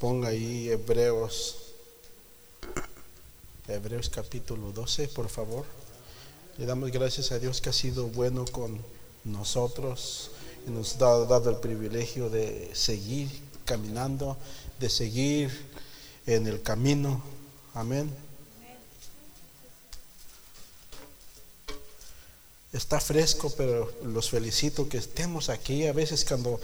ponga 0.00 0.28
ahí 0.28 0.70
Hebreos, 0.70 1.58
Hebreos 3.68 4.08
capítulo 4.08 4.72
12, 4.72 5.08
por 5.08 5.28
favor. 5.28 5.66
Le 6.56 6.64
damos 6.64 6.90
gracias 6.90 7.32
a 7.32 7.38
Dios 7.38 7.60
que 7.60 7.68
ha 7.68 7.74
sido 7.74 8.06
bueno 8.06 8.46
con 8.46 8.80
nosotros 9.24 10.30
y 10.66 10.70
nos 10.70 10.94
ha 11.02 11.26
dado 11.26 11.50
el 11.50 11.56
privilegio 11.56 12.30
de 12.30 12.70
seguir 12.74 13.28
caminando, 13.66 14.38
de 14.78 14.88
seguir 14.88 15.50
en 16.26 16.46
el 16.46 16.62
camino. 16.62 17.22
Amén. 17.74 18.10
Está 22.72 23.00
fresco, 23.00 23.52
pero 23.54 23.92
los 24.04 24.30
felicito 24.30 24.88
que 24.88 24.96
estemos 24.96 25.50
aquí. 25.50 25.86
A 25.86 25.92
veces 25.92 26.24
cuando 26.24 26.58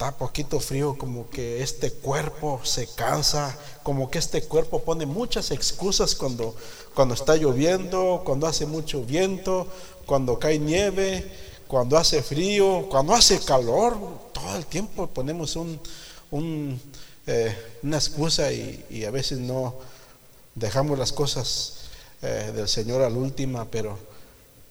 está 0.00 0.16
poquito 0.16 0.58
frío, 0.60 0.96
como 0.96 1.28
que 1.28 1.62
este 1.62 1.92
cuerpo 1.92 2.62
se 2.64 2.86
cansa, 2.86 3.54
como 3.82 4.10
que 4.10 4.18
este 4.18 4.42
cuerpo 4.42 4.80
pone 4.80 5.04
muchas 5.04 5.50
excusas 5.50 6.14
cuando, 6.14 6.56
cuando 6.94 7.12
está 7.12 7.36
lloviendo, 7.36 8.22
cuando 8.24 8.46
hace 8.46 8.64
mucho 8.64 9.04
viento, 9.04 9.68
cuando 10.06 10.38
cae 10.38 10.58
nieve, 10.58 11.30
cuando 11.68 11.98
hace 11.98 12.22
frío, 12.22 12.88
cuando 12.88 13.12
hace 13.12 13.40
calor, 13.40 13.98
todo 14.32 14.56
el 14.56 14.64
tiempo 14.64 15.06
ponemos 15.06 15.54
un, 15.56 16.80
eh, 17.26 17.54
una 17.82 17.98
excusa 17.98 18.50
y, 18.50 19.04
a 19.04 19.10
veces 19.10 19.38
no 19.38 19.74
dejamos 20.54 20.98
las 20.98 21.12
cosas 21.12 21.74
eh, 22.22 22.52
del 22.56 22.68
Señor 22.68 23.02
al 23.02 23.18
última, 23.18 23.66
pero 23.66 23.98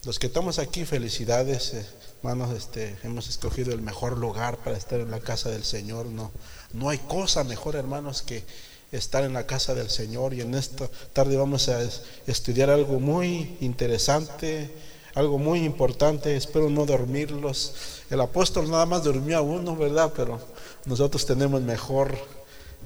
los 0.06 0.18
que 0.18 0.26
estamos 0.26 0.58
aquí, 0.58 0.86
felicidades. 0.86 1.76
Eh, 1.76 1.99
Hermanos, 2.22 2.54
este, 2.54 2.98
hemos 3.04 3.30
escogido 3.30 3.72
el 3.72 3.82
mejor 3.82 4.18
lugar 4.18 4.58
para 4.58 4.76
estar 4.76 5.00
en 5.00 5.10
la 5.10 5.22
casa 5.22 5.50
del 5.50 5.64
Señor. 5.64 6.06
No, 6.08 6.32
no 6.74 6.90
hay 6.90 6.98
cosa 6.98 7.46
mejor, 7.46 7.78
hermanos, 7.78 8.24
que 8.24 8.44
estar 8.92 9.24
en 9.24 9.32
la 9.32 9.46
casa 9.46 9.74
del 9.74 9.90
Señor. 9.90 10.34
Y 10.34 10.42
en 10.42 10.54
esta 10.54 10.90
tarde 11.14 11.38
vamos 11.38 11.70
a 11.70 11.80
estudiar 12.28 12.72
algo 12.72 13.00
muy 13.00 13.56
interesante, 13.62 14.70
algo 15.16 15.38
muy 15.38 15.64
importante. 15.64 16.36
Espero 16.36 16.70
no 16.70 16.86
dormirlos. 16.86 18.02
El 18.10 18.20
apóstol 18.20 18.70
nada 18.70 18.86
más 18.86 19.06
durmió 19.06 19.38
a 19.38 19.42
uno, 19.42 19.78
¿verdad? 19.78 20.12
Pero 20.14 20.42
nosotros 20.84 21.26
tenemos 21.26 21.62
mejor 21.62 22.18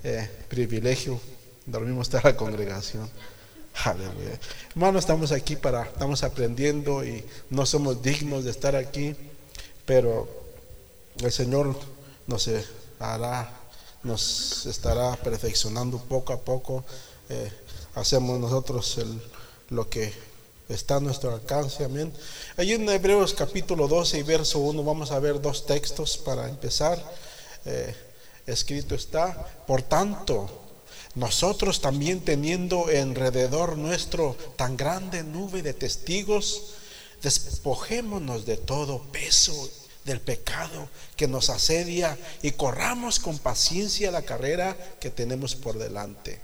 eh, 0.03 0.29
privilegio. 0.47 1.19
Dormimos 1.65 2.07
toda 2.07 2.21
la 2.25 2.37
congregación. 2.37 3.09
Aleluya. 3.73 4.39
Hermanos, 4.69 5.03
estamos 5.03 5.31
aquí 5.31 5.55
para, 5.55 5.83
estamos 5.83 6.23
aprendiendo 6.23 7.03
y 7.03 7.25
no 7.49 7.65
somos 7.65 8.01
dignos 8.01 8.43
de 8.43 8.51
estar 8.51 8.75
aquí, 8.75 9.15
pero 9.85 10.27
el 11.19 11.31
Señor 11.31 11.75
nos 12.27 12.49
hará, 12.99 13.51
nos 14.03 14.65
estará 14.67 15.15
perfeccionando 15.15 15.97
poco 15.97 16.33
a 16.33 16.39
poco. 16.39 16.85
Eh, 17.29 17.51
hacemos 17.95 18.39
nosotros 18.39 18.99
lo 19.69 19.89
que 19.89 20.13
está 20.69 20.97
a 20.97 20.99
nuestro 20.99 21.33
alcance, 21.33 21.83
amén. 21.83 22.13
Allí 22.57 22.73
en 22.73 22.87
Hebreos 22.87 23.33
capítulo 23.33 23.87
12 23.87 24.19
y 24.19 24.23
verso 24.23 24.59
1 24.59 24.83
vamos 24.83 25.11
a 25.11 25.19
ver 25.19 25.41
dos 25.41 25.65
textos 25.65 26.17
para 26.17 26.47
empezar. 26.47 27.03
Eh, 27.65 27.95
escrito 28.45 28.93
está, 28.93 29.33
por 29.65 29.81
tanto, 29.81 30.62
nosotros 31.15 31.79
también 31.79 32.21
teniendo 32.21 32.87
alrededor 32.87 33.77
nuestro 33.77 34.35
tan 34.55 34.75
grande 34.75 35.23
nube 35.23 35.61
de 35.61 35.73
testigos, 35.73 36.73
despojémonos 37.21 38.45
de 38.45 38.57
todo 38.57 39.03
peso 39.11 39.69
del 40.05 40.19
pecado 40.19 40.89
que 41.15 41.27
nos 41.27 41.49
asedia 41.49 42.17
y 42.41 42.51
corramos 42.51 43.19
con 43.19 43.37
paciencia 43.37 44.11
la 44.11 44.23
carrera 44.23 44.75
que 44.99 45.11
tenemos 45.11 45.55
por 45.55 45.77
delante. 45.77 46.41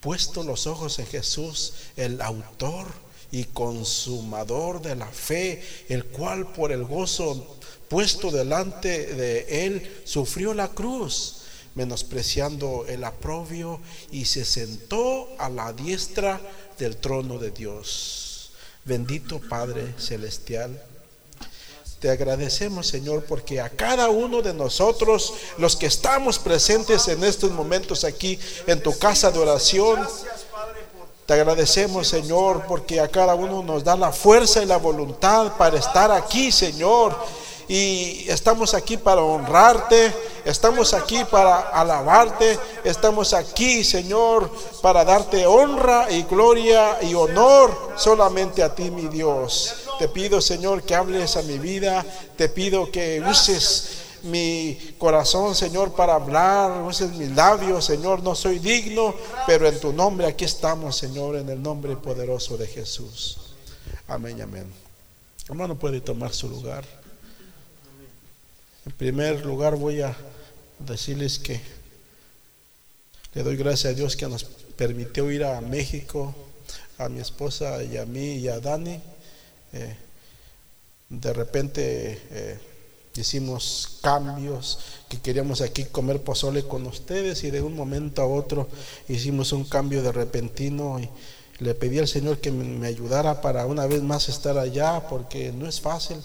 Puesto 0.00 0.42
los 0.42 0.66
ojos 0.66 0.98
en 0.98 1.06
Jesús, 1.06 1.74
el 1.96 2.20
autor 2.22 2.86
y 3.32 3.44
consumador 3.44 4.80
de 4.80 4.96
la 4.96 5.06
fe, 5.06 5.62
el 5.88 6.06
cual 6.06 6.52
por 6.52 6.72
el 6.72 6.84
gozo 6.84 7.58
puesto 7.88 8.30
delante 8.30 9.14
de 9.14 9.66
él 9.66 10.02
sufrió 10.04 10.54
la 10.54 10.68
cruz 10.68 11.43
menospreciando 11.74 12.84
el 12.88 13.04
aprobio, 13.04 13.80
y 14.10 14.26
se 14.26 14.44
sentó 14.44 15.28
a 15.38 15.48
la 15.48 15.72
diestra 15.72 16.40
del 16.78 16.96
trono 16.96 17.38
de 17.38 17.50
Dios. 17.50 18.52
Bendito 18.84 19.40
Padre 19.40 19.94
Celestial. 19.98 20.80
Te 22.00 22.10
agradecemos, 22.10 22.86
Señor, 22.86 23.24
porque 23.24 23.60
a 23.60 23.70
cada 23.70 24.10
uno 24.10 24.42
de 24.42 24.52
nosotros, 24.52 25.32
los 25.56 25.74
que 25.74 25.86
estamos 25.86 26.38
presentes 26.38 27.08
en 27.08 27.24
estos 27.24 27.50
momentos 27.50 28.04
aquí 28.04 28.38
en 28.66 28.82
tu 28.82 28.96
casa 28.98 29.30
de 29.30 29.38
oración, 29.38 30.06
te 31.24 31.32
agradecemos, 31.32 32.06
Señor, 32.06 32.66
porque 32.68 33.00
a 33.00 33.08
cada 33.08 33.34
uno 33.34 33.62
nos 33.62 33.82
da 33.82 33.96
la 33.96 34.12
fuerza 34.12 34.62
y 34.62 34.66
la 34.66 34.76
voluntad 34.76 35.56
para 35.56 35.78
estar 35.78 36.10
aquí, 36.10 36.52
Señor 36.52 37.16
y 37.68 38.26
estamos 38.28 38.74
aquí 38.74 38.96
para 38.96 39.22
honrarte, 39.22 40.12
estamos 40.44 40.92
aquí 40.92 41.24
para 41.30 41.60
alabarte, 41.60 42.58
estamos 42.84 43.32
aquí, 43.32 43.84
Señor, 43.84 44.50
para 44.82 45.04
darte 45.04 45.46
honra 45.46 46.10
y 46.10 46.24
gloria 46.24 46.98
y 47.02 47.14
honor 47.14 47.94
solamente 47.96 48.62
a 48.62 48.74
ti, 48.74 48.90
mi 48.90 49.08
Dios. 49.08 49.74
Te 49.98 50.08
pido, 50.08 50.40
Señor, 50.40 50.82
que 50.82 50.94
hables 50.94 51.36
a 51.36 51.42
mi 51.42 51.58
vida, 51.58 52.04
te 52.36 52.48
pido 52.48 52.90
que 52.90 53.22
uses 53.26 54.04
mi 54.24 54.78
corazón, 54.98 55.54
Señor, 55.54 55.92
para 55.92 56.14
hablar, 56.14 56.82
uses 56.82 57.12
mis 57.12 57.30
labios, 57.30 57.84
Señor, 57.84 58.22
no 58.22 58.34
soy 58.34 58.58
digno, 58.58 59.14
pero 59.46 59.68
en 59.68 59.78
tu 59.78 59.92
nombre 59.92 60.26
aquí 60.26 60.44
estamos, 60.44 60.96
Señor, 60.96 61.36
en 61.36 61.48
el 61.48 61.62
nombre 61.62 61.96
poderoso 61.96 62.56
de 62.56 62.66
Jesús. 62.66 63.38
Amén, 64.08 64.40
amén. 64.40 64.72
Hermano 65.48 65.78
puede 65.78 66.00
tomar 66.00 66.32
su 66.32 66.48
lugar. 66.48 67.03
En 68.86 68.92
primer 68.92 69.46
lugar 69.46 69.76
voy 69.76 70.02
a 70.02 70.14
decirles 70.78 71.38
que 71.38 71.58
le 73.32 73.42
doy 73.42 73.56
gracias 73.56 73.92
a 73.92 73.96
Dios 73.96 74.14
que 74.14 74.28
nos 74.28 74.44
permitió 74.44 75.30
ir 75.30 75.42
a 75.42 75.62
México, 75.62 76.34
a 76.98 77.08
mi 77.08 77.20
esposa 77.20 77.82
y 77.82 77.96
a 77.96 78.04
mí 78.04 78.34
y 78.34 78.48
a 78.48 78.60
Dani. 78.60 79.00
Eh, 79.72 79.96
de 81.08 81.32
repente 81.32 82.20
eh, 82.30 82.58
hicimos 83.16 84.00
cambios, 84.02 84.78
que 85.08 85.18
queríamos 85.18 85.62
aquí 85.62 85.84
comer 85.84 86.20
pozole 86.20 86.64
con 86.64 86.86
ustedes 86.86 87.42
y 87.44 87.50
de 87.50 87.62
un 87.62 87.74
momento 87.74 88.20
a 88.20 88.26
otro 88.26 88.68
hicimos 89.08 89.52
un 89.52 89.64
cambio 89.64 90.02
de 90.02 90.12
repentino 90.12 91.00
y 91.00 91.08
le 91.58 91.74
pedí 91.74 92.00
al 92.00 92.08
Señor 92.08 92.38
que 92.38 92.50
me 92.50 92.86
ayudara 92.86 93.40
para 93.40 93.64
una 93.64 93.86
vez 93.86 94.02
más 94.02 94.28
estar 94.28 94.58
allá 94.58 95.08
porque 95.08 95.52
no 95.52 95.66
es 95.66 95.80
fácil. 95.80 96.18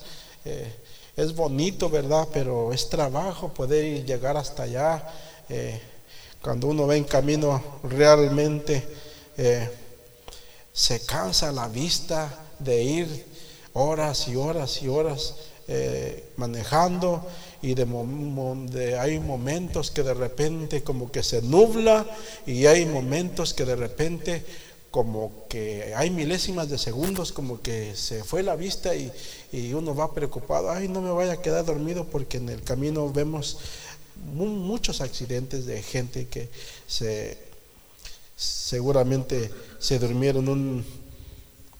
Eh, 0.44 0.74
es 1.16 1.36
bonito, 1.36 1.90
¿verdad? 1.90 2.28
Pero 2.32 2.74
es 2.74 2.90
trabajo 2.90 3.50
poder 3.54 4.06
llegar 4.06 4.38
hasta 4.38 4.64
allá. 4.64 5.08
Eh, 5.50 5.80
cuando 6.42 6.68
uno 6.68 6.88
va 6.88 6.96
en 6.96 7.04
camino 7.04 7.62
realmente 7.84 8.88
eh, 9.38 9.70
se 10.72 11.06
cansa 11.06 11.52
la 11.52 11.68
vista 11.68 12.30
de 12.60 12.84
ir 12.84 13.26
horas 13.74 14.28
y 14.28 14.36
horas 14.36 14.82
y 14.82 14.88
horas 14.88 15.36
eh, 15.68 16.32
manejando 16.38 17.28
y 17.62 17.74
de, 17.74 18.98
hay 19.00 19.20
momentos 19.20 19.92
que 19.92 20.04
de 20.04 20.14
repente 20.14 20.82
como 20.82 21.12
que 21.12 21.24
se 21.24 21.42
nubla 21.42 22.06
y 22.46 22.66
hay 22.66 22.86
momentos 22.86 23.54
que 23.54 23.66
de 23.66 23.76
repente 23.76 24.46
como 24.92 25.46
que 25.50 25.94
hay 25.96 26.10
milésimas 26.10 26.70
de 26.70 26.78
segundos, 26.78 27.32
como 27.32 27.62
que 27.62 27.96
se 27.96 28.24
fue 28.24 28.44
la 28.44 28.56
vista 28.56 28.96
y, 28.96 29.12
uno 29.74 29.96
va 29.96 30.14
preocupado, 30.14 30.72
ay, 30.72 30.88
no 30.88 31.02
me 31.02 31.12
vaya 31.12 31.34
a 31.34 31.42
quedar 31.42 31.66
dormido 31.66 32.06
porque 32.06 32.38
en 32.38 32.50
el 32.50 32.62
camino 32.64 33.12
vemos 33.12 33.58
muchos 34.36 35.02
accidentes 35.02 35.66
de 35.66 35.82
gente 35.82 36.28
que 36.28 36.50
se 36.88 37.38
seguramente 38.36 39.52
se 39.80 40.00
durmieron 40.00 40.48
un, 40.48 40.86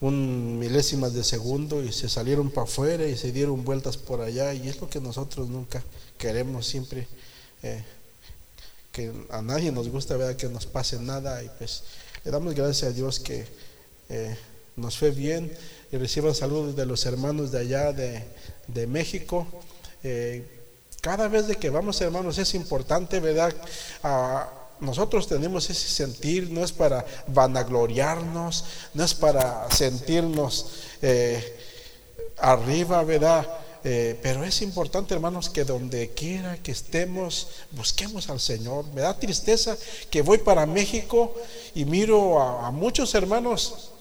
un 0.02 0.60
milésimas 0.60 1.14
de 1.14 1.24
segundo 1.24 1.84
y 1.84 1.94
se 1.94 2.10
salieron 2.10 2.52
para 2.52 2.68
afuera 2.68 3.08
y 3.08 3.18
se 3.18 3.32
dieron 3.32 3.64
vueltas 3.64 3.98
por 3.98 4.22
allá 4.22 4.54
y 4.54 4.68
es 4.68 4.80
lo 4.82 4.90
que 4.90 5.00
nosotros 5.00 5.48
nunca 5.50 5.82
queremos 6.18 6.68
siempre 6.68 7.08
eh, 7.64 7.84
que 8.92 9.12
a 9.30 9.42
nadie 9.42 9.72
nos 9.72 9.88
gusta 9.88 10.18
ver 10.18 10.36
que 10.36 10.50
nos 10.50 10.66
pase 10.66 11.00
nada 11.00 11.42
y 11.44 11.50
pues 11.58 11.84
le 12.24 12.32
damos 12.32 12.54
gracias 12.54 12.92
a 12.92 12.94
Dios 12.94 13.20
que 13.20 13.46
eh, 14.10 14.36
nos 14.76 14.98
fue 14.98 15.12
bien 15.12 15.52
y 15.92 15.98
reciban 15.98 16.36
saludos 16.36 16.76
de 16.76 16.86
los 16.86 17.06
hermanos 17.06 17.52
de 17.52 17.60
allá 17.60 17.94
de, 17.94 18.88
México. 18.88 19.48
Eh, 20.04 20.46
cada 21.02 21.28
vez 21.28 21.48
de 21.48 21.56
que 21.56 21.70
vamos, 21.70 22.00
hermanos, 22.02 22.38
es 22.38 22.54
importante, 22.54 23.20
¿verdad? 23.20 23.54
nosotros 24.80 25.28
tenemos 25.28 25.70
ese 25.70 25.90
sentir, 25.90 26.50
no 26.52 26.64
es 26.64 26.72
para 26.72 27.06
vanagloriarnos, 27.28 28.66
no 28.94 29.04
es 29.04 29.14
para 29.14 29.70
sentirnos 29.72 30.68
eh, 31.02 31.58
arriba, 32.38 33.04
¿verdad? 33.04 33.48
Eh, 33.84 34.20
pero 34.22 34.44
es 34.44 34.62
importante, 34.62 35.14
hermanos, 35.14 35.50
que 35.50 35.64
donde 35.64 36.10
quiera 36.10 36.58
que 36.62 36.72
estemos, 36.72 37.48
busquemos 37.72 38.30
al 38.30 38.40
Señor. 38.40 38.86
Me 38.94 39.02
da 39.02 39.18
tristeza 39.18 39.78
que 40.10 40.22
voy 40.22 40.40
para 40.40 40.66
México 40.66 41.34
y 41.74 41.86
miro 41.86 42.42
a, 42.42 42.72
muchos 42.72 43.16
hermanos 43.16 43.92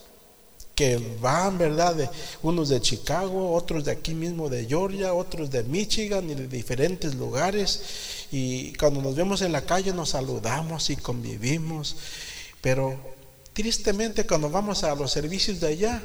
que 0.75 0.99
van, 1.21 1.59
¿verdad? 1.59 1.95
De, 1.95 2.11
unos 2.43 2.69
de 2.71 2.81
Chicago, 2.81 3.53
otros 3.53 3.85
de 3.85 3.93
aquí 3.93 4.15
mismo 4.15 4.49
de 4.49 4.67
Georgia, 4.67 5.15
otros 5.15 5.51
de 5.51 5.63
Michigan 5.63 6.29
y 6.29 6.35
de 6.35 6.49
diferentes 6.49 7.15
lugares. 7.15 7.81
Y 8.33 8.73
cuando 8.75 9.01
nos 9.01 9.15
vemos 9.15 9.43
en 9.43 9.53
la 9.53 9.65
calle 9.65 9.93
nos 9.93 10.11
saludamos 10.11 10.91
y 10.91 10.97
convivimos. 10.97 11.97
Pero 12.61 12.97
tristemente 13.53 14.27
cuando 14.27 14.51
vamos 14.51 14.83
a 14.83 14.95
los 14.97 15.13
servicios 15.13 15.61
de 15.61 15.69
allá, 15.69 16.03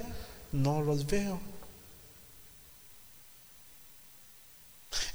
no 0.51 0.81
los 0.81 1.07
veo. 1.07 1.52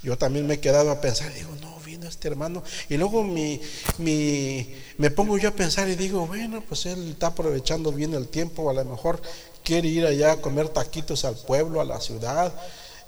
Yo 0.02 0.16
también 0.16 0.46
me 0.46 0.54
he 0.54 0.60
quedado 0.60 0.90
a 0.90 1.00
pensar, 1.00 1.32
digo, 1.34 1.50
no, 1.60 1.78
vino 1.80 2.06
este 2.08 2.28
hermano. 2.28 2.62
Y 2.88 2.96
luego 2.96 3.24
mi, 3.24 3.60
mi, 3.98 4.74
me 4.96 5.10
pongo 5.10 5.38
yo 5.38 5.48
a 5.48 5.52
pensar 5.52 5.88
y 5.88 5.96
digo, 5.96 6.26
bueno, 6.26 6.62
pues 6.68 6.86
él 6.86 7.10
está 7.10 7.28
aprovechando 7.28 7.90
bien 7.90 8.14
el 8.14 8.28
tiempo, 8.28 8.70
a 8.70 8.74
lo 8.74 8.84
mejor 8.84 9.20
quiere 9.64 9.88
ir 9.88 10.06
allá 10.06 10.32
a 10.32 10.40
comer 10.40 10.68
taquitos 10.68 11.24
al 11.24 11.36
pueblo, 11.36 11.80
a 11.80 11.84
la 11.84 12.00
ciudad. 12.00 12.54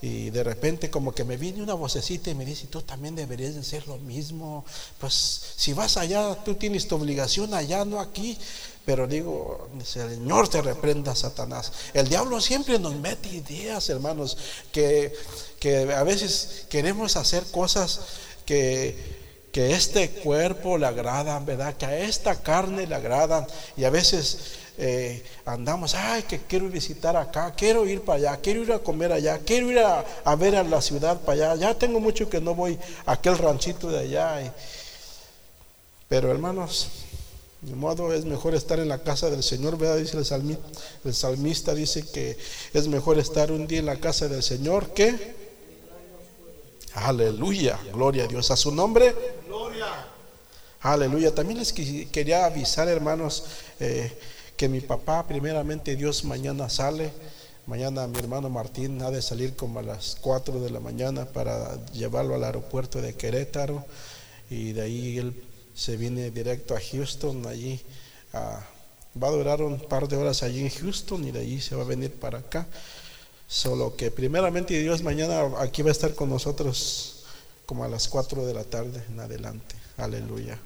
Y 0.03 0.31
de 0.31 0.43
repente 0.43 0.89
como 0.89 1.13
que 1.13 1.25
me 1.25 1.37
viene 1.37 1.63
una 1.63 1.75
vocecita 1.75 2.31
y 2.31 2.35
me 2.35 2.47
dice, 2.47 2.67
tú 2.69 2.81
también 2.81 3.15
deberías 3.15 3.55
de 3.55 3.61
hacer 3.61 3.87
lo 3.87 3.99
mismo. 3.99 4.65
Pues 4.99 5.53
si 5.57 5.75
vas 5.75 5.97
allá, 5.99 6.35
tú 6.43 6.55
tienes 6.55 6.89
tu 6.89 6.97
obligación 6.97 7.53
allá, 7.53 7.85
no 7.85 8.01
aquí. 8.01 8.37
Pero 8.87 9.07
digo, 9.07 9.69
Señor 9.85 10.49
te 10.49 10.63
reprenda, 10.63 11.15
Satanás. 11.15 11.71
El 11.93 12.09
diablo 12.09 12.41
siempre 12.41 12.79
nos 12.79 12.95
mete 12.97 13.29
ideas, 13.29 13.91
hermanos, 13.91 14.39
que, 14.73 15.13
que 15.61 15.93
a 15.93 16.03
veces 16.03 16.67
queremos 16.69 17.17
hacer 17.17 17.45
cosas 17.53 18.01
que 18.45 19.21
que 19.53 19.73
este 19.73 20.11
cuerpo 20.11 20.79
le 20.79 20.87
agradan, 20.87 21.45
¿verdad? 21.45 21.77
Que 21.77 21.87
a 21.87 21.99
esta 21.99 22.37
carne 22.37 22.87
le 22.87 22.95
agradan. 22.95 23.47
Y 23.77 23.85
a 23.85 23.91
veces 23.91 24.39
eh, 24.79 25.23
andamos, 25.45 25.95
ay, 25.95 26.23
que 26.23 26.39
quiero 26.39 26.69
visitar 26.69 27.17
acá, 27.17 27.53
quiero 27.57 27.87
ir 27.87 28.03
para 28.03 28.19
allá, 28.19 28.37
quiero 28.41 28.63
ir 28.63 28.73
a 28.73 28.79
comer 28.79 29.13
allá, 29.13 29.39
quiero 29.39 29.71
ir 29.71 29.81
a, 29.81 30.37
ver 30.37 30.57
a 30.57 30.63
la 30.63 30.81
ciudad 30.81 31.21
para 31.21 31.51
allá. 31.51 31.69
Ya 31.69 31.75
tengo 31.75 32.01
mucho 32.01 32.31
que 32.31 32.41
no 32.41 32.55
voy 32.55 32.79
a 33.07 33.13
aquel 33.13 33.39
ranchito 33.39 33.91
de 33.91 34.01
allá. 34.01 34.55
pero 36.09 36.31
hermanos, 36.31 36.89
de 37.61 37.75
modo 37.75 38.13
es 38.15 38.25
mejor 38.25 38.55
estar 38.55 38.79
en 38.79 38.89
la 38.89 39.03
casa 39.03 39.31
del 39.31 39.43
Señor, 39.43 39.77
¿verdad? 39.77 39.97
Dice 39.97 40.17
el 40.17 40.25
salmista, 40.25 40.69
el 41.05 41.15
salmista 41.15 41.75
dice 41.75 42.05
que 42.07 42.39
es 42.73 42.89
mejor 42.89 43.19
estar 43.19 43.51
un 43.51 43.67
día 43.67 43.81
en 43.81 43.87
la 43.87 43.97
casa 43.97 44.29
del 44.29 44.43
Señor 44.43 44.95
que... 44.95 45.40
Aleluya, 46.95 47.79
gloria 47.93 48.25
a 48.25 48.27
Dios. 48.27 48.51
A 48.51 48.57
su 48.57 48.73
nombre. 48.73 49.15
Aleluya. 50.81 51.35
También 51.35 51.59
les 51.59 51.73
quería 51.73 52.47
avisar, 52.47 52.89
hermanos, 52.89 53.45
eh, 53.79 54.19
que 54.57 54.69
mi 54.69 54.81
papá, 54.81 55.27
primeramente 55.27 55.97
Dios, 55.97 56.25
mañana 56.25 56.69
sale. 56.69 57.13
Mañana 57.67 58.07
mi 58.09 58.19
hermano 58.19 58.49
Martín 58.49 59.01
ha 59.03 59.11
de 59.11 59.23
salir 59.23 59.55
como 59.55 59.79
a 59.79 59.83
las 59.83 60.17
4 60.21 60.61
de 60.61 60.71
la 60.71 60.81
mañana 60.81 61.27
para 61.27 61.79
llevarlo 61.93 62.35
al 62.35 62.43
aeropuerto 62.43 63.01
de 63.01 63.15
Querétaro. 63.15 63.85
Y 64.49 64.73
de 64.73 64.83
ahí 64.83 65.19
él 65.19 65.45
se 65.75 65.97
viene 65.97 66.31
directo 66.31 66.75
a 66.75 66.81
Houston, 66.81 67.47
allí 67.47 67.81
va 68.35 69.29
a 69.29 69.31
durar 69.31 69.63
un 69.63 69.79
par 69.79 70.09
de 70.09 70.17
horas 70.17 70.43
allí 70.43 70.61
en 70.61 70.71
Houston 70.71 71.25
y 71.25 71.31
de 71.31 71.41
ahí 71.41 71.61
se 71.61 71.77
va 71.77 71.83
a 71.83 71.87
venir 71.87 72.13
para 72.13 72.39
acá. 72.39 72.67
Solo 73.51 73.97
que 73.97 74.13
primeramente 74.13 74.79
Dios 74.79 75.03
mañana 75.03 75.43
aquí 75.59 75.83
va 75.83 75.89
a 75.89 75.93
estar 75.93 76.15
con 76.15 76.31
nosotros 76.31 77.25
como 77.67 77.83
a 77.83 77.89
las 77.89 78.07
4 78.07 78.47
de 78.47 78.55
la 78.55 78.63
tarde 78.63 79.03
en 79.09 79.19
adelante. 79.19 79.75
Aleluya. 79.97 80.57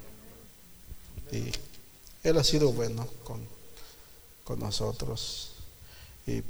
Y 1.33 1.51
Él 2.23 2.37
ha 2.37 2.45
sido 2.45 2.73
bueno 2.73 3.09
con, 3.25 3.41
con 4.45 4.59
nosotros. 4.59 5.53
Y 6.27 6.43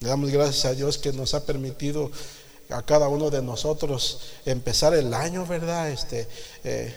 le 0.00 0.08
damos 0.08 0.30
gracias 0.30 0.64
a 0.64 0.72
Dios 0.72 0.96
que 0.96 1.12
nos 1.12 1.34
ha 1.34 1.44
permitido 1.44 2.10
a 2.70 2.80
cada 2.80 3.08
uno 3.08 3.28
de 3.28 3.42
nosotros 3.42 4.20
empezar 4.46 4.94
el 4.94 5.12
año, 5.12 5.44
¿verdad? 5.44 5.90
Este, 5.90 6.26
eh, 6.64 6.94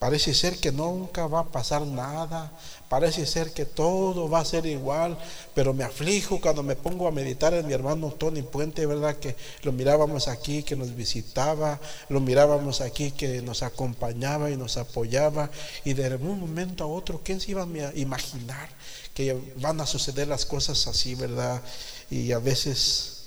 Parece 0.00 0.32
ser 0.32 0.56
que 0.56 0.72
nunca 0.72 1.26
va 1.26 1.40
a 1.40 1.44
pasar 1.44 1.82
nada, 1.82 2.50
parece 2.90 3.24
ser 3.24 3.52
que 3.52 3.66
todo 3.66 4.28
va 4.28 4.40
a 4.40 4.44
ser 4.44 4.66
igual, 4.66 5.16
pero 5.54 5.72
me 5.72 5.84
aflijo 5.84 6.40
cuando 6.40 6.64
me 6.64 6.74
pongo 6.74 7.06
a 7.06 7.12
meditar 7.12 7.54
en 7.54 7.64
mi 7.64 7.72
hermano 7.72 8.10
Tony 8.10 8.42
Puente, 8.42 8.84
¿verdad? 8.84 9.14
Que 9.14 9.36
lo 9.62 9.70
mirábamos 9.70 10.26
aquí, 10.26 10.64
que 10.64 10.74
nos 10.74 10.96
visitaba, 10.96 11.80
lo 12.08 12.18
mirábamos 12.18 12.80
aquí, 12.80 13.12
que 13.12 13.42
nos 13.42 13.62
acompañaba 13.62 14.50
y 14.50 14.56
nos 14.56 14.76
apoyaba, 14.76 15.52
y 15.84 15.92
de 15.92 16.16
un 16.16 16.40
momento 16.40 16.82
a 16.82 16.88
otro, 16.88 17.20
¿quién 17.22 17.40
se 17.40 17.52
iba 17.52 17.62
a 17.62 17.94
imaginar 17.94 18.68
que 19.14 19.40
van 19.58 19.80
a 19.80 19.86
suceder 19.86 20.26
las 20.26 20.44
cosas 20.44 20.88
así, 20.88 21.14
¿verdad? 21.14 21.62
Y 22.10 22.32
a 22.32 22.40
veces 22.40 23.26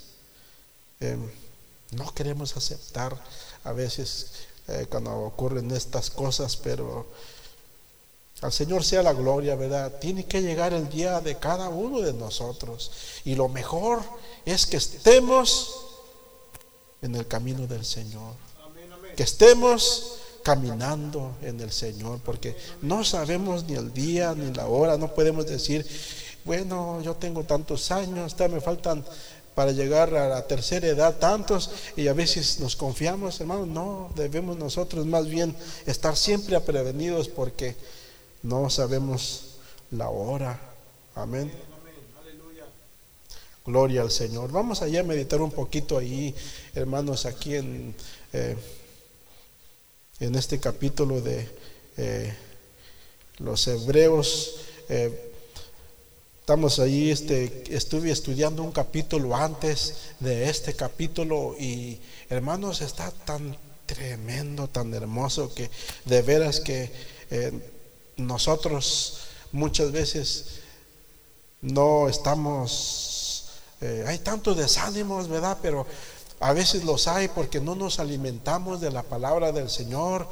em, 0.99 1.25
no 1.91 2.13
queremos 2.13 2.57
aceptar, 2.57 3.17
a 3.63 3.71
veces 3.71 4.27
eh, 4.67 4.87
cuando 4.89 5.11
ocurren 5.11 5.71
estas 5.71 6.09
cosas, 6.09 6.57
pero 6.57 7.07
al 8.43 8.51
Señor 8.51 8.83
sea 8.83 9.01
la 9.01 9.13
gloria, 9.13 9.55
¿verdad? 9.55 9.99
Tiene 9.99 10.25
que 10.25 10.41
llegar 10.41 10.73
el 10.73 10.89
día 10.89 11.21
de 11.21 11.37
cada 11.37 11.69
uno 11.69 12.01
de 12.01 12.11
nosotros. 12.11 12.91
Y 13.23 13.35
lo 13.35 13.47
mejor 13.47 14.01
es 14.45 14.65
que 14.65 14.75
estemos 14.75 15.85
en 17.01 17.15
el 17.15 17.25
camino 17.25 17.67
del 17.67 17.85
Señor. 17.85 18.33
Que 19.15 19.23
estemos 19.23 20.19
caminando 20.43 21.37
en 21.41 21.61
el 21.61 21.71
Señor, 21.71 22.19
porque 22.25 22.57
no 22.81 23.05
sabemos 23.05 23.63
ni 23.63 23.75
el 23.75 23.93
día 23.93 24.35
ni 24.35 24.53
la 24.53 24.67
hora, 24.67 24.97
no 24.97 25.13
podemos 25.13 25.45
decir, 25.45 25.87
bueno, 26.43 27.01
yo 27.01 27.15
tengo 27.15 27.45
tantos 27.45 27.91
años, 27.91 28.35
me 28.37 28.59
faltan 28.59 29.05
para 29.55 29.71
llegar 29.71 30.13
a 30.15 30.27
la 30.27 30.47
tercera 30.47 30.87
edad 30.87 31.15
tantos 31.17 31.69
y 31.95 32.07
a 32.07 32.13
veces 32.13 32.59
nos 32.59 32.75
confiamos, 32.75 33.39
hermano, 33.39 33.65
no, 33.65 34.09
debemos 34.15 34.57
nosotros 34.57 35.05
más 35.05 35.27
bien 35.27 35.55
estar 35.85 36.17
siempre 36.17 36.59
prevenidos 36.59 37.29
porque 37.29 37.77
no 38.43 38.69
sabemos 38.69 39.55
la 39.91 40.09
hora. 40.09 40.59
Amén. 41.15 41.51
Gloria 43.65 44.01
al 44.01 44.11
Señor. 44.11 44.51
Vamos 44.51 44.81
allá 44.81 44.99
a 44.99 45.03
meditar 45.03 45.41
un 45.41 45.51
poquito 45.51 45.97
ahí, 45.97 46.35
hermanos, 46.75 47.25
aquí 47.25 47.55
en, 47.55 47.95
eh, 48.33 48.57
en 50.19 50.35
este 50.35 50.59
capítulo 50.59 51.21
de 51.21 51.49
eh, 51.97 52.35
los 53.39 53.65
Hebreos. 53.67 54.55
Eh, 54.89 55.29
Estamos 56.43 56.79
ahí, 56.79 57.09
este, 57.09 57.63
estuve 57.73 58.11
estudiando 58.11 58.63
un 58.63 58.73
capítulo 58.73 59.33
antes 59.33 60.11
de 60.19 60.49
este 60.49 60.73
capítulo 60.73 61.55
y 61.57 62.01
hermanos, 62.29 62.81
está 62.81 63.11
tan 63.11 63.55
tremendo, 63.85 64.67
tan 64.67 64.93
hermoso 64.93 65.55
que 65.55 65.69
de 66.03 66.21
veras 66.21 66.59
que 66.59 66.91
nosotros 68.17 69.19
muchas 69.51 69.91
veces 69.91 70.59
no 71.61 72.09
estamos, 72.09 73.45
eh, 73.81 74.03
hay 74.07 74.19
tantos 74.19 74.57
desánimos, 74.57 75.27
¿verdad? 75.27 75.57
Pero 75.61 75.85
a 76.39 76.53
veces 76.53 76.83
los 76.83 77.07
hay 77.07 77.29
porque 77.29 77.61
no 77.61 77.75
nos 77.75 77.99
alimentamos 77.99 78.81
de 78.81 78.91
la 78.91 79.03
palabra 79.03 79.51
del 79.51 79.69
Señor, 79.69 80.27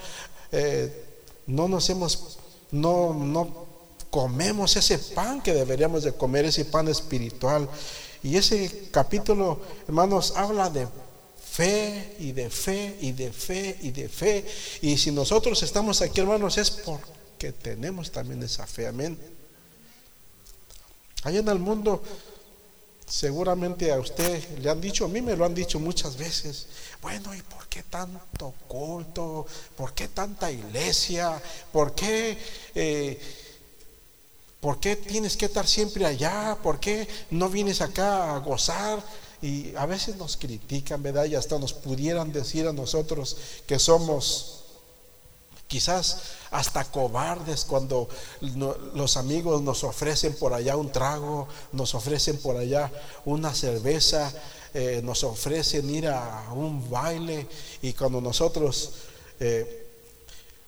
eh, 0.51 1.05
no 1.47 1.67
nos 1.67 1.89
hemos, 1.89 2.37
no, 2.71 3.13
no 3.13 3.65
comemos 4.09 4.75
ese 4.75 4.99
pan 4.99 5.41
que 5.41 5.53
deberíamos 5.53 6.03
de 6.03 6.13
comer, 6.13 6.45
ese 6.45 6.65
pan 6.65 6.87
espiritual. 6.89 7.67
Y 8.23 8.35
ese 8.35 8.89
capítulo, 8.91 9.59
hermanos, 9.87 10.33
habla 10.35 10.69
de 10.69 10.87
fe 11.51 12.15
y 12.19 12.33
de 12.33 12.49
fe 12.49 12.97
y 13.01 13.13
de 13.13 13.31
fe 13.31 13.77
y 13.81 13.91
de 13.91 14.07
fe. 14.07 14.45
Y 14.81 14.97
si 14.97 15.11
nosotros 15.11 15.63
estamos 15.63 16.01
aquí, 16.01 16.19
hermanos, 16.19 16.57
es 16.57 16.83
porque 17.41 17.53
tenemos 17.53 18.11
también 18.11 18.43
esa 18.43 18.67
fe. 18.67 18.85
Amén. 18.85 19.17
Allá 21.23 21.39
en 21.39 21.47
el 21.47 21.57
mundo, 21.57 22.03
seguramente 23.07 23.91
a 23.91 23.99
usted 23.99 24.59
le 24.59 24.69
han 24.69 24.79
dicho, 24.79 25.05
a 25.05 25.07
mí 25.07 25.23
me 25.23 25.35
lo 25.35 25.43
han 25.43 25.55
dicho 25.55 25.79
muchas 25.79 26.17
veces. 26.17 26.67
Bueno, 27.01 27.33
¿y 27.33 27.41
por 27.41 27.67
qué 27.67 27.81
tanto 27.81 28.53
culto? 28.67 29.47
¿Por 29.75 29.93
qué 29.93 30.09
tanta 30.09 30.51
iglesia? 30.51 31.41
¿Por 31.71 31.95
qué... 31.95 32.37
Eh, 32.75 33.19
¿Por 34.59 34.79
qué 34.79 34.95
tienes 34.95 35.35
que 35.35 35.45
estar 35.45 35.65
siempre 35.65 36.05
allá? 36.05 36.55
¿Por 36.61 36.79
qué 36.79 37.07
no 37.31 37.49
vienes 37.49 37.81
acá 37.81 38.35
a 38.35 38.37
gozar? 38.37 39.03
Y 39.41 39.75
a 39.75 39.87
veces 39.87 40.17
nos 40.17 40.37
critican, 40.37 41.01
¿verdad? 41.01 41.25
Y 41.25 41.33
hasta 41.33 41.57
nos 41.57 41.73
pudieran 41.73 42.31
decir 42.31 42.67
a 42.67 42.71
nosotros 42.71 43.37
que 43.65 43.79
somos 43.79 44.60
quizás 45.71 46.17
hasta 46.51 46.83
cobardes 46.83 47.63
cuando 47.63 48.09
los 48.93 49.15
amigos 49.15 49.61
nos 49.61 49.85
ofrecen 49.85 50.35
por 50.35 50.53
allá 50.53 50.75
un 50.75 50.91
trago, 50.91 51.47
nos 51.71 51.95
ofrecen 51.95 52.37
por 52.39 52.57
allá 52.57 52.91
una 53.23 53.55
cerveza. 53.55 54.33
eh, 54.73 55.01
nos 55.03 55.25
ofrecen 55.25 55.89
ir 55.89 56.07
a 56.07 56.47
un 56.53 56.89
baile 56.89 57.45
y 57.81 57.91
cuando 57.91 58.21
nosotros 58.21 58.91
eh, 59.37 59.85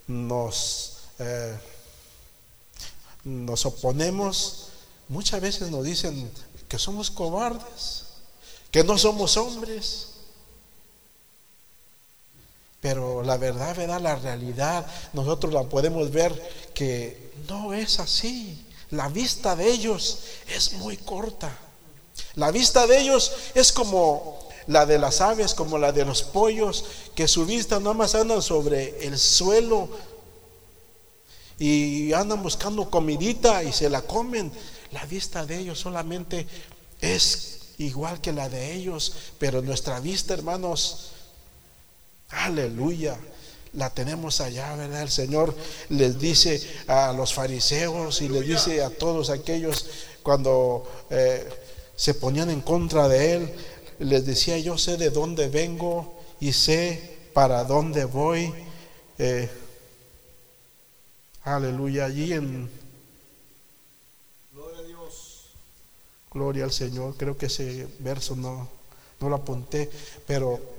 nos, 0.08 0.98
eh, 1.20 1.58
nos 3.24 3.66
oponemos, 3.66 4.68
muchas 5.08 5.40
veces 5.40 5.72
nos 5.72 5.86
dicen 5.86 6.30
que 6.68 6.78
somos 6.78 7.10
cobardes, 7.12 8.06
que 8.72 8.84
no 8.84 8.98
somos 8.98 9.38
hombres. 9.38 10.13
Pero 12.84 13.24
la 13.24 13.38
verdad, 13.38 13.78
verdad, 13.78 14.02
la 14.02 14.18
realidad, 14.18 14.86
nosotros 15.14 15.54
la 15.54 15.64
podemos 15.64 16.12
ver 16.12 16.34
que 16.74 17.32
no 17.48 17.74
es 17.74 18.02
así. 18.02 18.62
La 18.92 19.08
vista 19.08 19.56
de 19.56 19.72
ellos 19.72 20.20
es 20.54 20.74
muy 20.74 20.98
corta. 20.98 21.58
La 22.36 22.52
vista 22.52 22.86
de 22.86 23.00
ellos 23.00 23.32
es 23.56 23.72
como 23.72 24.38
la 24.68 24.86
de 24.86 25.00
las 25.00 25.22
aves, 25.22 25.54
como 25.54 25.78
la 25.78 25.94
de 25.94 26.04
los 26.04 26.24
pollos, 26.24 26.84
que 27.16 27.26
su 27.30 27.46
vista 27.46 27.80
nada 27.80 27.94
más 27.94 28.16
andan 28.16 28.42
sobre 28.42 29.08
el 29.08 29.18
suelo 29.18 29.88
y 31.58 32.12
andan 32.12 32.44
buscando 32.44 32.90
comidita 32.90 33.64
y 33.64 33.72
se 33.72 33.90
la 33.90 34.02
comen. 34.02 34.52
La 34.92 35.06
vista 35.06 35.46
de 35.46 35.58
ellos 35.58 35.80
solamente 35.80 36.46
es 37.00 37.60
igual 37.78 38.20
que 38.20 38.34
la 38.34 38.50
de 38.50 38.74
ellos, 38.74 39.14
pero 39.40 39.62
nuestra 39.62 40.02
vista, 40.02 40.34
hermanos, 40.34 41.13
Aleluya. 42.34 43.18
La 43.74 43.90
tenemos 43.90 44.40
allá, 44.40 44.76
¿verdad? 44.76 45.02
El 45.02 45.10
Señor 45.10 45.56
les 45.90 46.20
dice 46.20 46.62
a 46.88 47.12
los 47.14 47.34
fariseos 47.34 48.22
y 48.22 48.30
les 48.30 48.46
dice 48.48 48.84
a 48.84 48.92
todos 48.92 49.32
aquellos 49.32 49.88
cuando 50.22 50.88
eh, 51.10 51.44
se 51.96 52.14
ponían 52.14 52.50
en 52.50 52.62
contra 52.62 53.08
de 53.08 53.34
Él, 53.34 53.54
les 54.00 54.26
decía, 54.26 54.58
yo 54.60 54.78
sé 54.78 54.98
de 54.98 55.10
dónde 55.10 55.50
vengo 55.50 56.20
y 56.40 56.54
sé 56.54 57.18
para 57.34 57.64
dónde 57.64 58.06
voy. 58.06 58.54
Eh, 59.18 59.50
aleluya, 61.44 62.06
allí 62.06 62.34
en... 62.34 62.70
Gloria 64.52 64.80
a 64.80 64.84
Dios. 64.84 65.50
Gloria 66.32 66.64
al 66.66 66.72
Señor. 66.72 67.16
Creo 67.18 67.38
que 67.38 67.48
ese 67.48 67.88
verso 68.00 68.36
no, 68.36 68.68
no 69.20 69.30
lo 69.30 69.36
apunté, 69.36 69.90
pero 70.28 70.73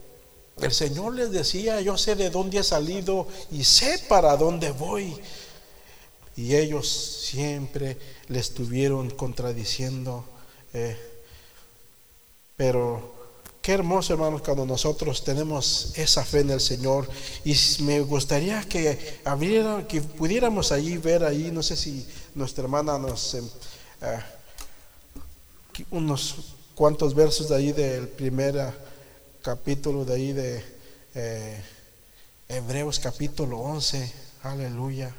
el 0.61 0.73
Señor 0.73 1.15
les 1.15 1.31
decía, 1.31 1.81
yo 1.81 1.99
sé 1.99 2.15
de 2.15 2.31
dónde 2.31 2.59
he 2.59 2.65
salido 2.65 3.27
y 3.51 3.65
sé 3.65 4.05
para 4.09 4.37
dónde 4.37 4.71
voy. 4.71 5.17
Y 6.37 6.55
ellos 6.55 6.89
siempre 6.89 7.97
le 8.29 8.39
estuvieron 8.39 9.11
contradiciendo. 9.11 10.25
Eh, 10.73 10.97
pero 12.57 13.15
qué 13.61 13.73
hermoso, 13.73 14.13
hermanos, 14.13 14.43
cuando 14.43 14.65
nosotros 14.65 15.25
tenemos 15.25 15.93
esa 15.97 16.25
fe 16.25 16.41
en 16.41 16.51
el 16.51 16.61
Señor. 16.61 17.09
Y 17.45 17.57
me 17.81 18.01
gustaría 18.01 18.63
que 18.63 19.21
que 19.89 20.01
pudiéramos 20.03 20.71
allí 20.73 20.97
ver 20.99 21.25
ahí, 21.25 21.51
no 21.53 21.63
sé 21.63 21.77
si 21.77 22.07
nuestra 22.35 22.65
hermana 22.65 22.99
nos... 22.99 23.35
Em, 23.35 23.49
eh, 24.03 24.19
unos 25.91 26.37
cuantos 26.75 27.15
versos 27.15 27.49
de 27.49 27.57
ahí 27.57 27.73
del 27.73 28.07
primer 28.07 28.73
capítulo 29.45 30.07
de 30.07 30.15
ahí 30.15 30.33
de 30.33 30.65
eh, 31.15 31.63
Hebreos 32.49 32.99
capítulo 32.99 33.59
11. 33.59 34.11
Aleluya. 34.43 35.15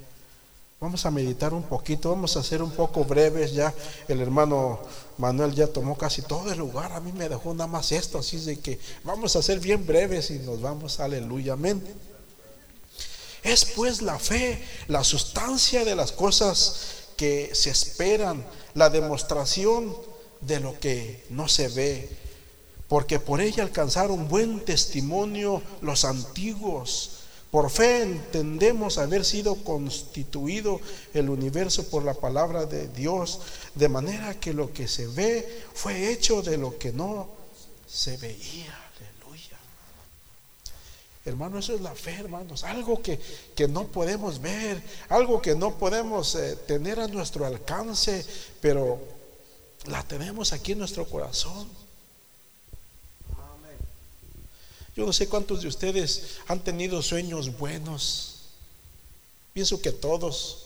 Vamos 0.79 1.05
a 1.05 1.11
meditar 1.11 1.53
un 1.53 1.61
poquito, 1.61 2.09
vamos 2.09 2.35
a 2.35 2.39
hacer 2.39 2.63
un 2.63 2.71
poco 2.71 3.05
breves 3.05 3.53
ya. 3.53 3.71
El 4.07 4.21
hermano 4.21 4.79
Manuel 5.19 5.53
ya 5.53 5.67
tomó 5.67 5.95
casi 5.95 6.23
todo 6.23 6.51
el 6.51 6.57
lugar, 6.57 6.91
a 6.93 6.99
mí 7.01 7.11
me 7.11 7.29
dejó 7.29 7.53
nada 7.53 7.67
más 7.67 7.91
esto, 7.91 8.17
así 8.17 8.39
de 8.39 8.59
que 8.59 8.79
vamos 9.03 9.35
a 9.35 9.43
ser 9.43 9.59
bien 9.59 9.85
breves 9.85 10.31
y 10.31 10.39
nos 10.39 10.59
vamos, 10.59 10.99
aleluya, 10.99 11.53
amén. 11.53 11.83
Es 13.43 13.63
pues 13.75 14.01
la 14.01 14.17
fe, 14.17 14.59
la 14.87 15.03
sustancia 15.03 15.85
de 15.85 15.95
las 15.95 16.11
cosas 16.11 17.11
que 17.15 17.51
se 17.53 17.69
esperan, 17.69 18.43
la 18.73 18.89
demostración 18.89 19.95
de 20.41 20.59
lo 20.61 20.79
que 20.79 21.23
no 21.29 21.47
se 21.47 21.67
ve 21.67 22.24
porque 22.87 23.19
por 23.19 23.41
ella 23.41 23.63
alcanzaron 23.63 24.27
buen 24.27 24.63
testimonio 24.63 25.61
los 25.81 26.05
antiguos. 26.05 27.11
Por 27.49 27.69
fe 27.69 28.01
entendemos 28.01 28.97
haber 28.97 29.23
sido 29.23 29.55
constituido 29.55 30.81
el 31.13 31.29
universo 31.29 31.89
por 31.89 32.03
la 32.03 32.13
palabra 32.13 32.65
de 32.65 32.89
Dios, 32.89 33.39
de 33.75 33.87
manera 33.87 34.39
que 34.39 34.53
lo 34.53 34.73
que 34.73 34.87
se 34.87 35.07
ve 35.07 35.63
fue 35.73 36.11
hecho 36.11 36.41
de 36.41 36.57
lo 36.57 36.77
que 36.77 36.91
no 36.91 37.29
se 37.87 38.17
veía. 38.17 38.77
Aleluya. 38.97 39.57
Hermano, 41.23 41.59
eso 41.59 41.73
es 41.73 41.81
la 41.81 41.95
fe, 41.95 42.15
hermanos. 42.15 42.63
Algo 42.65 43.01
que, 43.01 43.19
que 43.55 43.67
no 43.67 43.87
podemos 43.87 44.41
ver, 44.41 44.81
algo 45.07 45.41
que 45.41 45.55
no 45.55 45.77
podemos 45.77 46.35
eh, 46.35 46.57
tener 46.67 46.99
a 46.99 47.07
nuestro 47.07 47.45
alcance, 47.45 48.25
pero 48.59 48.99
la 49.85 50.03
tenemos 50.03 50.51
aquí 50.51 50.73
en 50.73 50.79
nuestro 50.79 51.07
corazón. 51.07 51.84
Yo 54.95 55.05
no 55.05 55.11
sé 55.11 55.27
cuántos 55.27 55.61
de 55.61 55.67
ustedes 55.67 56.37
han 56.47 56.61
tenido 56.61 57.01
sueños 57.01 57.57
buenos. 57.57 58.35
Pienso 59.53 59.81
que 59.81 59.91
todos. 59.91 60.63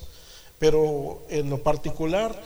Pero 0.59 1.23
en 1.29 1.49
lo 1.49 1.63
particular, 1.63 2.39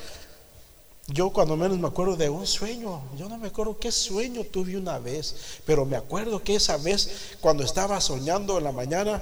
yo 1.07 1.31
cuando 1.31 1.57
menos 1.57 1.77
me 1.77 1.87
acuerdo 1.87 2.15
de 2.15 2.29
un 2.29 2.47
sueño. 2.47 3.01
Yo 3.17 3.27
no 3.27 3.37
me 3.37 3.47
acuerdo 3.47 3.77
qué 3.77 3.91
sueño 3.91 4.45
tuve 4.45 4.77
una 4.77 4.97
vez. 4.97 5.35
Pero 5.65 5.85
me 5.85 5.97
acuerdo 5.97 6.41
que 6.41 6.55
esa 6.55 6.77
vez 6.77 7.35
cuando 7.41 7.63
estaba 7.63 7.99
soñando 7.99 8.57
en 8.57 8.63
la 8.63 8.71
mañana, 8.71 9.21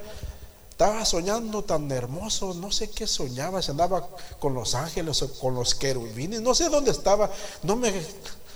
estaba 0.69 1.05
soñando 1.05 1.63
tan 1.63 1.91
hermoso, 1.91 2.55
no 2.55 2.71
sé 2.71 2.89
qué 2.89 3.05
soñaba, 3.05 3.61
se 3.61 3.69
andaba 3.69 4.09
con 4.39 4.55
los 4.55 4.73
ángeles 4.73 5.21
o 5.21 5.31
con 5.35 5.53
los 5.53 5.75
querubines, 5.75 6.41
no 6.41 6.55
sé 6.55 6.69
dónde 6.69 6.89
estaba, 6.89 7.29
no 7.61 7.75
me 7.75 7.93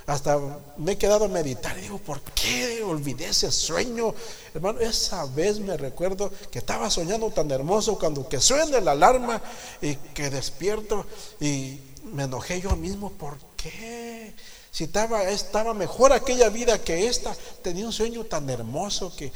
hasta 0.07 0.39
me 0.77 0.93
he 0.93 0.97
quedado 0.97 1.25
a 1.25 1.27
meditar 1.27 1.77
y 1.77 1.81
digo, 1.81 1.97
¿por 1.97 2.21
qué 2.21 2.83
olvidé 2.83 3.27
ese 3.29 3.51
sueño? 3.51 4.13
Hermano, 4.53 4.79
esa 4.79 5.25
vez 5.25 5.59
me 5.59 5.75
recuerdo 5.77 6.31
que 6.51 6.59
estaba 6.59 6.89
soñando 6.89 7.31
tan 7.31 7.50
hermoso 7.50 7.97
cuando 7.97 8.27
que 8.29 8.39
suena 8.39 8.79
la 8.81 8.91
alarma 8.91 9.41
y 9.81 9.95
que 9.95 10.29
despierto 10.29 11.05
y 11.39 11.79
me 12.13 12.24
enojé 12.24 12.62
yo 12.62 12.75
mismo, 12.75 13.12
¿por 13.12 13.38
qué? 13.57 14.33
Si 14.71 14.83
estaba, 14.83 15.24
estaba 15.24 15.74
mejor 15.74 16.13
aquella 16.13 16.50
vida 16.50 16.77
que 16.79 17.07
esta, 17.07 17.35
tenía 17.63 17.85
un 17.85 17.93
sueño 17.93 18.25
tan 18.25 18.50
hermoso 18.50 19.15
que 19.15 19.31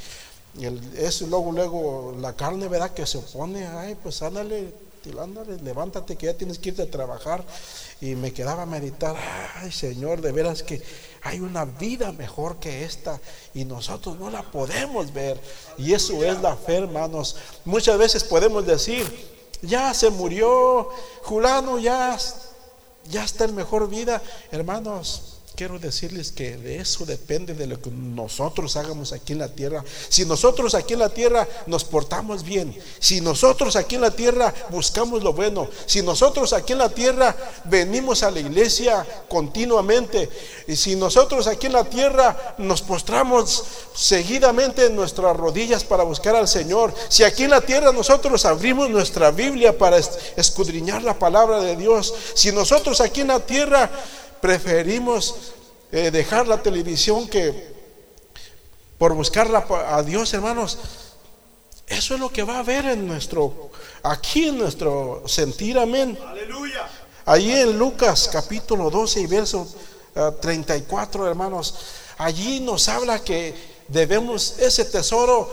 eso 0.97 1.27
luego, 1.27 1.51
luego 1.51 2.15
la 2.19 2.35
carne, 2.35 2.67
¿verdad? 2.67 2.93
Que 2.93 3.07
se 3.07 3.17
opone, 3.17 3.65
ay, 3.65 3.95
pues 4.01 4.21
ándale, 4.21 4.73
ándale, 5.20 5.58
levántate 5.62 6.15
que 6.15 6.27
ya 6.27 6.34
tienes 6.34 6.60
que 6.60 6.70
irte 6.70 6.84
a 6.84 6.91
trabajar 6.91 7.44
y 8.01 8.15
me 8.15 8.32
quedaba 8.34 8.63
a 8.63 8.65
meditar, 8.65 9.15
ay 9.56 9.72
Señor, 9.72 10.22
de 10.22 10.32
veras 10.32 10.63
que 10.63 10.82
hay 11.22 11.39
una 11.39 11.65
vida 11.65 12.12
mejor 12.12 12.58
que 12.58 12.84
esta 12.84 13.20
y 13.53 13.65
nosotros 13.65 14.18
no 14.18 14.29
la 14.29 14.44
podemos 14.44 15.13
ver. 15.13 15.39
Y 15.77 15.94
eso 15.94 16.24
es 16.24 16.41
la 16.41 16.56
fe, 16.56 16.77
hermanos. 16.77 17.36
Muchas 17.65 17.98
veces 17.98 18.24
podemos 18.24 18.65
decir, 18.65 19.06
ya 19.62 19.94
se 19.94 20.10
murió, 20.10 20.89
Julano, 21.24 21.79
ya, 21.79 22.18
ya 23.10 23.24
está 23.24 23.46
en 23.46 23.56
mejor 23.56 23.89
vida. 23.89 24.22
Hermanos, 24.51 25.38
quiero 25.60 25.78
decirles 25.78 26.32
que 26.32 26.56
de 26.56 26.78
eso 26.78 27.06
depende 27.06 27.54
de 27.54 27.68
lo 27.68 27.82
que 27.82 27.92
nosotros 27.92 28.78
hagamos 28.78 29.12
aquí 29.12 29.34
en 29.34 29.39
la 29.39 29.50
tierra. 29.50 29.84
Si 30.08 30.24
nosotros 30.24 30.74
aquí 30.74 30.94
en 30.94 31.00
la 31.00 31.10
tierra 31.10 31.46
nos 31.68 31.84
portamos 31.84 32.46
bien, 32.46 32.74
si 32.98 33.20
nosotros 33.20 33.75
aquí 33.75 33.96
en 33.96 34.01
la 34.01 34.12
tierra 34.12 34.54
buscamos 34.70 35.22
lo 35.22 35.34
bueno, 35.34 35.68
si 35.86 36.01
nosotros 36.01 36.54
aquí 36.54 36.72
en 36.72 36.78
la 36.78 36.88
tierra 36.88 37.36
venimos 37.66 38.24
a 38.24 38.32
la 38.32 38.39
iglesia 38.39 39.06
continuamente, 39.28 40.30
y 40.66 40.78
si 40.78 40.96
nosotros 40.96 41.46
aquí 41.46 41.66
en 41.66 41.74
la 41.74 41.84
tierra 41.84 42.56
nos 42.58 42.82
postramos 42.82 43.62
seguidamente 43.94 44.86
en 44.86 44.96
nuestras 44.96 45.36
rodillas 45.36 45.84
para 45.84 46.04
buscar 46.04 46.38
al 46.38 46.48
Señor, 46.48 46.94
si 47.10 47.25
aquí 47.25 47.44
en 47.44 47.50
la 47.50 47.60
tierra 47.60 47.92
nosotros 47.92 48.46
abrimos 48.46 48.89
nuestra 48.89 49.30
Biblia 49.32 49.78
para 49.78 49.98
escudriñar 50.38 51.04
la 51.04 51.20
palabra 51.20 51.60
de 51.60 51.75
Dios, 51.75 52.13
si 52.34 52.54
nosotros 52.54 53.01
aquí 53.01 53.20
en 53.20 53.28
la 53.28 53.42
tierra 53.42 53.92
preferimos 54.41 55.53
eh, 55.91 56.12
dejar 56.12 56.48
la 56.48 56.62
televisión 56.62 57.27
que 57.27 57.77
por 58.98 59.13
buscarla 59.13 59.65
a 59.88 60.03
Dios, 60.03 60.34
hermanos. 60.34 60.77
Eso 61.88 62.13
es 62.13 62.19
lo 62.19 62.29
que 62.29 62.43
va 62.43 62.58
a 62.58 62.60
haber 62.60 62.86
en 62.86 63.08
nuestro, 63.08 63.72
aquí 64.03 64.50
en 64.50 64.60
nuestro 64.60 65.24
sentir, 65.25 65.79
amén. 65.79 66.17
Aleluya. 66.27 66.88
Allí 67.25 67.51
en 67.51 67.79
Lucas 67.79 68.29
capítulo 68.31 68.89
12 68.89 69.22
y 69.22 69.27
verso 69.27 69.67
34, 70.41 71.25
ah, 71.25 71.29
hermanos, 71.29 71.75
allí 72.17 72.60
nos 72.60 72.89
habla 72.89 73.24
que 73.24 73.55
debemos, 73.88 74.60
ese 74.60 74.86
tesoro 74.86 75.51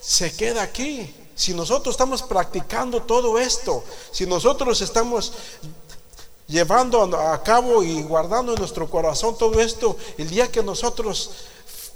se 0.00 0.32
queda 0.34 0.62
aquí. 0.62 1.14
Si 1.34 1.52
nosotros 1.52 1.92
estamos 1.92 2.22
practicando 2.22 3.02
todo 3.02 3.38
esto, 3.38 3.84
si 4.10 4.26
nosotros 4.26 4.80
estamos 4.80 5.32
llevando 6.46 7.02
a 7.02 7.42
cabo 7.42 7.82
y 7.82 8.02
guardando 8.02 8.52
en 8.52 8.58
nuestro 8.58 8.88
corazón 8.88 9.36
todo 9.36 9.60
esto, 9.60 9.96
el 10.18 10.28
día 10.28 10.50
que 10.50 10.62
nosotros 10.62 11.30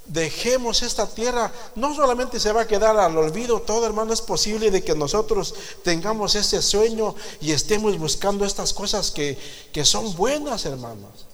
dejemos 0.07 0.83
esta 0.83 1.07
tierra, 1.07 1.53
no 1.77 1.95
solamente 1.95 2.41
se 2.41 2.53
va 2.53 2.63
a 2.63 2.67
quedar 2.67 2.97
al 2.97 3.17
olvido 3.17 3.61
todo, 3.61 3.87
hermano, 3.87 4.13
es 4.13 4.21
posible 4.21 4.71
de 4.71 4.83
que 4.83 4.95
nosotros 4.95 5.55
tengamos 5.85 6.35
ese 6.35 6.61
sueño 6.63 7.15
y 7.41 7.53
estemos 7.53 7.97
buscando 7.97 8.45
estas 8.45 8.73
cosas 8.73 9.11
que, 9.11 9.39
que 9.73 9.85
son 9.85 10.15
buenas, 10.17 10.65
hermanos. 10.67 11.27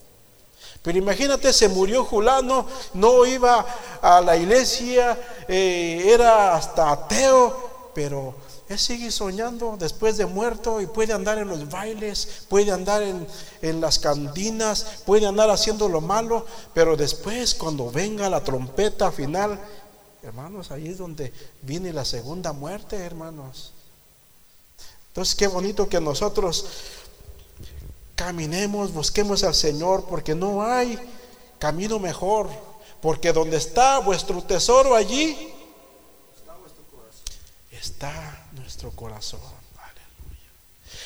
Pero 0.83 0.99
imagínate, 0.99 1.53
se 1.53 1.69
murió 1.69 2.05
Julano, 2.05 2.67
no 2.95 3.25
iba 3.27 3.67
a 4.01 4.21
la 4.21 4.37
iglesia, 4.37 5.19
eh, 5.49 6.11
era 6.13 6.55
hasta 6.55 6.93
ateo, 6.93 7.91
pero 7.95 8.35
él 8.69 8.79
sigue 8.79 9.13
soñando 9.13 9.77
después 9.79 10.17
de 10.17 10.27
muerto 10.27 10.81
y 10.81 10.87
puede 10.87 11.13
andar 11.13 11.39
en 11.39 11.49
los 11.49 11.69
bailes, 11.71 12.47
puede 12.49 12.73
andar 12.73 13.01
en, 13.03 13.81
las 13.81 14.01
cantinas, 14.01 15.03
puede 15.07 15.27
andar 15.27 15.51
haciendo 15.51 15.89
lo 15.89 16.01
malo, 16.01 16.45
pero 16.75 16.97
después 16.97 17.55
cuando 17.55 17.91
venga 17.93 18.29
la 18.29 18.43
trompeta 18.43 19.13
final, 19.13 19.61
hermanos, 20.23 20.73
ahí 20.73 20.89
es 20.89 20.99
donde 20.99 21.33
viene 21.63 21.93
la 21.93 22.05
segunda 22.05 22.53
muerte, 22.53 22.97
hermanos. 22.97 23.73
Entonces, 25.09 25.37
qué 25.37 25.47
bonito 25.47 25.89
que 25.89 26.01
nosotros 26.01 26.67
caminemos, 28.17 28.93
busquemos 28.93 29.45
al 29.45 29.55
Señor, 29.55 30.07
porque 30.11 30.35
no 30.35 30.63
hay 30.63 30.99
camino 31.61 32.01
mejor, 32.01 32.49
porque 33.01 33.33
donde 33.33 33.59
está 33.59 34.01
vuestro 34.01 34.43
tesoro 34.43 34.97
allí, 34.97 35.53
está 37.71 38.46
nuestro 38.67 38.91
corazón. 38.91 39.39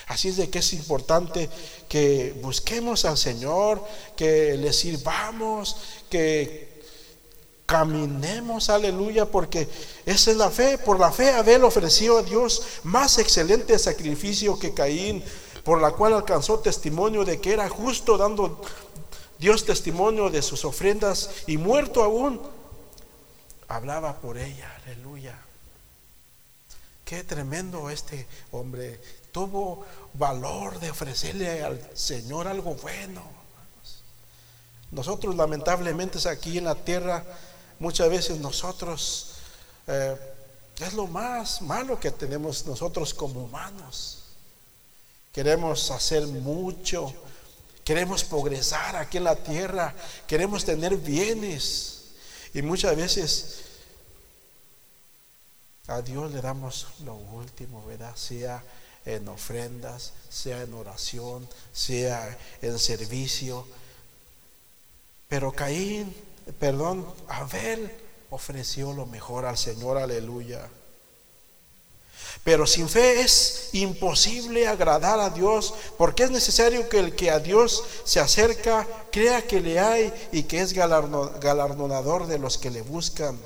Así 0.07 0.29
es 0.29 0.39
de 0.39 0.49
que 0.49 0.61
es 0.61 0.73
importante 0.73 1.51
que 1.91 2.35
busquemos 2.41 3.05
al 3.05 3.19
Señor, 3.19 3.85
que 4.17 4.57
le 4.57 4.73
sirvamos, 4.73 5.77
que 6.09 6.81
caminemos, 7.67 8.71
aleluya, 8.71 9.27
porque 9.27 9.69
esa 10.07 10.31
es 10.31 10.39
la 10.39 10.51
fe. 10.51 10.79
Por 10.79 10.99
la 10.99 11.13
fe 11.13 11.33
Abel 11.33 11.63
ofreció 11.63 12.17
a 12.17 12.23
Dios 12.23 12.63
más 12.85 13.19
excelente 13.19 13.79
sacrificio 13.79 14.59
que 14.59 14.73
Caín, 14.73 15.23
por 15.63 15.83
la 15.83 15.91
cual 15.91 16.15
alcanzó 16.15 16.61
testimonio 16.61 17.27
de 17.27 17.43
que 17.43 17.53
era 17.53 17.69
justo, 17.69 18.17
dando 18.17 18.63
Dios 19.39 19.67
testimonio 19.67 20.31
de 20.31 20.41
sus 20.41 20.65
ofrendas 20.65 21.29
y 21.47 21.59
muerto 21.59 22.03
aún, 22.03 22.41
hablaba 23.69 24.19
por 24.19 24.39
ella, 24.39 24.81
aleluya. 24.83 25.50
Qué 27.11 27.25
tremendo 27.25 27.91
este 27.91 28.25
hombre. 28.53 29.01
Tuvo 29.33 29.85
valor 30.15 30.79
de 30.79 30.93
ofrecerle 30.93 31.65
al 31.65 31.91
Señor 31.93 32.47
algo 32.47 32.77
bueno. 32.77 33.25
Nosotros 34.93 35.35
lamentablemente 35.35 36.21
aquí 36.29 36.59
en 36.59 36.67
la 36.67 36.77
tierra, 36.77 37.25
muchas 37.81 38.09
veces 38.09 38.39
nosotros, 38.39 39.33
eh, 39.89 40.17
es 40.79 40.93
lo 40.93 41.09
más 41.09 41.63
malo 41.63 41.99
que 41.99 42.13
tenemos 42.13 42.65
nosotros 42.65 43.13
como 43.13 43.43
humanos. 43.43 44.27
Queremos 45.33 45.91
hacer 45.91 46.25
mucho, 46.29 47.13
queremos 47.83 48.23
progresar 48.23 48.95
aquí 48.95 49.17
en 49.17 49.25
la 49.25 49.35
tierra, 49.35 49.97
queremos 50.29 50.65
tener 50.65 50.97
bienes. 50.97 52.03
Y 52.55 52.63
muchas 52.63 52.95
veces 52.95 53.65
a 55.91 56.03
Dios 56.03 56.33
le 56.33 56.41
damos 56.41 56.87
lo 57.05 57.15
último, 57.15 57.85
¿verdad? 57.85 58.15
Sea 58.15 58.63
en 59.05 59.27
ofrendas, 59.29 60.13
sea 60.29 60.63
en 60.63 60.73
oración, 60.73 61.49
sea 61.73 62.39
en 62.63 62.79
servicio. 62.79 63.67
Pero 65.29 65.53
Caín, 65.53 66.15
perdón, 66.59 67.07
Abel 67.29 67.91
ofreció 68.31 68.93
lo 68.93 69.07
mejor 69.07 69.47
al 69.47 69.59
Señor, 69.59 69.99
aleluya. 69.99 70.69
Pero 72.45 72.67
sin 72.67 72.89
fe 72.89 73.21
es 73.21 73.71
imposible 73.73 74.69
agradar 74.69 75.19
a 75.19 75.31
Dios, 75.31 75.75
porque 75.99 76.23
es 76.23 76.31
necesario 76.31 76.89
que 76.89 77.01
el 77.01 77.17
que 77.17 77.31
a 77.31 77.41
Dios 77.41 77.83
se 78.05 78.21
acerca 78.21 78.87
crea 79.11 79.43
que 79.43 79.61
le 79.61 79.81
hay 79.81 80.29
y 80.31 80.45
que 80.45 80.61
es 80.61 80.73
galardonador 80.73 82.29
de 82.29 82.39
los 82.39 82.59
que 82.59 82.71
le 82.71 82.83
buscan. 82.83 83.37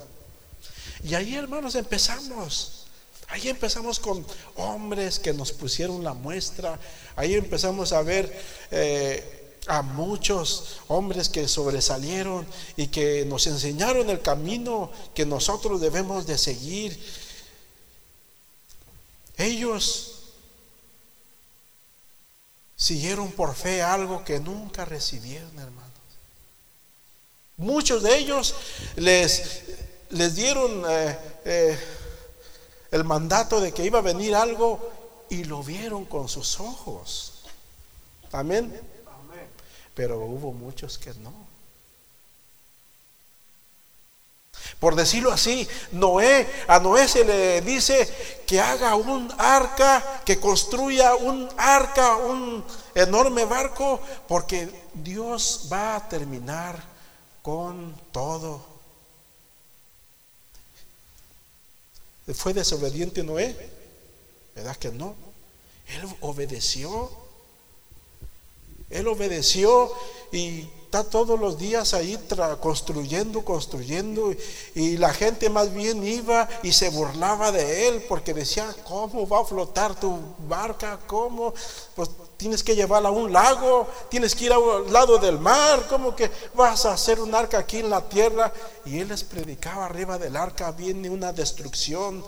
Y 1.05 1.13
ahí, 1.13 1.35
hermanos, 1.35 1.75
empezamos. 1.75 2.85
Ahí 3.27 3.47
empezamos 3.47 3.99
con 3.99 4.25
hombres 4.55 5.19
que 5.19 5.33
nos 5.33 5.51
pusieron 5.51 6.03
la 6.03 6.15
muestra. 6.15 6.79
Ahí 7.15 7.35
empezamos 7.35 7.93
a 7.93 8.01
ver 8.01 8.35
eh, 8.71 9.59
a 9.67 9.83
muchos 9.83 10.79
hombres 10.87 11.29
que 11.29 11.47
sobresalieron 11.47 12.47
y 12.75 12.87
que 12.87 13.23
nos 13.25 13.45
enseñaron 13.45 14.09
el 14.09 14.23
camino 14.23 14.91
que 15.13 15.27
nosotros 15.27 15.79
debemos 15.79 16.25
de 16.25 16.39
seguir. 16.39 16.99
Ellos 19.37 20.23
siguieron 22.75 23.31
por 23.31 23.53
fe 23.53 23.83
algo 23.83 24.23
que 24.23 24.39
nunca 24.39 24.85
recibieron, 24.85 25.51
hermanos. 25.59 25.91
Muchos 27.57 28.01
de 28.01 28.17
ellos 28.17 28.55
les 28.95 29.84
les 30.15 30.33
dieron 30.33 30.83
eh, 30.87 31.17
eh, 31.43 31.79
el 32.91 33.03
mandato 33.03 33.59
de 33.59 33.73
que 33.73 33.83
iba 33.83 33.99
a 33.99 34.01
venir 34.01 34.33
algo 34.33 34.79
y 35.29 35.43
lo 35.43 35.61
vieron 35.61 36.05
con 36.05 36.29
sus 36.29 36.59
ojos. 36.59 37.43
Amén. 38.31 38.81
Pero 39.93 40.19
hubo 40.19 40.53
muchos 40.53 40.97
que 40.97 41.13
no. 41.15 41.33
Por 44.79 44.95
decirlo 44.95 45.31
así, 45.31 45.67
Noé, 45.91 46.47
a 46.67 46.79
Noé 46.79 47.07
se 47.07 47.25
le 47.25 47.61
dice 47.61 48.41
que 48.47 48.59
haga 48.59 48.95
un 48.95 49.31
arca, 49.37 50.21
que 50.25 50.39
construya 50.39 51.15
un 51.15 51.47
arca, 51.57 52.15
un 52.15 52.63
enorme 52.93 53.45
barco, 53.45 53.99
porque 54.27 54.69
Dios 54.93 55.67
va 55.71 55.97
a 55.97 56.09
terminar 56.09 56.81
con 57.41 57.95
todo 58.11 58.74
¿Fue 62.33 62.53
desobediente 62.53 63.23
Noé? 63.23 63.55
¿Verdad 64.55 64.75
que 64.77 64.89
no? 64.89 65.15
Él 65.87 66.01
obedeció. 66.21 67.11
Él 68.89 69.07
obedeció 69.07 69.91
y 70.31 70.67
está 70.95 71.09
todos 71.09 71.37
los 71.37 71.57
días 71.57 71.93
ahí 71.93 72.17
construyendo, 72.61 73.43
construyendo. 73.43 74.31
Y, 74.73 74.95
la 74.95 75.13
gente 75.13 75.49
más 75.49 75.73
bien 75.73 76.05
iba 76.07 76.47
y 76.63 76.71
se 76.71 76.89
burlaba 76.89 77.51
de 77.51 77.89
él 77.89 78.05
porque 78.07 78.33
decía, 78.33 78.73
¿cómo 78.87 79.27
va 79.27 79.41
a 79.41 79.45
flotar 79.45 79.99
tu 79.99 80.17
barca? 80.47 80.97
¿Cómo? 81.05 81.53
Pues 81.95 82.09
tienes 82.37 82.63
que 82.63 82.75
llevarla 82.75 83.09
a 83.09 83.11
un 83.11 83.33
lago, 83.33 83.87
tienes 84.07 84.33
que 84.35 84.45
ir 84.45 84.53
al 84.53 84.91
lado 84.91 85.17
del 85.17 85.37
mar, 85.37 85.85
¿cómo 85.89 86.15
que 86.15 86.31
vas 86.53 86.85
a 86.85 86.93
hacer 86.93 87.19
un 87.19 87.35
arca 87.35 87.57
aquí 87.57 87.79
en 87.79 87.89
la 87.89 88.07
tierra? 88.07 88.53
Y 88.85 88.99
él 88.99 89.09
les 89.09 89.23
predicaba 89.25 89.85
arriba 89.85 90.17
del 90.17 90.37
arca, 90.37 90.71
viene 90.71 91.09
una 91.09 91.33
destrucción. 91.33 92.23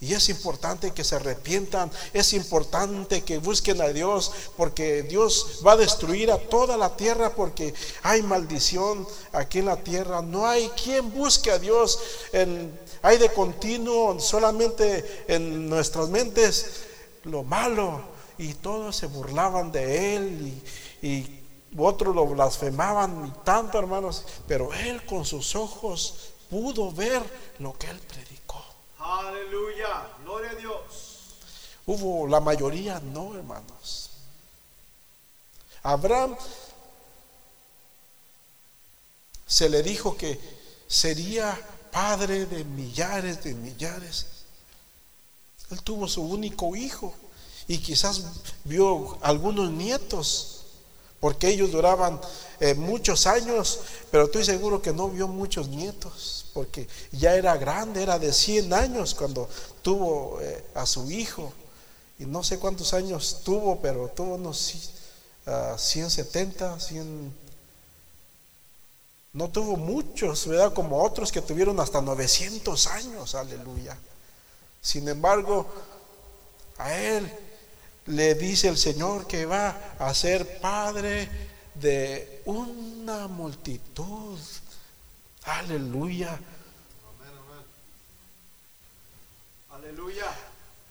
Y 0.00 0.14
es 0.14 0.28
importante 0.28 0.92
que 0.92 1.02
se 1.02 1.16
arrepientan, 1.16 1.90
es 2.12 2.32
importante 2.32 3.22
que 3.22 3.38
busquen 3.38 3.80
a 3.80 3.88
Dios, 3.88 4.32
porque 4.56 5.02
Dios 5.02 5.60
va 5.66 5.72
a 5.72 5.76
destruir 5.76 6.30
a 6.30 6.38
toda 6.38 6.76
la 6.76 6.96
tierra, 6.96 7.34
porque 7.34 7.74
hay 8.02 8.22
maldición 8.22 9.06
aquí 9.32 9.58
en 9.58 9.66
la 9.66 9.76
tierra. 9.76 10.22
No 10.22 10.46
hay 10.46 10.68
quien 10.70 11.12
busque 11.12 11.50
a 11.50 11.58
Dios, 11.58 11.98
hay 13.02 13.18
de 13.18 13.32
continuo 13.32 14.20
solamente 14.20 15.24
en 15.26 15.68
nuestras 15.68 16.08
mentes 16.08 16.84
lo 17.24 17.42
malo, 17.42 18.18
y 18.38 18.54
todos 18.54 18.96
se 18.96 19.06
burlaban 19.06 19.72
de 19.72 20.16
él 20.16 20.62
y, 21.02 21.34
otros 21.76 22.14
lo 22.14 22.24
blasfemaban 22.26 23.26
y 23.26 23.44
tanto 23.44 23.78
hermanos, 23.78 24.24
pero 24.46 24.72
él 24.72 25.04
con 25.04 25.26
sus 25.26 25.54
ojos 25.54 26.30
pudo 26.48 26.90
ver 26.90 27.22
lo 27.58 27.76
que 27.76 27.88
él 27.88 28.00
predicó. 28.08 28.37
Aleluya, 29.08 30.06
gloria 30.22 30.50
a 30.50 30.54
Dios. 30.54 30.82
Hubo 31.86 32.26
la 32.26 32.40
mayoría 32.40 33.00
no, 33.00 33.34
hermanos. 33.34 34.10
Abraham 35.82 36.36
se 39.46 39.70
le 39.70 39.82
dijo 39.82 40.14
que 40.14 40.38
sería 40.86 41.58
padre 41.90 42.44
de 42.44 42.64
millares 42.64 43.42
de 43.42 43.54
millares. 43.54 44.26
Él 45.70 45.82
tuvo 45.82 46.06
su 46.06 46.22
único 46.22 46.76
hijo 46.76 47.14
y 47.66 47.78
quizás 47.78 48.24
vio 48.64 49.16
algunos 49.22 49.70
nietos, 49.70 50.64
porque 51.18 51.48
ellos 51.48 51.72
duraban 51.72 52.20
eh, 52.60 52.74
muchos 52.74 53.26
años, 53.26 53.80
pero 54.10 54.24
estoy 54.24 54.44
seguro 54.44 54.82
que 54.82 54.92
no 54.92 55.08
vio 55.08 55.28
muchos 55.28 55.68
nietos, 55.68 56.37
porque 56.58 56.88
ya 57.12 57.36
era 57.36 57.56
grande, 57.56 58.02
era 58.02 58.18
de 58.18 58.32
100 58.32 58.72
años 58.72 59.14
cuando 59.14 59.48
tuvo 59.80 60.40
eh, 60.40 60.64
a 60.74 60.86
su 60.86 61.08
hijo, 61.08 61.52
y 62.18 62.26
no 62.26 62.42
sé 62.42 62.58
cuántos 62.58 62.94
años 62.94 63.42
tuvo, 63.44 63.80
pero 63.80 64.08
tuvo 64.08 64.34
unos 64.34 64.90
ah, 65.46 65.76
170, 65.78 66.80
100. 66.80 67.32
No 69.34 69.48
tuvo 69.50 69.76
muchos, 69.76 70.48
¿verdad? 70.48 70.74
Como 70.74 71.00
otros 71.00 71.30
que 71.30 71.42
tuvieron 71.42 71.78
hasta 71.78 72.00
900 72.00 72.88
años, 72.88 73.36
aleluya. 73.36 73.96
Sin 74.82 75.08
embargo, 75.08 75.64
a 76.78 76.92
él 76.92 77.32
le 78.06 78.34
dice 78.34 78.66
el 78.66 78.78
Señor 78.78 79.28
que 79.28 79.46
va 79.46 79.94
a 79.96 80.12
ser 80.12 80.58
padre 80.58 81.28
de 81.76 82.42
una 82.46 83.28
multitud. 83.28 84.40
Aleluya. 85.48 86.38
Aleluya. 89.70 90.26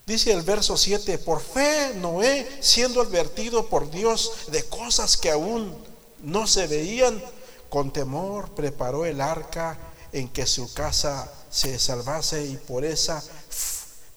Dice 0.06 0.32
el 0.32 0.42
verso 0.42 0.78
7, 0.78 1.20
por 1.20 1.42
fe 1.42 1.94
Noé, 1.96 2.48
siendo 2.62 3.02
advertido 3.02 3.68
por 3.68 3.92
Dios 3.92 4.48
de 4.48 4.64
cosas 4.64 5.16
que 5.18 5.30
aún 5.30 5.78
no 6.24 6.48
se 6.48 6.66
veían, 6.66 7.22
con 7.70 7.92
temor 7.92 8.50
preparó 8.56 9.06
el 9.06 9.22
arca 9.22 9.78
en 10.12 10.30
que 10.30 10.48
su 10.48 10.74
casa 10.74 11.32
se 11.52 11.78
salvase 11.78 12.46
y 12.46 12.58
por 12.58 12.84
esa, 12.84 13.24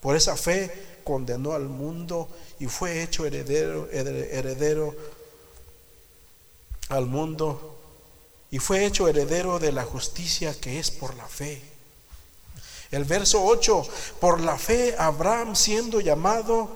por 0.00 0.16
esa 0.16 0.37
fe 0.37 1.00
condenó 1.05 1.53
al 1.53 1.68
mundo 1.68 2.29
y 2.61 2.66
fue 2.66 3.03
hecho 3.03 3.26
heredero, 3.26 3.90
heredero 3.90 4.94
al 6.88 7.07
mundo 7.07 7.70
y 8.51 8.59
fue 8.59 8.85
hecho 8.85 9.09
heredero 9.09 9.59
de 9.59 9.73
la 9.73 9.85
justicia 9.85 10.55
que 10.59 10.79
es 10.79 10.91
por 10.91 11.15
la 11.15 11.27
fe. 11.27 11.63
El 12.91 13.05
verso 13.05 13.45
8, 13.45 13.83
por 14.19 14.41
la 14.41 14.59
fe 14.59 14.97
Abraham 14.99 15.55
siendo 15.55 16.01
llamado, 16.01 16.69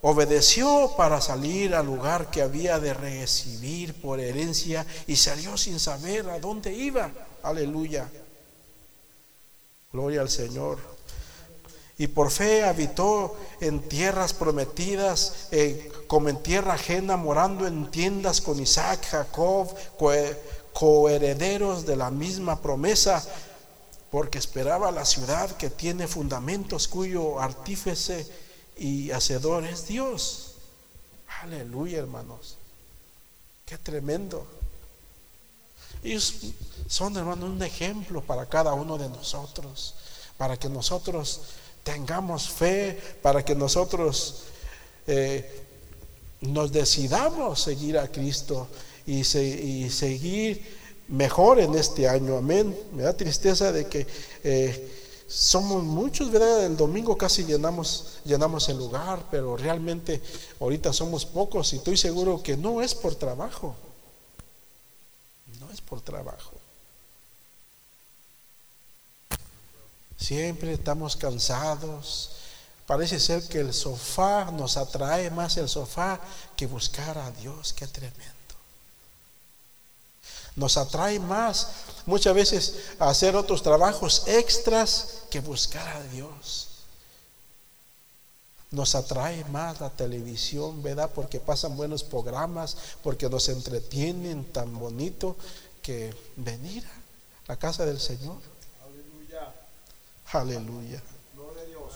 obedeció 0.00 0.94
para 0.96 1.20
salir 1.20 1.74
al 1.74 1.86
lugar 1.86 2.30
que 2.30 2.40
había 2.40 2.78
de 2.78 2.94
recibir 2.94 4.00
por 4.00 4.20
herencia 4.20 4.86
y 5.06 5.16
salió 5.16 5.58
sin 5.58 5.78
saber 5.78 6.28
a 6.30 6.38
dónde 6.38 6.72
iba. 6.72 7.10
Aleluya. 7.42 8.08
Gloria 9.92 10.22
al 10.22 10.30
Señor. 10.30 10.78
Y 12.00 12.06
por 12.06 12.30
fe 12.30 12.62
habitó 12.62 13.36
en 13.60 13.80
tierras 13.88 14.32
prometidas, 14.32 15.48
eh, 15.50 15.90
como 16.06 16.28
en 16.28 16.40
tierra 16.42 16.74
ajena, 16.74 17.16
morando 17.16 17.66
en 17.66 17.90
tiendas 17.90 18.40
con 18.40 18.60
Isaac, 18.60 19.04
Jacob, 19.10 19.74
coherederos 20.78 21.86
de 21.86 21.96
la 21.96 22.08
misma 22.08 22.62
promesa 22.62 23.20
porque 24.12 24.38
esperaba 24.38 24.92
la 24.92 25.04
ciudad 25.04 25.50
que 25.56 25.70
tiene 25.70 26.06
fundamentos 26.06 26.86
cuyo 26.86 27.40
artífice 27.40 28.24
y 28.76 29.10
hacedor 29.10 29.64
es 29.64 29.88
Dios. 29.88 30.54
Aleluya, 31.42 31.98
hermanos. 31.98 32.58
Qué 33.66 33.76
tremendo. 33.76 34.46
Ellos 36.04 36.34
son, 36.86 37.16
hermanos, 37.16 37.50
un 37.50 37.62
ejemplo 37.64 38.22
para 38.22 38.46
cada 38.46 38.72
uno 38.74 38.98
de 38.98 39.08
nosotros, 39.08 39.96
para 40.36 40.56
que 40.56 40.68
nosotros 40.68 41.40
tengamos 41.82 42.50
fe, 42.50 43.18
para 43.20 43.44
que 43.44 43.56
nosotros 43.56 44.44
eh, 45.08 45.64
nos 46.40 46.70
decidamos 46.70 47.62
seguir 47.62 47.98
a 47.98 48.06
Cristo 48.06 48.68
y, 49.08 49.20
y 49.20 49.90
seguir 49.90 50.62
mejor 51.08 51.58
en 51.58 51.74
este 51.74 52.08
año, 52.08 52.36
amén. 52.36 52.76
Me 52.92 53.02
da 53.02 53.16
tristeza 53.16 53.72
de 53.72 53.86
que 53.86 54.06
eh, 54.44 55.24
somos 55.26 55.82
muchos, 55.82 56.30
¿verdad? 56.30 56.66
El 56.66 56.76
domingo 56.76 57.16
casi 57.16 57.44
llenamos, 57.44 58.18
llenamos 58.24 58.68
el 58.68 58.76
lugar, 58.76 59.24
pero 59.30 59.56
realmente 59.56 60.22
ahorita 60.60 60.92
somos 60.92 61.24
pocos 61.24 61.72
y 61.72 61.76
estoy 61.76 61.96
seguro 61.96 62.42
que 62.42 62.56
no 62.56 62.82
es 62.82 62.94
por 62.94 63.14
trabajo, 63.14 63.74
no 65.58 65.70
es 65.70 65.80
por 65.80 66.00
trabajo. 66.00 66.52
Siempre 70.18 70.72
estamos 70.72 71.16
cansados. 71.16 72.32
Parece 72.86 73.20
ser 73.20 73.46
que 73.48 73.60
el 73.60 73.72
sofá 73.72 74.50
nos 74.50 74.76
atrae 74.76 75.30
más 75.30 75.56
el 75.58 75.68
sofá 75.68 76.20
que 76.56 76.66
buscar 76.66 77.16
a 77.18 77.30
Dios. 77.30 77.72
Qué 77.72 77.86
tremendo. 77.86 78.37
Nos 80.58 80.76
atrae 80.76 81.20
más 81.20 81.68
muchas 82.04 82.34
veces 82.34 82.74
a 82.98 83.08
hacer 83.08 83.36
otros 83.36 83.62
trabajos 83.62 84.24
extras 84.26 85.22
que 85.30 85.38
buscar 85.40 85.86
a 85.86 86.02
Dios. 86.02 86.66
Nos 88.72 88.96
atrae 88.96 89.44
más 89.44 89.80
la 89.80 89.88
televisión, 89.88 90.82
¿verdad? 90.82 91.10
Porque 91.14 91.38
pasan 91.38 91.76
buenos 91.76 92.02
programas, 92.02 92.76
porque 93.04 93.28
nos 93.30 93.48
entretienen 93.48 94.44
tan 94.44 94.76
bonito 94.76 95.36
que 95.80 96.12
venir 96.36 96.84
a 96.84 97.52
la 97.52 97.56
casa 97.56 97.86
del 97.86 98.00
Señor. 98.00 98.38
Aleluya. 98.84 99.54
Aleluya. 100.32 101.02
Gloria 101.34 101.62
a 101.62 101.66
Dios. 101.66 101.92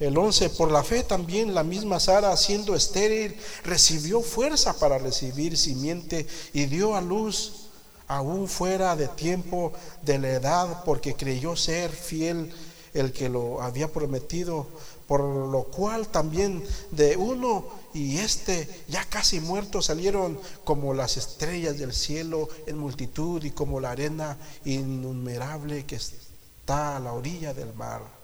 El 0.00 0.16
11, 0.16 0.48
por 0.50 0.72
la 0.72 0.82
fe 0.82 1.02
también 1.02 1.54
la 1.54 1.62
misma 1.62 2.00
Sara, 2.00 2.34
siendo 2.38 2.74
estéril, 2.74 3.36
recibió 3.64 4.22
fuerza 4.22 4.72
para 4.78 4.96
recibir 4.96 5.58
simiente 5.58 6.26
y 6.54 6.64
dio 6.64 6.96
a 6.96 7.02
luz 7.02 7.68
aún 8.08 8.48
fuera 8.48 8.96
de 8.96 9.08
tiempo 9.08 9.74
de 10.00 10.18
la 10.18 10.30
edad, 10.30 10.84
porque 10.84 11.14
creyó 11.14 11.54
ser 11.54 11.90
fiel 11.90 12.50
el 12.94 13.12
que 13.12 13.28
lo 13.28 13.60
había 13.60 13.92
prometido, 13.92 14.66
por 15.06 15.20
lo 15.20 15.64
cual 15.64 16.08
también 16.08 16.64
de 16.90 17.18
uno 17.18 17.66
y 17.92 18.18
este 18.18 18.68
ya 18.88 19.04
casi 19.04 19.38
muerto 19.38 19.82
salieron 19.82 20.40
como 20.64 20.94
las 20.94 21.18
estrellas 21.18 21.78
del 21.78 21.92
cielo 21.92 22.48
en 22.66 22.78
multitud 22.78 23.44
y 23.44 23.50
como 23.50 23.80
la 23.80 23.90
arena 23.90 24.38
innumerable 24.64 25.84
que 25.84 25.96
está 25.96 26.96
a 26.96 27.00
la 27.00 27.12
orilla 27.12 27.52
del 27.52 27.74
mar. 27.74 28.19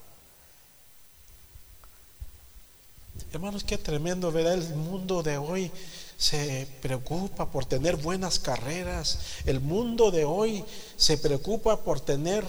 Hermanos, 3.33 3.65
qué 3.65 3.79
tremendo, 3.79 4.31
¿verdad? 4.31 4.55
El 4.55 4.75
mundo 4.75 5.23
de 5.23 5.37
hoy 5.39 5.71
se 6.17 6.69
preocupa 6.81 7.51
por 7.51 7.65
tener 7.65 7.97
buenas 7.97 8.39
carreras. 8.39 9.19
El 9.45 9.61
mundo 9.61 10.11
de 10.11 10.25
hoy 10.25 10.65
se 10.97 11.19
preocupa 11.19 11.83
por 11.83 12.01
tener 12.01 12.45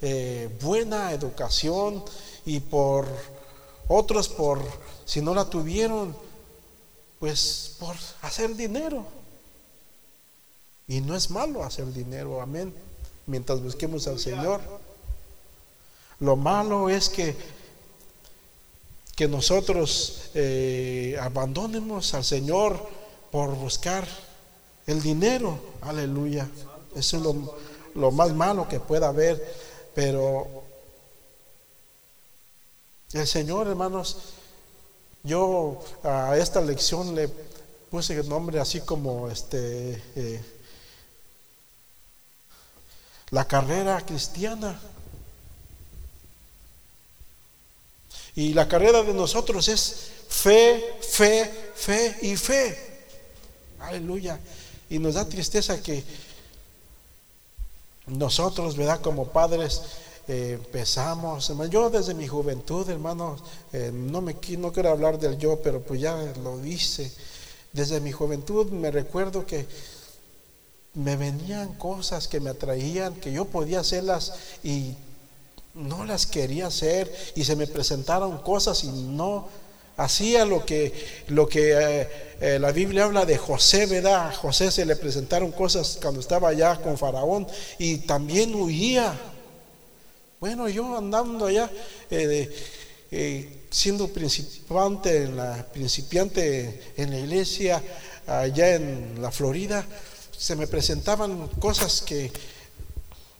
eh, 0.00 0.48
buena 0.60 1.12
educación 1.12 2.04
y 2.44 2.60
por 2.60 3.06
otros 3.88 4.28
por, 4.28 4.62
si 5.04 5.20
no 5.20 5.34
la 5.34 5.48
tuvieron, 5.48 6.16
pues 7.18 7.76
por 7.78 7.96
hacer 8.22 8.54
dinero. 8.54 9.06
Y 10.86 11.00
no 11.00 11.16
es 11.16 11.30
malo 11.30 11.64
hacer 11.64 11.92
dinero, 11.92 12.40
amén, 12.40 12.74
mientras 13.26 13.62
busquemos 13.62 14.06
al 14.06 14.18
Señor. 14.18 14.60
Lo 16.20 16.36
malo 16.36 16.88
es 16.88 17.08
que 17.08 17.36
que 19.18 19.26
nosotros 19.26 20.30
eh, 20.34 21.18
abandonemos 21.20 22.14
al 22.14 22.22
Señor 22.22 22.88
por 23.32 23.52
buscar 23.56 24.06
el 24.86 25.02
dinero. 25.02 25.58
Aleluya. 25.80 26.48
Eso 26.94 27.16
es 27.16 27.22
lo, 27.96 28.10
más 28.12 28.32
malo 28.32 28.68
que 28.68 28.78
pueda 28.78 29.08
haber. 29.08 29.42
Pero 29.92 30.46
el 33.12 33.26
Señor, 33.26 33.66
hermanos, 33.66 34.18
yo 35.24 35.80
a 36.04 36.36
esta 36.38 36.60
lección 36.60 37.16
le 37.16 37.28
puse 37.90 38.14
el 38.14 38.28
nombre 38.28 38.60
así 38.60 38.82
como 38.82 39.28
este 39.28 40.00
eh, 40.14 40.40
la 43.30 43.48
carrera 43.48 44.00
cristiana. 44.06 44.78
Y 48.38 48.54
la 48.54 48.68
carrera 48.68 49.02
de 49.02 49.12
nosotros 49.12 49.66
es 49.66 50.12
fe, 50.28 50.96
fe, 51.00 51.50
fe 51.74 52.18
y 52.22 52.36
fe. 52.36 52.78
Aleluya. 53.80 54.38
Y 54.88 55.00
nos 55.00 55.14
da 55.14 55.28
tristeza 55.28 55.82
que 55.82 56.04
nosotros, 58.06 58.76
¿verdad? 58.76 59.00
Como 59.00 59.26
padres 59.26 59.82
eh, 60.28 60.52
empezamos. 60.52 61.52
Yo 61.68 61.90
desde 61.90 62.14
mi 62.14 62.28
juventud, 62.28 62.88
hermanos, 62.88 63.42
eh, 63.72 63.90
no, 63.92 64.20
me, 64.20 64.36
no 64.56 64.72
quiero 64.72 64.90
hablar 64.90 65.18
del 65.18 65.36
yo, 65.36 65.60
pero 65.60 65.80
pues 65.80 66.00
ya 66.00 66.14
lo 66.40 66.64
hice. 66.64 67.10
Desde 67.72 67.98
mi 67.98 68.12
juventud 68.12 68.70
me 68.70 68.92
recuerdo 68.92 69.46
que 69.46 69.66
me 70.94 71.16
venían 71.16 71.74
cosas 71.74 72.28
que 72.28 72.38
me 72.38 72.50
atraían, 72.50 73.16
que 73.16 73.32
yo 73.32 73.46
podía 73.46 73.80
hacerlas 73.80 74.32
y 74.62 74.94
no 75.78 76.04
las 76.04 76.26
quería 76.26 76.66
hacer 76.66 77.12
y 77.34 77.44
se 77.44 77.56
me 77.56 77.66
presentaron 77.66 78.38
cosas 78.38 78.82
y 78.84 78.88
no 78.88 79.48
hacía 79.96 80.44
lo 80.44 80.64
que, 80.64 80.92
lo 81.28 81.48
que 81.48 81.72
eh, 81.72 82.08
eh, 82.40 82.58
la 82.58 82.72
Biblia 82.72 83.04
habla 83.04 83.24
de 83.24 83.38
José, 83.38 83.86
¿verdad? 83.86 84.28
A 84.28 84.32
José 84.32 84.70
se 84.70 84.84
le 84.84 84.96
presentaron 84.96 85.52
cosas 85.52 85.98
cuando 86.00 86.20
estaba 86.20 86.48
allá 86.48 86.76
con 86.80 86.98
Faraón 86.98 87.46
y 87.78 87.98
también 87.98 88.54
huía. 88.54 89.18
Bueno, 90.40 90.68
yo 90.68 90.96
andando 90.96 91.46
allá, 91.46 91.70
eh, 92.10 93.66
siendo 93.70 94.08
principiante 94.08 95.24
en 95.24 95.36
la, 95.36 95.66
principiante 95.72 96.92
en 96.96 97.10
la 97.10 97.18
iglesia 97.18 97.82
allá 98.26 98.74
en 98.74 99.20
la 99.20 99.32
Florida, 99.32 99.84
se 100.36 100.54
me 100.54 100.68
presentaban 100.68 101.48
cosas 101.58 102.02
que, 102.02 102.30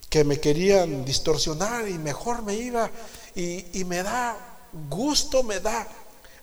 que 0.09 0.25
me 0.25 0.41
querían 0.41 1.05
distorsionar 1.05 1.89
y 1.89 1.99
mejor 1.99 2.43
me 2.43 2.55
iba. 2.55 2.91
Y, 3.35 3.81
y 3.81 3.85
me 3.85 4.03
da 4.03 4.37
gusto, 4.89 5.43
me 5.43 5.61
da 5.61 5.87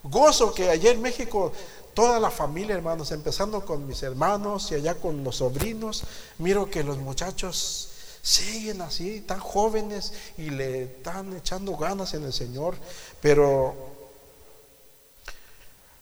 gozo 0.02 0.54
que 0.54 0.70
allá 0.70 0.90
en 0.90 1.02
México 1.02 1.52
toda 1.94 2.20
la 2.20 2.30
familia, 2.30 2.74
hermanos, 2.74 3.10
empezando 3.10 3.64
con 3.64 3.86
mis 3.86 4.02
hermanos 4.02 4.70
y 4.70 4.74
allá 4.74 4.96
con 4.96 5.24
los 5.24 5.36
sobrinos, 5.36 6.04
miro 6.38 6.70
que 6.70 6.84
los 6.84 6.98
muchachos 6.98 7.88
siguen 8.20 8.82
así, 8.82 9.22
tan 9.22 9.40
jóvenes 9.40 10.12
y 10.36 10.50
le 10.50 10.82
están 10.82 11.34
echando 11.36 11.76
ganas 11.76 12.12
en 12.12 12.24
el 12.24 12.32
Señor, 12.32 12.76
pero 13.20 13.95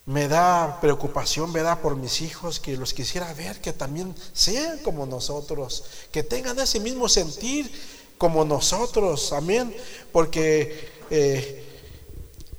me 0.06 0.28
da 0.28 0.80
preocupación, 0.80 1.50
me 1.52 1.62
da 1.62 1.80
por 1.80 1.96
mis 1.96 2.20
hijos, 2.20 2.60
que 2.60 2.76
los 2.76 2.92
quisiera 2.92 3.32
ver 3.32 3.60
que 3.60 3.72
también 3.72 4.14
sean 4.32 4.78
como 4.80 5.06
nosotros, 5.06 5.84
que 6.12 6.22
tengan 6.22 6.58
ese 6.58 6.78
mismo 6.80 7.08
sentir 7.08 7.70
como 8.18 8.44
nosotros, 8.44 9.32
amén, 9.32 9.74
porque 10.12 10.92
eh, 11.10 11.64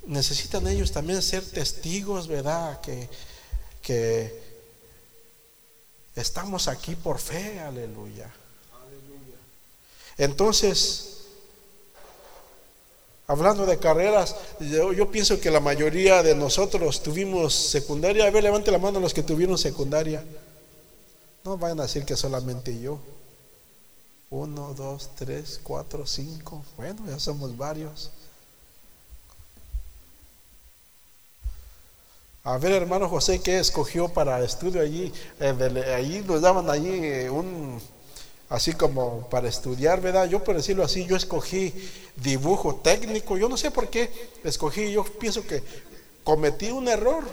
necesitan 0.08 0.68
ellos 0.68 0.92
también 0.92 1.22
ser 1.22 1.44
testigos, 1.44 2.28
¿verdad? 2.28 2.82
Que, 2.82 3.10
que 3.82 4.42
estamos 6.16 6.68
aquí 6.68 6.96
por 6.96 7.20
fe, 7.20 7.60
aleluya. 7.60 8.34
Entonces, 10.18 11.15
Hablando 13.28 13.66
de 13.66 13.80
carreras, 13.80 14.36
yo, 14.60 15.10
pienso 15.10 15.40
que 15.40 15.50
la 15.50 15.60
mayoría 15.60 16.22
de 16.22 16.36
nosotros 16.36 17.02
tuvimos 17.02 17.56
secundaria. 17.56 18.26
A 18.26 18.30
ver, 18.30 18.44
levante 18.44 18.72
la 18.72 18.78
mano 18.78 19.00
los 19.00 19.14
que 19.14 19.24
tuvieron 19.24 19.58
secundaria. 19.58 20.24
No 21.44 21.58
vayan 21.58 21.80
a 21.80 21.84
decir 21.84 22.06
que 22.06 22.16
solamente 22.16 22.80
yo. 22.80 23.00
Uno, 24.30 24.74
dos, 24.76 25.10
tres, 25.16 25.60
cuatro, 25.64 26.06
cinco. 26.06 26.64
Bueno, 26.78 27.04
ya 27.08 27.20
somos 27.20 27.58
varios. 27.58 28.12
A 32.44 32.60
ver, 32.60 32.74
hermano 32.74 33.10
José, 33.10 33.42
¿qué 33.42 33.58
escogió 33.58 34.08
para 34.08 34.44
estudio 34.44 34.80
allí? 34.80 35.12
Eh, 35.40 35.96
allí 35.98 36.22
nos 36.22 36.42
daban 36.42 36.70
allí 36.70 37.28
un, 37.28 37.82
así 38.50 38.74
como 38.74 39.28
para 39.30 39.50
estudiar, 39.50 40.02
¿verdad? 40.02 40.30
Yo 40.30 40.44
por 40.44 40.56
decirlo 40.56 40.84
así, 40.84 41.06
yo 41.06 41.16
escogí 41.16 41.74
dibujo 42.16 42.76
técnico, 42.76 43.38
yo 43.38 43.50
no 43.50 43.58
sé 43.58 43.72
por 43.72 43.90
qué 43.90 44.12
escogí, 44.44 44.92
yo 44.92 45.04
pienso 45.04 45.46
que 45.46 45.64
cometí 46.24 46.72
un 46.72 46.88
error. 46.88 47.24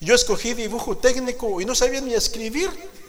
Yo 0.00 0.14
escogí 0.14 0.54
dibujo 0.54 0.96
técnico 0.96 1.60
y 1.60 1.64
no 1.64 1.74
sabía 1.74 2.00
ni 2.00 2.12
escribir. 2.12 2.70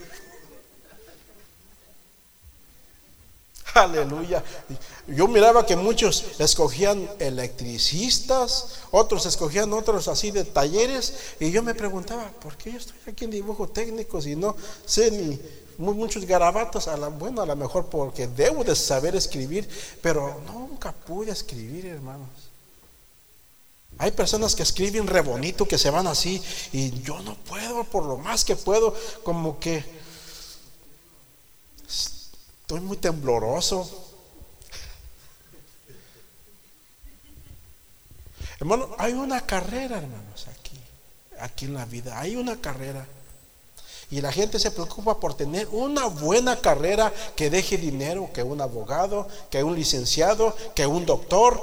Aleluya. 3.74 4.44
Yo 5.08 5.28
miraba 5.28 5.66
que 5.66 5.76
muchos 5.76 6.40
escogían 6.40 7.10
electricistas, 7.18 8.82
otros 8.92 9.26
escogían 9.26 9.74
otros 9.74 10.08
así 10.08 10.30
de 10.30 10.46
talleres, 10.46 11.16
y 11.40 11.50
yo 11.50 11.64
me 11.64 11.74
preguntaba, 11.74 12.30
¿por 12.40 12.56
qué 12.56 12.74
yo 12.74 12.78
estoy 12.78 12.96
aquí 13.08 13.26
en 13.26 13.32
dibujo 13.32 13.68
técnico 13.68 14.22
si 14.22 14.36
no 14.36 14.56
sé 14.86 15.10
ni 15.10 15.40
muchos 15.78 16.26
garabatos? 16.26 16.88
A 16.88 16.98
la, 16.98 17.08
bueno, 17.08 17.42
a 17.42 17.46
lo 17.46 17.56
mejor 17.56 17.88
porque 17.88 18.28
debo 18.28 18.64
de 18.64 18.76
saber 18.76 19.16
escribir, 19.16 19.68
pero 20.02 20.42
nunca 20.48 20.92
pude 20.92 21.32
escribir, 21.32 21.86
hermanos. 21.86 22.30
Hay 23.98 24.12
personas 24.12 24.56
que 24.56 24.64
escriben 24.64 25.08
re 25.08 25.22
bonito, 25.22 25.68
que 25.68 25.78
se 25.78 25.90
van 25.90 26.08
así, 26.08 26.42
y 26.72 27.02
yo 27.02 27.20
no 27.22 27.36
puedo, 27.36 27.84
por 27.84 28.06
lo 28.06 28.18
más 28.18 28.44
que 28.44 28.56
puedo, 28.56 28.96
como 29.24 29.60
que 29.60 29.84
estoy 31.88 32.80
muy 32.80 32.98
tembloroso. 32.98 33.90
Hermano, 38.60 38.96
hay 38.98 39.14
una 39.14 39.46
carrera, 39.46 39.98
hermanos, 39.98 40.48
aquí, 40.48 40.80
aquí 41.40 41.66
en 41.66 41.74
la 41.76 41.86
vida, 41.86 42.20
hay 42.20 42.36
una 42.36 42.60
carrera. 42.60 43.06
Y 44.14 44.22
la 44.22 44.32
gente 44.32 44.60
se 44.60 44.70
preocupa 44.70 45.20
por 45.20 45.34
tener 45.34 45.68
una 45.72 46.06
buena 46.06 46.62
carrera 46.62 47.12
que 47.36 47.50
deje 47.50 47.80
dinero, 47.80 48.30
que 48.32 48.44
un 48.44 48.62
abogado, 48.62 49.28
que 49.50 49.64
un 49.64 49.76
licenciado, 49.76 50.56
que 50.76 50.86
un 50.86 51.04
doctor. 51.04 51.60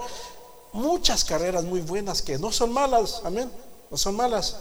Muchas 0.72 1.24
carreras 1.24 1.62
muy 1.62 1.80
buenas 1.80 2.22
que 2.22 2.40
no 2.40 2.50
son 2.50 2.72
malas, 2.72 3.20
amén, 3.22 3.48
no 3.88 3.96
son 3.96 4.16
malas. 4.16 4.56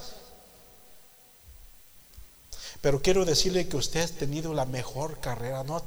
Pero 2.80 3.02
quiero 3.02 3.24
decirle 3.24 3.66
que 3.66 3.76
usted 3.76 4.02
ha 4.02 4.18
tenido 4.18 4.54
la 4.54 4.66
mejor 4.66 5.18
carrera, 5.18 5.64
no 5.64 5.82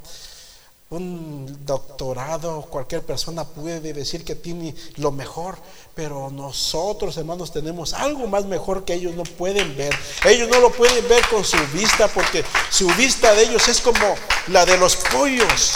un 0.93 1.65
doctorado, 1.65 2.61
cualquier 2.63 3.01
persona 3.01 3.43
puede 3.45 3.93
decir 3.93 4.23
que 4.23 4.35
tiene 4.35 4.75
lo 4.97 5.11
mejor, 5.11 5.57
pero 5.95 6.29
nosotros, 6.29 7.17
hermanos, 7.17 7.51
tenemos 7.51 7.93
algo 7.93 8.27
más 8.27 8.45
mejor 8.45 8.85
que 8.85 8.93
ellos 8.93 9.15
no 9.15 9.23
pueden 9.23 9.75
ver. 9.75 9.95
Ellos 10.25 10.49
no 10.49 10.59
lo 10.59 10.71
pueden 10.71 11.07
ver 11.07 11.27
con 11.29 11.43
su 11.43 11.57
vista 11.73 12.07
porque 12.07 12.43
su 12.69 12.87
vista 12.95 13.33
de 13.33 13.43
ellos 13.43 13.67
es 13.67 13.81
como 13.81 14.15
la 14.47 14.65
de 14.65 14.77
los 14.77 14.95
pollos. 14.95 15.73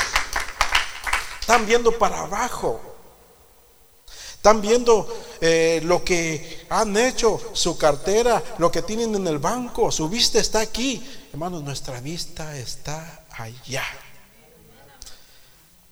Están 1.39 1.65
viendo 1.65 1.97
para 1.97 2.21
abajo. 2.21 2.79
Están 4.33 4.61
viendo 4.61 5.07
eh, 5.41 5.81
lo 5.83 6.03
que 6.03 6.65
han 6.69 6.95
hecho, 6.95 7.41
su 7.53 7.77
cartera, 7.77 8.41
lo 8.59 8.71
que 8.71 8.81
tienen 8.81 9.15
en 9.15 9.27
el 9.27 9.39
banco. 9.39 9.91
Su 9.91 10.07
vista 10.09 10.39
está 10.39 10.59
aquí. 10.59 11.03
Hermanos, 11.31 11.63
nuestra 11.63 11.99
vista 12.01 12.55
está 12.57 13.25
allá. 13.31 13.83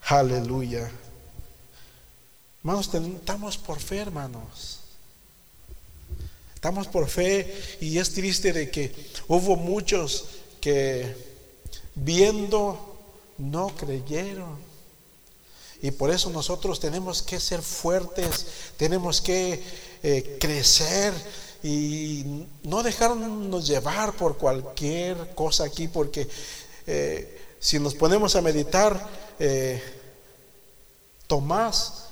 Aleluya. 0.07 0.91
Hermanos, 2.59 2.91
estamos 2.93 3.57
por 3.57 3.79
fe, 3.79 3.97
hermanos. 3.97 4.79
Estamos 6.53 6.87
por 6.87 7.09
fe 7.09 7.77
y 7.81 7.97
es 7.97 8.13
triste 8.13 8.53
de 8.53 8.69
que 8.69 8.93
hubo 9.27 9.55
muchos 9.55 10.25
que 10.61 11.15
viendo 11.95 12.99
no 13.39 13.69
creyeron. 13.75 14.59
Y 15.81 15.89
por 15.89 16.11
eso 16.11 16.29
nosotros 16.29 16.79
tenemos 16.79 17.23
que 17.23 17.39
ser 17.39 17.63
fuertes, 17.63 18.45
tenemos 18.77 19.21
que 19.21 19.63
eh, 20.03 20.37
crecer 20.39 21.13
y 21.63 22.45
no 22.61 22.83
dejarnos 22.83 23.67
llevar 23.67 24.13
por 24.13 24.37
cualquier 24.37 25.33
cosa 25.33 25.63
aquí, 25.63 25.87
porque 25.87 26.27
eh, 26.85 27.41
si 27.59 27.79
nos 27.79 27.95
ponemos 27.95 28.35
a 28.35 28.43
meditar, 28.43 29.25
eh, 29.39 29.81
Tomás, 31.27 32.05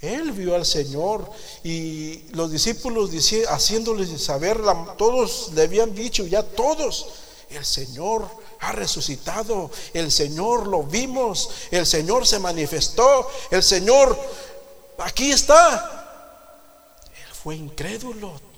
él 0.00 0.32
vio 0.32 0.54
al 0.54 0.64
Señor 0.64 1.28
y 1.64 2.22
los 2.30 2.52
discípulos 2.52 3.10
haciéndoles 3.48 4.22
saber, 4.22 4.60
todos 4.96 5.50
le 5.54 5.62
habían 5.62 5.94
dicho, 5.94 6.26
ya 6.26 6.42
todos, 6.42 7.06
el 7.50 7.64
Señor 7.64 8.28
ha 8.60 8.72
resucitado, 8.72 9.70
el 9.92 10.12
Señor 10.12 10.66
lo 10.66 10.82
vimos, 10.84 11.50
el 11.70 11.86
Señor 11.86 12.26
se 12.26 12.38
manifestó, 12.38 13.28
el 13.50 13.62
Señor 13.62 14.18
aquí 14.98 15.32
está. 15.32 15.94
Él 17.26 17.34
fue 17.34 17.56
incrédulo. 17.56 18.48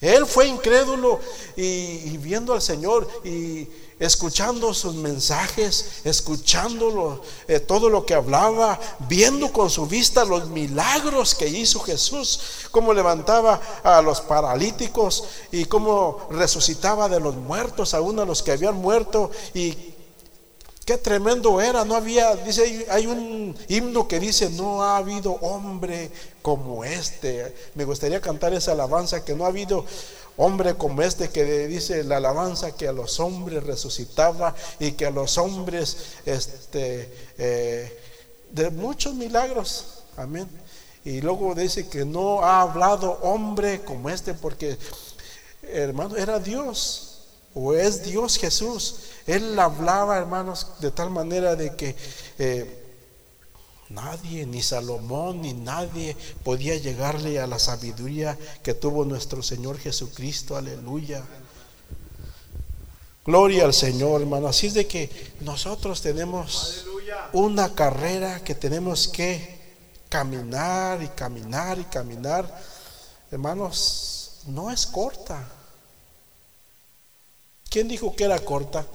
Él 0.00 0.26
fue 0.26 0.46
incrédulo 0.46 1.20
y, 1.56 2.16
viendo 2.16 2.54
al 2.54 2.62
Señor 2.62 3.06
y 3.22 3.68
escuchando 4.00 4.72
sus 4.72 4.94
mensajes, 4.94 6.00
escuchando 6.04 7.22
eh, 7.46 7.60
todo 7.60 7.90
lo 7.90 8.04
que 8.04 8.14
hablaba, 8.14 8.80
viendo 9.08 9.52
con 9.52 9.70
su 9.70 9.86
vista 9.86 10.24
los 10.24 10.48
milagros 10.48 11.34
que 11.34 11.46
hizo 11.46 11.78
Jesús, 11.80 12.40
cómo 12.70 12.94
levantaba 12.94 13.60
a 13.84 14.00
los 14.00 14.22
paralíticos 14.22 15.24
y 15.52 15.66
cómo 15.66 16.26
resucitaba 16.30 17.08
de 17.08 17.20
los 17.20 17.36
muertos, 17.36 17.92
aún 17.94 18.18
a 18.18 18.24
los 18.24 18.42
que 18.42 18.52
habían 18.52 18.74
muerto 18.76 19.30
y 19.54 19.76
Qué 20.90 20.98
tremendo 20.98 21.60
era, 21.60 21.84
no 21.84 21.94
había, 21.94 22.34
dice, 22.34 22.84
hay 22.90 23.06
un 23.06 23.54
himno 23.68 24.08
que 24.08 24.18
dice, 24.18 24.50
no 24.50 24.82
ha 24.82 24.96
habido 24.96 25.34
hombre 25.34 26.10
como 26.42 26.84
este. 26.84 27.54
Me 27.76 27.84
gustaría 27.84 28.20
cantar 28.20 28.54
esa 28.54 28.72
alabanza, 28.72 29.24
que 29.24 29.36
no 29.36 29.44
ha 29.44 29.48
habido 29.48 29.84
hombre 30.36 30.74
como 30.74 31.02
este 31.02 31.28
que 31.28 31.66
dice 31.66 32.04
la 32.04 32.16
alabanza 32.16 32.74
que 32.74 32.88
a 32.88 32.92
los 32.92 33.20
hombres 33.20 33.62
resucitaba 33.64 34.54
y 34.78 34.92
que 34.92 35.06
a 35.06 35.10
los 35.10 35.38
hombres, 35.38 35.96
este, 36.24 37.12
eh, 37.38 37.98
de 38.50 38.70
muchos 38.70 39.14
milagros, 39.14 40.02
amén. 40.16 40.48
Y 41.04 41.20
luego 41.20 41.54
dice 41.54 41.88
que 41.88 42.04
no 42.04 42.42
ha 42.44 42.62
hablado 42.62 43.18
hombre 43.22 43.80
como 43.82 44.10
este 44.10 44.34
porque, 44.34 44.76
hermano, 45.62 46.16
era 46.16 46.38
Dios 46.38 47.20
o 47.54 47.74
es 47.74 48.02
Dios 48.02 48.36
Jesús. 48.36 48.96
Él 49.26 49.58
hablaba, 49.58 50.18
hermanos, 50.18 50.66
de 50.80 50.90
tal 50.90 51.10
manera 51.10 51.56
de 51.56 51.74
que... 51.74 51.96
Eh, 52.38 52.79
Nadie, 53.90 54.46
ni 54.46 54.62
Salomón, 54.62 55.42
ni 55.42 55.52
nadie 55.52 56.16
podía 56.44 56.76
llegarle 56.76 57.40
a 57.40 57.48
la 57.48 57.58
sabiduría 57.58 58.38
que 58.62 58.72
tuvo 58.72 59.04
nuestro 59.04 59.42
Señor 59.42 59.78
Jesucristo. 59.78 60.56
Aleluya. 60.56 61.24
Gloria 63.24 63.64
al 63.64 63.74
Señor, 63.74 64.20
hermano. 64.20 64.46
Así 64.46 64.68
es 64.68 64.74
de 64.74 64.86
que 64.86 65.10
nosotros 65.40 66.00
tenemos 66.00 66.86
una 67.32 67.74
carrera 67.74 68.44
que 68.44 68.54
tenemos 68.54 69.08
que 69.08 69.58
caminar 70.08 71.02
y 71.02 71.08
caminar 71.08 71.78
y 71.80 71.84
caminar. 71.84 72.62
Hermanos, 73.30 74.42
no 74.46 74.70
es 74.70 74.86
corta. 74.86 75.48
¿Quién 77.68 77.88
dijo 77.88 78.14
que 78.14 78.24
era 78.24 78.38
corta? 78.38 78.86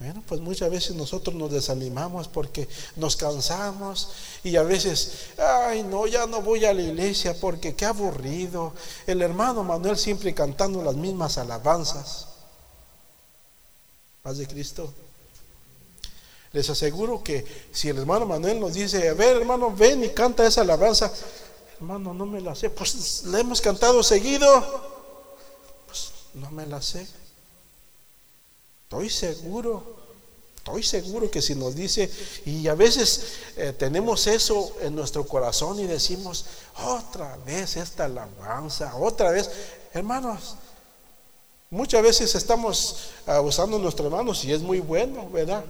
Bueno, 0.00 0.24
pues 0.26 0.40
muchas 0.40 0.70
veces 0.70 0.96
nosotros 0.96 1.36
nos 1.36 1.52
desanimamos 1.52 2.26
porque 2.26 2.66
nos 2.96 3.16
cansamos 3.16 4.08
y 4.42 4.56
a 4.56 4.62
veces, 4.62 5.12
ay, 5.36 5.82
no, 5.82 6.06
ya 6.06 6.26
no 6.26 6.40
voy 6.40 6.64
a 6.64 6.72
la 6.72 6.80
iglesia 6.80 7.38
porque 7.38 7.74
qué 7.74 7.84
aburrido. 7.84 8.72
El 9.06 9.20
hermano 9.20 9.62
Manuel 9.62 9.98
siempre 9.98 10.32
cantando 10.32 10.82
las 10.82 10.94
mismas 10.94 11.36
alabanzas. 11.36 12.28
Paz 14.22 14.38
de 14.38 14.46
Cristo. 14.46 14.90
Les 16.52 16.70
aseguro 16.70 17.22
que 17.22 17.44
si 17.70 17.90
el 17.90 17.98
hermano 17.98 18.24
Manuel 18.24 18.58
nos 18.58 18.72
dice, 18.72 19.06
a 19.06 19.12
ver 19.12 19.36
hermano, 19.36 19.70
ven 19.70 20.02
y 20.02 20.08
canta 20.08 20.46
esa 20.46 20.62
alabanza, 20.62 21.12
hermano, 21.76 22.14
no 22.14 22.24
me 22.24 22.40
la 22.40 22.54
sé, 22.54 22.70
pues 22.70 23.24
la 23.24 23.38
hemos 23.38 23.60
cantado 23.60 24.02
seguido, 24.02 24.48
pues 25.86 26.10
no 26.32 26.50
me 26.52 26.64
la 26.64 26.80
sé. 26.80 27.06
Estoy 28.90 29.08
seguro, 29.08 29.84
estoy 30.56 30.82
seguro 30.82 31.30
que 31.30 31.40
si 31.40 31.54
nos 31.54 31.76
dice, 31.76 32.10
y 32.44 32.66
a 32.66 32.74
veces 32.74 33.22
eh, 33.56 33.72
tenemos 33.78 34.26
eso 34.26 34.72
en 34.82 34.96
nuestro 34.96 35.24
corazón 35.24 35.78
y 35.78 35.86
decimos, 35.86 36.44
otra 36.84 37.36
vez 37.46 37.76
esta 37.76 38.06
alabanza, 38.06 38.96
otra 38.96 39.30
vez, 39.30 39.48
hermanos, 39.94 40.56
muchas 41.70 42.02
veces 42.02 42.34
estamos 42.34 43.10
uh, 43.28 43.40
usando 43.42 43.78
nuestras 43.78 44.10
manos 44.10 44.44
y 44.44 44.52
es 44.52 44.60
muy 44.60 44.80
bueno, 44.80 45.30
¿verdad? 45.30 45.64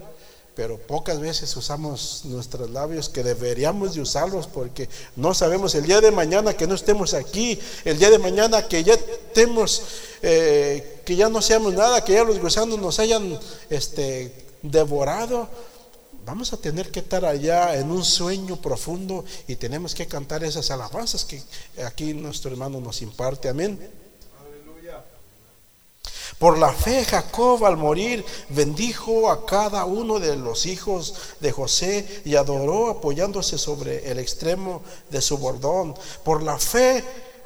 Pero 0.55 0.79
pocas 0.79 1.19
veces 1.19 1.55
usamos 1.55 2.21
nuestros 2.25 2.71
labios 2.71 3.07
que 3.07 3.21
deberíamos 3.21 3.93
de 3.93 4.01
usarlos 4.01 4.47
porque 4.47 4.89
no 5.15 5.35
sabemos 5.35 5.75
el 5.75 5.85
día 5.85 6.01
de 6.01 6.09
mañana 6.09 6.55
que 6.55 6.65
no 6.65 6.73
estemos 6.73 7.13
aquí, 7.13 7.59
el 7.85 7.99
día 7.99 8.09
de 8.09 8.17
mañana 8.17 8.67
que 8.67 8.83
ya 8.83 8.95
estemos, 8.95 9.83
eh, 10.23 11.00
que 11.03 11.15
ya 11.15 11.29
no 11.29 11.41
seamos 11.41 11.73
nada, 11.73 12.03
que 12.03 12.13
ya 12.13 12.23
los 12.23 12.39
gusanos 12.39 12.79
nos 12.79 12.99
hayan 12.99 13.39
este, 13.69 14.47
devorado. 14.61 15.47
Vamos 16.25 16.53
a 16.53 16.57
tener 16.57 16.91
que 16.91 16.99
estar 16.99 17.25
allá 17.25 17.75
en 17.75 17.89
un 17.89 18.05
sueño 18.05 18.55
profundo 18.61 19.25
y 19.47 19.55
tenemos 19.55 19.95
que 19.95 20.07
cantar 20.07 20.43
esas 20.43 20.69
alabanzas 20.69 21.25
que 21.25 21.41
aquí 21.83 22.13
nuestro 22.13 22.51
hermano 22.51 22.79
nos 22.79 23.01
imparte. 23.01 23.49
Amén. 23.49 23.79
Por 26.41 26.57
la 26.57 26.73
fe 26.73 27.05
Jacob 27.05 27.63
al 27.65 27.77
morir 27.77 28.25
bendijo 28.49 29.29
a 29.29 29.45
cada 29.45 29.85
uno 29.85 30.19
de 30.19 30.35
los 30.35 30.65
hijos 30.65 31.13
de 31.39 31.51
José 31.51 32.23
y 32.25 32.35
adoró 32.35 32.89
apoyándose 32.89 33.59
sobre 33.59 34.09
el 34.09 34.17
extremo 34.17 34.81
de 35.11 35.21
su 35.21 35.37
bordón. 35.37 35.93
Por 36.23 36.41
la 36.41 36.57
fe 36.57 37.03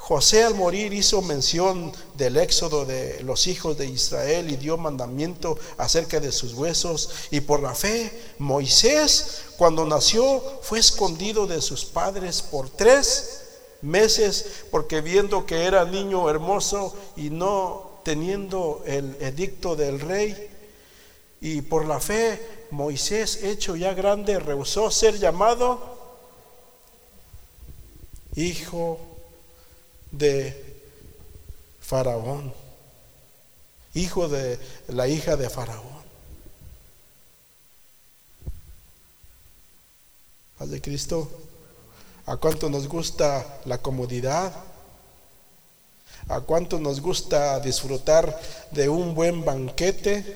José 0.07 0.43
al 0.43 0.53
morir 0.53 0.93
hizo 0.93 1.23
mención 1.23 1.91
del 2.13 2.37
éxodo 2.37 2.85
de 2.85 3.23
los 3.23 3.47
hijos 3.47 3.75
de 3.75 3.87
Israel 3.87 4.51
y 4.51 4.55
dio 4.55 4.77
mandamiento 4.77 5.57
acerca 5.79 6.19
de 6.19 6.31
sus 6.31 6.53
huesos. 6.53 7.09
Y 7.31 7.39
por 7.39 7.63
la 7.63 7.73
fe 7.73 8.11
Moisés 8.37 9.45
cuando 9.57 9.83
nació 9.83 10.43
fue 10.61 10.77
escondido 10.77 11.47
de 11.47 11.59
sus 11.59 11.85
padres 11.85 12.43
por 12.43 12.69
tres 12.69 13.45
meses 13.81 14.65
porque 14.69 15.01
viendo 15.01 15.47
que 15.47 15.63
era 15.63 15.85
niño 15.85 16.29
hermoso 16.29 16.95
y 17.15 17.31
no 17.31 17.89
teniendo 18.03 18.83
el 18.85 19.17
edicto 19.19 19.75
del 19.75 19.99
rey. 19.99 20.51
Y 21.41 21.63
por 21.63 21.87
la 21.87 21.99
fe, 21.99 22.67
Moisés, 22.69 23.39
hecho 23.41 23.75
ya 23.75 23.95
grande, 23.95 24.37
rehusó 24.37 24.91
ser 24.91 25.17
llamado 25.17 25.95
hijo 28.35 29.14
de 30.17 30.81
Faraón, 31.81 32.53
hijo 33.93 34.27
de 34.27 34.59
la 34.87 35.07
hija 35.07 35.35
de 35.35 35.49
Faraón. 35.49 36.05
Paz 40.57 40.69
de 40.69 40.81
Cristo. 40.81 41.29
¿A 42.27 42.37
cuánto 42.37 42.69
nos 42.69 42.87
gusta 42.87 43.59
la 43.65 43.77
comodidad? 43.77 44.51
¿A 46.27 46.41
cuánto 46.41 46.79
nos 46.79 47.01
gusta 47.01 47.59
disfrutar 47.59 48.39
de 48.71 48.89
un 48.89 49.13
buen 49.13 49.45
banquete? 49.45 50.35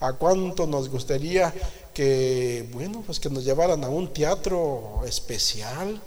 ¿A 0.00 0.14
cuánto 0.14 0.66
nos 0.66 0.88
gustaría 0.88 1.52
que, 1.92 2.68
bueno, 2.72 3.02
pues 3.04 3.20
que 3.20 3.28
nos 3.28 3.44
llevaran 3.44 3.84
a 3.84 3.88
un 3.88 4.12
teatro 4.12 5.02
especial? 5.04 6.00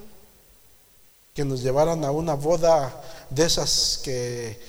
Que 1.40 1.46
nos 1.46 1.64
llevaran 1.64 2.04
a 2.04 2.12
una 2.12 2.34
boda 2.34 3.02
de 3.30 3.46
esas 3.46 4.02
que, 4.04 4.60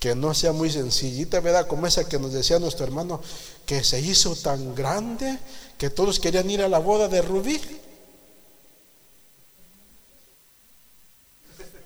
que 0.00 0.14
no 0.14 0.32
sea 0.32 0.52
muy 0.52 0.70
sencillita, 0.70 1.38
¿verdad? 1.40 1.66
Como 1.66 1.86
esa 1.86 2.08
que 2.08 2.18
nos 2.18 2.32
decía 2.32 2.58
nuestro 2.58 2.86
hermano, 2.86 3.20
que 3.66 3.84
se 3.84 4.00
hizo 4.00 4.34
tan 4.34 4.74
grande 4.74 5.38
que 5.76 5.90
todos 5.90 6.18
querían 6.18 6.48
ir 6.48 6.62
a 6.62 6.68
la 6.70 6.78
boda 6.78 7.08
de 7.08 7.20
Rubí. 7.20 7.60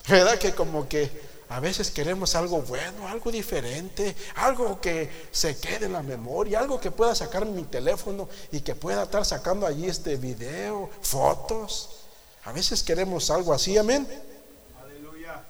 ¿Verdad 0.09 0.39
que 0.39 0.55
como 0.55 0.89
que 0.89 1.11
a 1.49 1.59
veces 1.59 1.91
queremos 1.91 2.37
algo 2.37 2.63
bueno, 2.63 3.09
algo 3.09 3.33
diferente, 3.33 4.15
algo 4.37 4.81
que 4.81 5.11
se 5.33 5.57
quede 5.57 5.87
en 5.87 5.95
la 5.95 6.03
memoria, 6.05 6.61
algo 6.61 6.79
que 6.81 6.93
pueda 6.93 7.13
sacar 7.17 7.45
mi 7.45 7.65
teléfono 7.65 8.29
y 8.53 8.61
que 8.61 8.77
pueda 8.77 9.03
estar 9.03 9.25
sacando 9.25 9.67
allí 9.67 9.89
este 9.89 10.15
video, 10.15 10.91
fotos. 11.03 12.06
A 12.47 12.53
veces 12.53 12.83
queremos 12.83 13.29
algo 13.31 13.53
así, 13.53 13.77
amén. 13.77 14.09
Aleluya. 14.83 15.45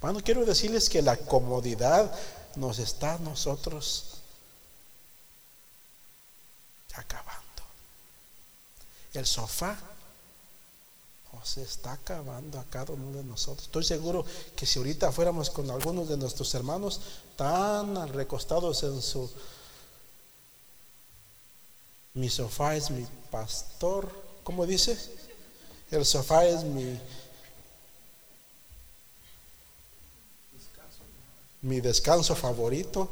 Bueno, 0.00 0.20
quiero 0.24 0.44
decirles 0.44 0.88
que 0.88 1.02
la 1.02 1.16
comodidad 1.16 2.12
nos 2.56 2.78
está 2.78 3.14
a 3.14 3.18
nosotros 3.18 4.20
acabando. 6.94 7.62
El 9.12 9.26
sofá 9.26 9.78
se 11.44 11.62
está 11.62 11.92
acabando 11.92 12.58
a 12.58 12.64
cada 12.64 12.94
uno 12.94 13.16
de 13.16 13.22
nosotros. 13.22 13.66
Estoy 13.66 13.84
seguro 13.84 14.24
que 14.56 14.64
si 14.64 14.78
ahorita 14.78 15.12
fuéramos 15.12 15.50
con 15.50 15.70
algunos 15.70 16.08
de 16.08 16.16
nuestros 16.16 16.54
hermanos 16.54 17.00
tan 17.36 18.08
recostados 18.08 18.82
en 18.82 19.00
su... 19.02 19.30
Mi 22.14 22.30
sofá 22.30 22.76
es 22.76 22.90
mi 22.90 23.06
pastor, 23.30 24.08
¿cómo 24.42 24.64
dice? 24.66 24.96
El 25.94 26.04
sofá 26.04 26.44
es 26.44 26.64
mi... 26.64 26.98
Mi 31.62 31.80
descanso 31.80 32.34
favorito. 32.34 33.08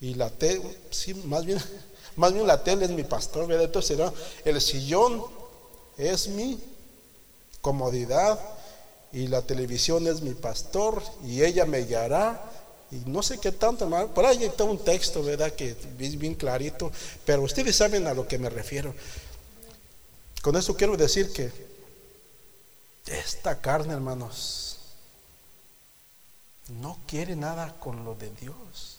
Y 0.00 0.14
la 0.14 0.30
tele, 0.30 0.62
sí, 0.90 1.14
más 1.14 1.44
bien, 1.44 1.62
más 2.16 2.32
bien 2.32 2.46
la 2.46 2.64
tele 2.64 2.86
es 2.86 2.90
mi 2.90 3.04
pastor, 3.04 3.46
¿verdad? 3.46 3.66
Entonces 3.66 3.96
será 3.96 4.12
el 4.44 4.60
sillón 4.60 5.22
es 5.96 6.26
mi 6.26 6.58
comodidad 7.60 8.40
y 9.12 9.28
la 9.28 9.42
televisión 9.42 10.06
es 10.08 10.22
mi 10.22 10.34
pastor 10.34 11.02
y 11.24 11.44
ella 11.44 11.66
me 11.66 11.84
guiará 11.84 12.42
y 12.90 13.08
no 13.08 13.22
sé 13.22 13.38
qué 13.38 13.52
tanto. 13.52 13.88
Por 14.14 14.26
ahí 14.26 14.44
está 14.44 14.64
un 14.64 14.78
texto, 14.78 15.22
¿verdad? 15.22 15.52
Que 15.52 15.76
es 15.98 16.18
bien 16.18 16.34
clarito, 16.34 16.90
pero 17.24 17.42
ustedes 17.42 17.76
saben 17.76 18.06
a 18.06 18.14
lo 18.14 18.26
que 18.26 18.38
me 18.38 18.50
refiero. 18.50 18.94
Con 20.42 20.56
eso 20.56 20.76
quiero 20.76 20.96
decir 20.96 21.32
que 21.32 21.50
esta 23.06 23.60
carne, 23.60 23.94
hermanos, 23.94 24.78
no 26.68 26.98
quiere 27.06 27.36
nada 27.36 27.76
con 27.78 28.04
lo 28.04 28.16
de 28.16 28.30
Dios. 28.30 28.98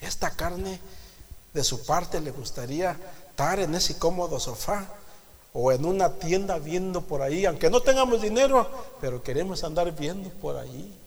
Esta 0.00 0.30
carne, 0.30 0.78
de 1.54 1.64
su 1.64 1.86
parte, 1.86 2.20
le 2.20 2.30
gustaría 2.30 2.98
estar 3.30 3.58
en 3.60 3.74
ese 3.74 3.98
cómodo 3.98 4.38
sofá 4.38 4.86
o 5.54 5.72
en 5.72 5.86
una 5.86 6.18
tienda 6.18 6.58
viendo 6.58 7.00
por 7.00 7.22
ahí, 7.22 7.46
aunque 7.46 7.70
no 7.70 7.80
tengamos 7.80 8.20
dinero, 8.20 8.68
pero 9.00 9.22
queremos 9.22 9.64
andar 9.64 9.90
viendo 9.96 10.28
por 10.28 10.58
ahí. 10.58 11.00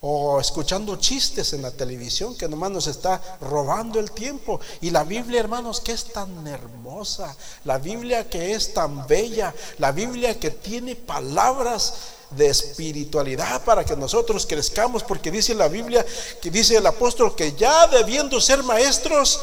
O 0.00 0.38
escuchando 0.38 0.96
chistes 0.96 1.52
en 1.52 1.62
la 1.62 1.70
televisión 1.70 2.36
que 2.36 2.48
nomás 2.48 2.70
nos 2.70 2.86
está 2.86 3.38
robando 3.40 3.98
el 3.98 4.10
tiempo. 4.10 4.60
Y 4.80 4.90
la 4.90 5.04
Biblia, 5.04 5.40
hermanos, 5.40 5.80
que 5.80 5.92
es 5.92 6.12
tan 6.12 6.46
hermosa. 6.46 7.34
La 7.64 7.78
Biblia 7.78 8.28
que 8.28 8.52
es 8.52 8.74
tan 8.74 9.06
bella. 9.06 9.54
La 9.78 9.92
Biblia 9.92 10.38
que 10.38 10.50
tiene 10.50 10.96
palabras 10.96 11.94
de 12.30 12.48
espiritualidad 12.48 13.62
para 13.64 13.84
que 13.84 13.96
nosotros 13.96 14.46
crezcamos, 14.46 15.02
porque 15.02 15.30
dice 15.30 15.54
la 15.54 15.68
Biblia, 15.68 16.04
que 16.40 16.50
dice 16.50 16.76
el 16.76 16.86
apóstol 16.86 17.34
que 17.34 17.54
ya 17.54 17.86
debiendo 17.86 18.40
ser 18.40 18.62
maestros, 18.62 19.40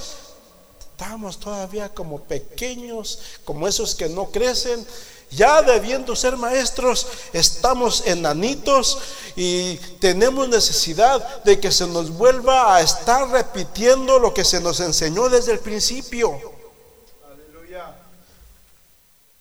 estamos 0.92 1.40
todavía 1.40 1.90
como 1.90 2.20
pequeños, 2.20 3.20
como 3.46 3.68
esos 3.68 3.96
que 3.96 4.10
no 4.10 4.26
crecen. 4.26 4.86
Ya 5.32 5.62
debiendo 5.62 6.16
ser 6.16 6.38
maestros, 6.38 7.08
estamos 7.34 8.04
enanitos 8.06 9.00
y 9.36 9.78
tenemos 10.00 10.48
necesidad 10.48 11.44
de 11.44 11.60
que 11.60 11.72
se 11.72 11.88
nos 11.88 12.12
vuelva 12.12 12.76
a 12.76 12.82
estar 12.82 13.30
repitiendo 13.30 14.20
lo 14.20 14.34
que 14.34 14.46
se 14.46 14.60
nos 14.60 14.80
enseñó 14.80 15.30
desde 15.30 15.54
el 15.54 15.60
principio. 15.60 16.40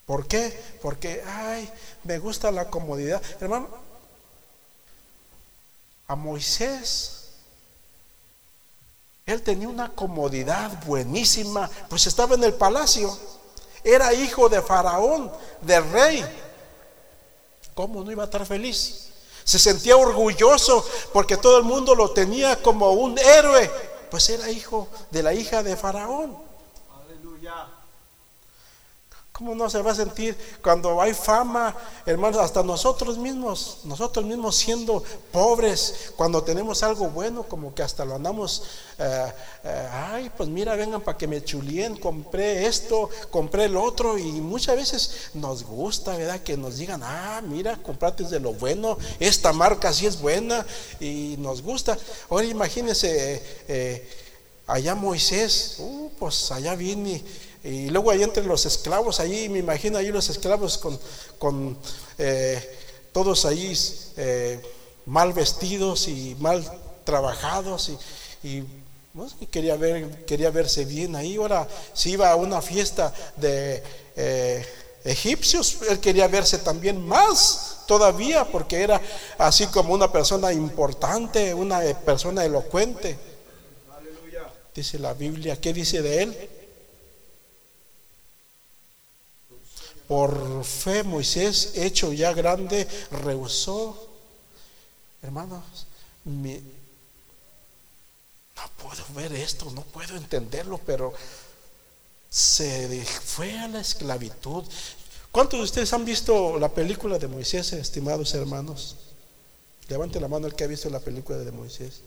¿Por 0.07 0.27
qué? 0.27 0.77
Porque, 0.83 1.23
ay, 1.27 1.71
me 2.05 2.19
gusta 2.19 2.51
la 2.51 2.69
comodidad. 2.69 3.23
Hermano, 3.41 3.69
a 6.09 6.17
Moisés, 6.17 7.29
él 9.25 9.43
tenía 9.43 9.69
una 9.69 9.93
comodidad 9.93 10.85
buenísima, 10.85 11.71
pues 11.89 12.07
estaba 12.07 12.35
en 12.35 12.45
el 12.45 12.55
palacio. 12.55 13.17
Era 13.85 14.13
hijo 14.15 14.49
de 14.49 14.63
Faraón, 14.63 15.31
de 15.61 15.81
rey. 15.81 16.25
¿Cómo 17.75 18.05
no 18.05 18.13
iba 18.13 18.23
a 18.23 18.27
estar 18.27 18.45
feliz? 18.47 19.09
Se 19.45 19.59
sentía 19.59 19.97
orgulloso 19.97 20.87
porque 21.13 21.37
todo 21.37 21.59
el 21.59 21.65
mundo 21.65 21.95
lo 21.95 22.11
tenía 22.11 22.63
como 22.63 22.93
un 22.93 23.19
héroe. 23.19 23.71
Pues 24.11 24.29
era 24.29 24.51
hijo 24.51 24.89
de 25.11 25.23
la 25.23 25.35
hija 25.35 25.63
de 25.63 25.77
Faraón. 25.77 26.52
¿Cómo 29.43 29.57
no 29.57 29.69
se 29.69 29.83
va 29.83 29.91
a 29.91 29.95
sentir 29.97 30.37
cuando 30.63 31.03
hay 31.03 31.13
fama, 31.15 31.75
hermanos? 32.07 32.41
Hasta 32.41 32.63
nosotros 32.63 33.19
mismos, 33.19 33.79
nosotros 33.83 34.25
mismos 34.25 34.55
siendo 34.55 35.03
pobres, 35.33 36.13
cuando 36.15 36.45
tenemos 36.45 36.85
algo 36.85 37.09
bueno, 37.09 37.43
como 37.43 37.75
que 37.75 37.83
hasta 37.83 38.05
lo 38.05 38.15
andamos, 38.15 38.63
eh, 39.01 39.33
eh, 39.65 39.89
ay, 39.91 40.31
pues 40.37 40.49
mira, 40.49 40.77
vengan 40.77 41.01
para 41.01 41.19
que 41.19 41.27
me 41.27 41.43
chulien, 41.43 41.97
compré 41.97 42.69
esto, 42.69 43.11
compré 43.33 43.65
el 43.65 43.77
otro, 43.77 44.17
y 44.17 44.31
muchas 44.31 44.77
veces 44.77 45.31
nos 45.35 45.65
gusta, 45.65 46.17
¿verdad? 46.17 46.39
Que 46.43 46.57
nos 46.57 46.77
digan, 46.77 47.01
ah, 47.03 47.43
mira, 47.45 47.83
comprate 47.83 48.23
de 48.23 48.39
lo 48.39 48.53
bueno, 48.53 48.97
esta 49.19 49.53
marca 49.53 49.93
sí 49.93 50.07
es 50.07 50.21
buena, 50.21 50.65
y 51.01 51.35
nos 51.41 51.63
gusta. 51.63 51.99
Ahora 52.31 52.45
imagínense, 52.45 53.43
eh, 53.67 54.09
allá 54.69 54.95
Moisés, 54.95 55.79
uh, 55.81 56.11
pues 56.17 56.53
allá 56.53 56.77
vine. 56.77 57.25
Y 57.65 57.91
luego 57.91 58.11
ahí 58.11 58.23
entre 58.23 58.45
los 58.45 58.67
esclavos, 58.67 59.21
ahí 59.21 59.49
me 59.49 59.61
imagino 59.61 59.99
ahí 59.99 60.09
los 60.09 60.29
esclavos 60.29 60.79
con, 60.79 60.99
con 61.39 61.79
eh, 62.19 62.79
todos 63.13 63.45
ahí 63.45 63.73
eh, 64.17 64.61
mal 65.07 65.33
vestidos 65.33 66.09
y 66.09 66.37
mal 66.41 66.65
trabajados 67.05 67.93
y, 68.43 68.65
y, 69.41 69.47
quería, 69.47 69.77
ver, 69.77 70.25
quería 70.25 70.51
verse 70.51 70.85
bien 70.85 71.15
ahí. 71.15 71.37
Ahora, 71.37 71.69
si 71.93 72.13
iba 72.13 72.31
a 72.33 72.37
una 72.37 72.61
fiesta 72.61 73.15
de 73.37 73.81
eh, 74.17 74.67
egipcios, 75.05 75.79
él 75.89 76.01
quería 76.01 76.27
verse 76.27 76.59
también 76.59 77.01
más 77.07 77.85
todavía 77.87 78.45
porque 78.45 78.83
era 78.83 79.01
así 79.39 79.67
como 79.67 79.95
una 79.95 80.11
persona 80.11 80.53
importante, 80.53 81.55
una 81.55 81.81
persona 82.05 82.45
elocuente. 82.45 83.17
Dice 84.75 84.99
la 84.99 85.13
Biblia, 85.13 85.61
¿qué 85.61 85.73
dice 85.73 86.03
de 86.03 86.23
él? 86.23 86.51
Por 90.13 90.63
fe 90.63 91.03
Moisés, 91.05 91.73
hecho 91.75 92.13
ya 92.13 92.35
grande, 92.35 92.87
rehusó. 93.25 94.11
Hermanos, 95.23 95.87
no 96.27 96.61
puedo 98.77 99.03
ver 99.15 99.33
esto, 99.33 99.71
no 99.71 99.81
puedo 99.81 100.15
entenderlo, 100.15 100.77
pero 100.85 101.15
se 102.29 103.03
fue 103.07 103.59
a 103.59 103.69
la 103.69 103.81
esclavitud. 103.81 104.65
¿Cuántos 105.31 105.59
de 105.61 105.65
ustedes 105.65 105.91
han 105.95 106.05
visto 106.05 106.59
la 106.59 106.69
película 106.69 107.19
de 107.19 107.29
Moisés, 107.29 107.73
estimados 107.73 108.35
hermanos? 108.35 108.97
Levante 109.89 110.21
la 110.21 110.29
mano 110.29 110.47
el 110.47 110.55
que 110.55 110.65
ha 110.65 110.67
visto 110.67 110.91
la 110.91 111.01
película 111.01 111.39
de 111.39 111.53
Moisés. 111.53 112.03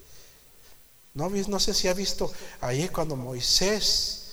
No, 1.12 1.28
no 1.28 1.58
sé 1.58 1.74
si 1.74 1.88
ha 1.88 1.92
visto 1.92 2.32
ahí 2.60 2.88
cuando 2.88 3.16
Moisés 3.16 4.26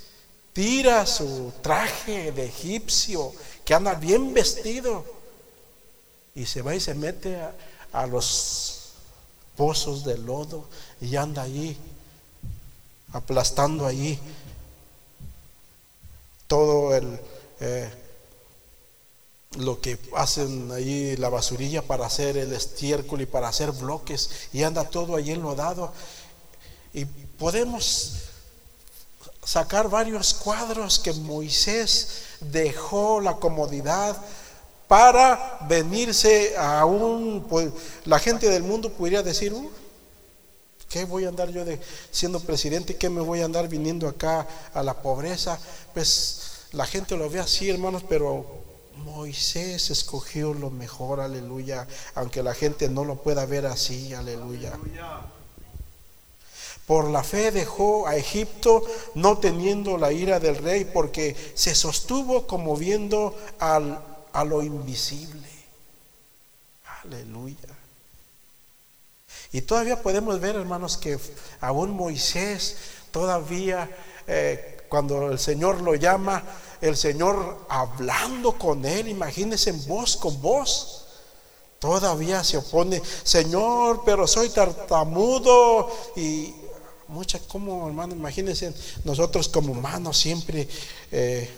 tira 0.53 1.05
su 1.07 1.51
traje 1.61 2.31
de 2.31 2.45
egipcio, 2.45 3.33
que 3.65 3.73
anda 3.73 3.93
bien 3.95 4.33
vestido, 4.33 5.05
y 6.35 6.45
se 6.45 6.61
va 6.61 6.75
y 6.75 6.79
se 6.79 6.93
mete 6.95 7.35
a, 7.35 7.53
a 7.91 8.07
los 8.07 8.93
pozos 9.55 10.03
de 10.03 10.17
lodo 10.17 10.67
y 10.99 11.15
anda 11.15 11.43
ahí, 11.43 11.77
aplastando 13.13 13.85
ahí 13.85 14.19
todo 16.47 16.95
el... 16.95 17.19
eh, 17.59 17.89
lo 19.57 19.79
que 19.79 19.99
hacen 20.15 20.71
ahí 20.71 21.15
la 21.17 21.29
basurilla 21.29 21.83
para 21.83 22.07
hacer 22.07 22.37
el 22.37 22.51
estiércol 22.53 23.21
y 23.21 23.27
para 23.27 23.49
hacer 23.49 23.71
bloques 23.71 24.49
y 24.51 24.63
anda 24.63 24.89
todo 24.89 25.15
ahí 25.15 25.29
enlodado. 25.29 25.93
Y 26.91 27.05
podemos 27.05 28.13
sacar 29.45 29.89
varios 29.89 30.33
cuadros 30.33 30.99
que 30.99 31.13
Moisés 31.13 32.23
dejó 32.39 33.19
la 33.19 33.35
comodidad 33.35 34.17
para 34.87 35.59
venirse 35.67 36.55
a 36.57 36.85
un 36.85 37.45
pues, 37.49 37.71
la 38.05 38.19
gente 38.19 38.49
del 38.49 38.63
mundo 38.63 38.91
podría 38.91 39.23
decir 39.23 39.53
"Uh, 39.53 39.69
¿Qué 40.93 41.05
voy 41.05 41.25
a 41.25 41.29
andar 41.29 41.49
yo 41.49 41.65
de, 41.65 41.81
siendo 42.11 42.39
presidente? 42.39 42.97
¿Qué 42.97 43.09
me 43.09 43.21
voy 43.21 43.41
a 43.41 43.45
andar 43.45 43.67
viniendo 43.67 44.07
acá 44.07 44.47
a 44.75 44.83
la 44.83 45.01
pobreza? 45.01 45.57
Pues 45.91 46.67
la 46.71 46.85
gente 46.85 47.17
lo 47.17 47.27
ve 47.31 47.39
así, 47.39 47.67
hermanos, 47.67 48.03
pero 48.07 48.45
Moisés 48.97 49.89
escogió 49.89 50.53
lo 50.53 50.69
mejor, 50.69 51.19
aleluya, 51.19 51.87
aunque 52.13 52.43
la 52.43 52.53
gente 52.53 52.89
no 52.89 53.05
lo 53.05 53.15
pueda 53.15 53.47
ver 53.47 53.65
así. 53.65 54.13
Aleluya. 54.13 54.77
Por 56.85 57.09
la 57.09 57.23
fe 57.23 57.51
dejó 57.51 58.07
a 58.07 58.17
Egipto 58.17 58.83
no 59.15 59.37
teniendo 59.37 59.97
la 59.97 60.11
ira 60.11 60.39
del 60.39 60.57
rey 60.57 60.83
porque 60.83 61.35
se 61.55 61.75
sostuvo 61.75 62.45
como 62.45 62.75
viendo 62.75 63.37
al, 63.59 64.03
a 64.33 64.43
lo 64.43 64.61
invisible. 64.61 65.47
Aleluya. 67.03 67.69
Y 69.53 69.61
todavía 69.61 70.01
podemos 70.01 70.39
ver, 70.39 70.55
hermanos, 70.55 70.97
que 70.97 71.17
aún 71.61 71.91
Moisés 71.91 72.75
todavía, 73.11 73.89
eh, 74.27 74.85
cuando 74.89 75.31
el 75.31 75.39
Señor 75.39 75.81
lo 75.81 75.95
llama, 75.95 76.43
el 76.81 76.97
Señor 76.97 77.65
hablando 77.69 78.57
con 78.57 78.83
él, 78.83 79.07
imagínense 79.07 79.69
en 79.69 79.85
voz 79.87 80.17
con 80.17 80.41
voz. 80.41 81.05
Todavía 81.79 82.43
se 82.43 82.57
opone, 82.57 83.01
Señor, 83.23 84.01
pero 84.05 84.25
soy 84.25 84.49
tartamudo 84.49 85.89
y 86.15 86.55
mucha, 87.07 87.39
como 87.39 87.87
hermano, 87.87 88.15
imagínense, 88.15 88.73
nosotros 89.03 89.47
como 89.49 89.73
humanos 89.73 90.17
siempre 90.17 90.67
eh, 91.11 91.49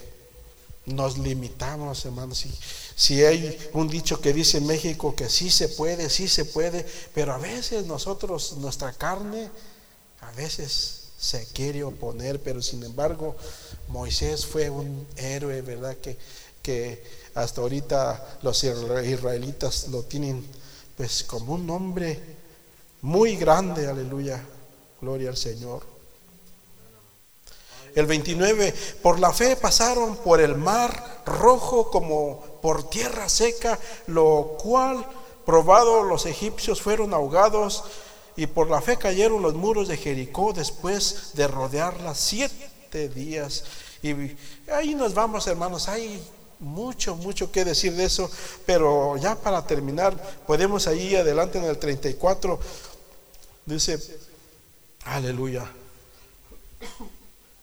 nos 0.85 1.17
limitamos, 1.17 2.05
hermanos. 2.05 2.39
Si, 2.39 2.51
si 2.95 3.23
hay 3.23 3.57
un 3.73 3.87
dicho 3.87 4.21
que 4.21 4.33
dice 4.33 4.57
en 4.57 4.67
México 4.67 5.15
que 5.15 5.29
sí 5.29 5.49
se 5.49 5.69
puede, 5.69 6.09
sí 6.09 6.27
se 6.27 6.45
puede, 6.45 6.85
pero 7.13 7.33
a 7.33 7.37
veces 7.37 7.85
nosotros, 7.85 8.57
nuestra 8.57 8.93
carne, 8.93 9.49
a 10.21 10.31
veces 10.31 11.09
se 11.17 11.45
quiere 11.47 11.83
oponer, 11.83 12.41
pero 12.41 12.61
sin 12.61 12.83
embargo, 12.83 13.35
Moisés 13.87 14.45
fue 14.45 14.69
un 14.69 15.07
héroe, 15.17 15.61
¿verdad? 15.61 15.95
Que, 15.97 16.17
que 16.61 17.03
hasta 17.33 17.61
ahorita 17.61 18.39
los 18.41 18.63
israelitas 18.63 19.87
lo 19.89 20.03
tienen 20.03 20.45
pues 20.97 21.23
como 21.23 21.53
un 21.53 21.69
hombre 21.69 22.19
muy 23.01 23.35
grande, 23.35 23.87
aleluya, 23.87 24.43
gloria 25.05 25.29
al 25.29 25.37
Señor. 25.37 25.83
El 27.93 28.07
29, 28.07 28.73
por 29.03 29.19
la 29.19 29.31
fe 29.31 29.55
pasaron 29.55 30.17
por 30.17 30.41
el 30.41 30.55
mar 30.55 31.21
rojo 31.27 31.91
como 31.91 32.43
por 32.59 32.89
tierra 32.89 33.29
seca, 33.29 33.79
lo 34.07 34.57
cual 34.59 35.05
probado 35.45 36.01
los 36.01 36.25
egipcios 36.25 36.81
fueron 36.81 37.13
ahogados 37.13 37.83
y 38.35 38.47
por 38.47 38.67
la 38.67 38.81
fe 38.81 38.97
cayeron 38.97 39.43
los 39.43 39.53
muros 39.53 39.87
de 39.87 39.97
Jericó 39.97 40.53
después 40.53 41.33
de 41.35 41.47
rodearla 41.47 42.15
siete 42.15 43.07
días. 43.07 43.63
Y 44.01 44.13
ahí 44.71 44.95
nos 44.95 45.13
vamos, 45.13 45.45
hermanos. 45.45 45.87
Hay 45.87 46.19
mucho, 46.59 47.15
mucho 47.15 47.51
que 47.51 47.63
decir 47.63 47.93
de 47.93 48.05
eso, 48.05 48.29
pero 48.65 49.17
ya 49.17 49.35
para 49.35 49.67
terminar, 49.67 50.17
podemos 50.47 50.87
ahí 50.87 51.15
adelante 51.15 51.59
en 51.59 51.65
el 51.65 51.77
34, 51.77 52.59
dice, 53.65 53.99
aleluya. 55.05 55.65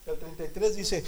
El 0.06 0.18
33 0.18 0.76
dice 0.76 1.04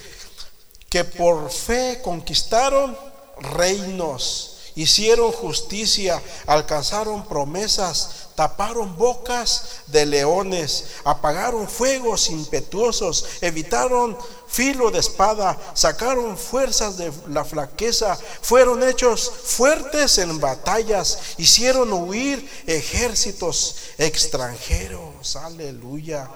que 0.88 1.04
por 1.04 1.50
fe 1.50 2.00
conquistaron 2.02 2.96
reinos 3.40 4.54
hicieron 4.76 5.32
justicia, 5.32 6.20
alcanzaron 6.46 7.26
promesas, 7.26 8.23
taparon 8.34 8.96
bocas 8.96 9.82
de 9.86 10.06
leones, 10.06 10.86
apagaron 11.04 11.68
fuegos 11.68 12.30
impetuosos, 12.30 13.26
evitaron 13.40 14.16
filo 14.46 14.90
de 14.90 15.00
espada, 15.00 15.58
sacaron 15.74 16.36
fuerzas 16.36 16.96
de 16.96 17.12
la 17.28 17.44
flaqueza, 17.44 18.16
fueron 18.42 18.82
hechos 18.82 19.30
fuertes 19.44 20.18
en 20.18 20.38
batallas, 20.40 21.18
hicieron 21.38 21.92
huir 21.92 22.48
ejércitos 22.66 23.76
extranjeros. 23.98 25.36
Aleluya. 25.36 26.30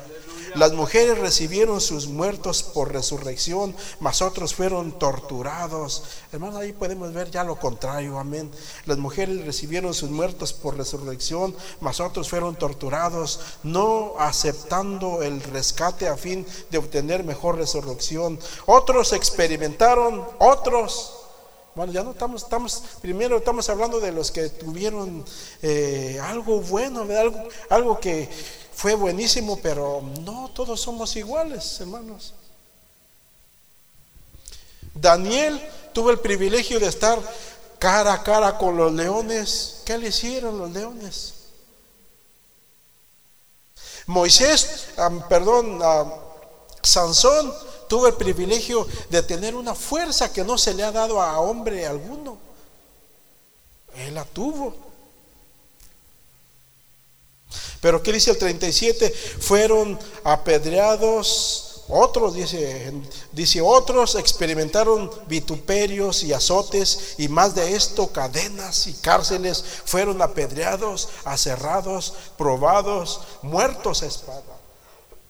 Las 0.55 0.73
mujeres 0.73 1.19
recibieron 1.19 1.81
sus 1.81 2.07
muertos 2.07 2.63
por 2.63 2.93
resurrección, 2.93 3.75
mas 4.01 4.23
otros 4.23 4.55
fueron 4.55 4.99
torturados. 4.99 6.05
Hermano, 6.33 6.59
ahí 6.59 6.73
podemos 6.73 7.13
ver 7.13 7.31
ya 7.31 7.45
lo 7.45 7.57
contrario, 7.57 8.19
amén. 8.19 8.51
Las 8.87 8.99
mujeres 8.99 9.45
recibieron 9.45 9.95
sus 9.95 10.11
muertos 10.11 10.53
por 10.53 10.77
resurrección, 10.77 11.55
mas 11.81 12.01
otros 12.01 12.29
fueron 12.29 12.57
torturados, 12.57 13.41
no 13.63 14.15
aceptando 14.19 15.23
el 15.23 15.43
rescate 15.43 16.09
a 16.09 16.17
fin 16.17 16.47
de 16.71 16.79
obtener 16.79 17.25
mejor 17.25 17.57
resurrección. 17.57 18.39
Otros 18.67 19.13
experimentaron, 19.13 20.25
otros 20.39 21.13
bueno, 21.79 21.93
ya 21.93 22.03
no 22.03 22.11
estamos, 22.11 22.43
estamos, 22.43 22.83
primero 23.01 23.37
estamos 23.37 23.69
hablando 23.69 24.01
de 24.01 24.11
los 24.11 24.33
que 24.33 24.49
tuvieron 24.49 25.25
eh, 25.63 26.19
algo 26.21 26.61
bueno, 26.61 27.03
algo, 27.03 27.39
algo 27.71 28.01
que 28.01 28.29
fue 28.79 28.95
buenísimo, 28.95 29.59
pero 29.61 30.01
no 30.21 30.53
todos 30.55 30.81
somos 30.81 31.17
iguales, 31.17 31.81
hermanos. 31.81 32.33
Daniel 34.95 35.61
tuvo 35.93 36.13
el 36.13 36.21
privilegio 36.21 36.79
de 36.79 36.87
estar 36.87 37.19
cara 37.81 38.13
a 38.13 38.23
cara 38.23 38.57
con 38.57 38.77
los 38.77 38.93
leones. 38.93 39.83
¿Qué 39.85 39.99
le 39.99 40.11
hicieron 40.11 40.61
los 40.61 40.71
leones? 40.71 41.35
Moisés, 44.07 44.91
perdón, 45.29 45.81
Sansón 46.81 47.53
tuvo 47.89 48.07
el 48.07 48.15
privilegio 48.15 48.87
de 49.11 49.25
tener 49.25 49.57
una 49.57 49.75
fuerza 49.75 50.33
que 50.33 50.45
no 50.45 50.57
se 50.57 50.73
le 50.73 50.85
ha 50.85 50.93
dado 50.93 51.21
a 51.21 51.41
hombre 51.41 51.85
alguno. 51.85 52.39
Él 53.97 54.15
la 54.15 54.25
tuvo. 54.25 54.88
Pero 57.81 58.03
¿qué 58.03 58.13
dice 58.13 58.31
el 58.33 58.39
37? 58.39 59.11
Fueron 59.41 59.99
apedreados. 60.25 61.65
Otros, 61.91 62.35
dice, 62.35 62.93
dice, 63.33 63.63
otros 63.63 64.15
experimentaron 64.17 65.11
vituperios 65.27 66.23
y 66.23 66.35
azotes 66.35 67.15
y 67.17 67.29
más 67.29 67.55
de 67.55 67.75
esto, 67.75 68.09
cadenas 68.09 68.87
y 68.89 68.93
cárceles, 68.93 69.65
fueron 69.87 70.21
apedreados, 70.21 71.09
aserrados, 71.25 72.13
probados, 72.37 73.23
muertos 73.41 74.03
a 74.03 74.07
espada. 74.07 74.43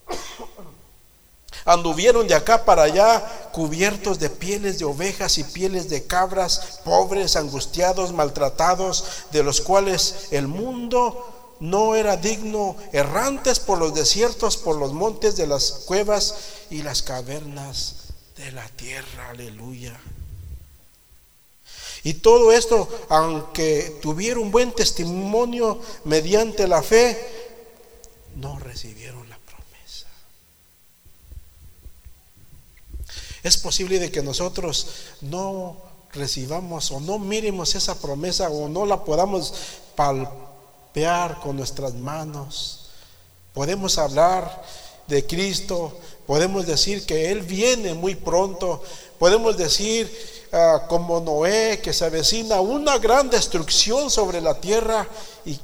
Anduvieron 1.65 2.27
de 2.27 2.35
acá 2.35 2.65
para 2.65 2.83
allá 2.83 3.51
cubiertos 3.53 4.19
de 4.19 4.29
pieles 4.29 4.81
de 4.81 4.85
ovejas 4.85 5.39
y 5.39 5.45
pieles 5.45 5.89
de 5.89 6.09
cabras, 6.09 6.81
pobres, 6.85 7.37
angustiados, 7.37 8.13
maltratados, 8.13 9.05
de 9.31 9.45
los 9.45 9.61
cuales 9.61 10.29
el 10.33 10.49
mundo 10.49 11.38
no 11.61 11.95
era 11.95 12.17
digno, 12.17 12.77
errantes 12.93 13.59
por 13.59 13.79
los 13.79 13.95
desiertos, 13.95 14.57
por 14.57 14.77
los 14.77 14.93
montes 14.93 15.37
de 15.37 15.47
las 15.47 15.73
cuevas 15.87 16.35
y 16.71 16.83
las 16.83 17.03
cavernas 17.03 17.95
de 18.37 18.53
la 18.53 18.67
tierra. 18.69 19.31
Aleluya. 19.31 19.99
Y 22.05 22.15
todo 22.15 22.53
esto, 22.53 22.89
aunque 23.09 23.99
tuviera 24.01 24.39
un 24.39 24.51
buen 24.51 24.73
testimonio 24.73 25.81
mediante 26.05 26.69
la 26.69 26.83
fe, 26.83 27.19
no 28.37 28.59
recibieron 28.61 29.29
la 29.29 29.39
promesa. 29.39 30.07
Es 33.43 33.57
posible 33.57 33.99
de 33.99 34.13
que 34.13 34.23
nosotros 34.23 34.87
no 35.23 35.77
recibamos 36.13 36.91
o 36.93 37.01
no 37.01 37.19
miremos 37.19 37.75
esa 37.75 38.01
promesa 38.01 38.49
o 38.49 38.69
no 38.69 38.87
la 38.87 39.05
podamos 39.05 39.53
palpar 39.97 40.48
con 41.41 41.57
nuestras 41.57 41.95
manos. 41.95 42.91
Podemos 43.55 43.99
hablar 43.99 44.65
de 45.07 45.25
Cristo, 45.25 45.97
podemos 46.27 46.67
decir 46.67 47.07
que 47.07 47.31
Él 47.31 47.43
viene 47.43 47.95
muy 47.95 48.17
pronto, 48.17 48.83
podemos 49.19 49.57
decir 49.57 50.11
ah, 50.53 50.87
como 50.89 51.21
Noé 51.21 51.81
que 51.81 51.93
se 51.93 52.05
avecina 52.05 52.61
una 52.61 52.99
gran 52.99 53.31
destrucción 53.31 54.11
sobre 54.11 54.41
la 54.41 54.61
tierra 54.61 55.07
y 55.45 55.59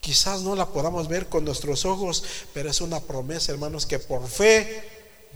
quizás 0.00 0.42
no 0.42 0.56
la 0.56 0.66
podamos 0.66 1.06
ver 1.06 1.28
con 1.28 1.44
nuestros 1.44 1.84
ojos, 1.84 2.24
pero 2.52 2.68
es 2.68 2.80
una 2.80 2.98
promesa, 2.98 3.52
hermanos, 3.52 3.86
que 3.86 4.00
por 4.00 4.26
fe 4.26 4.82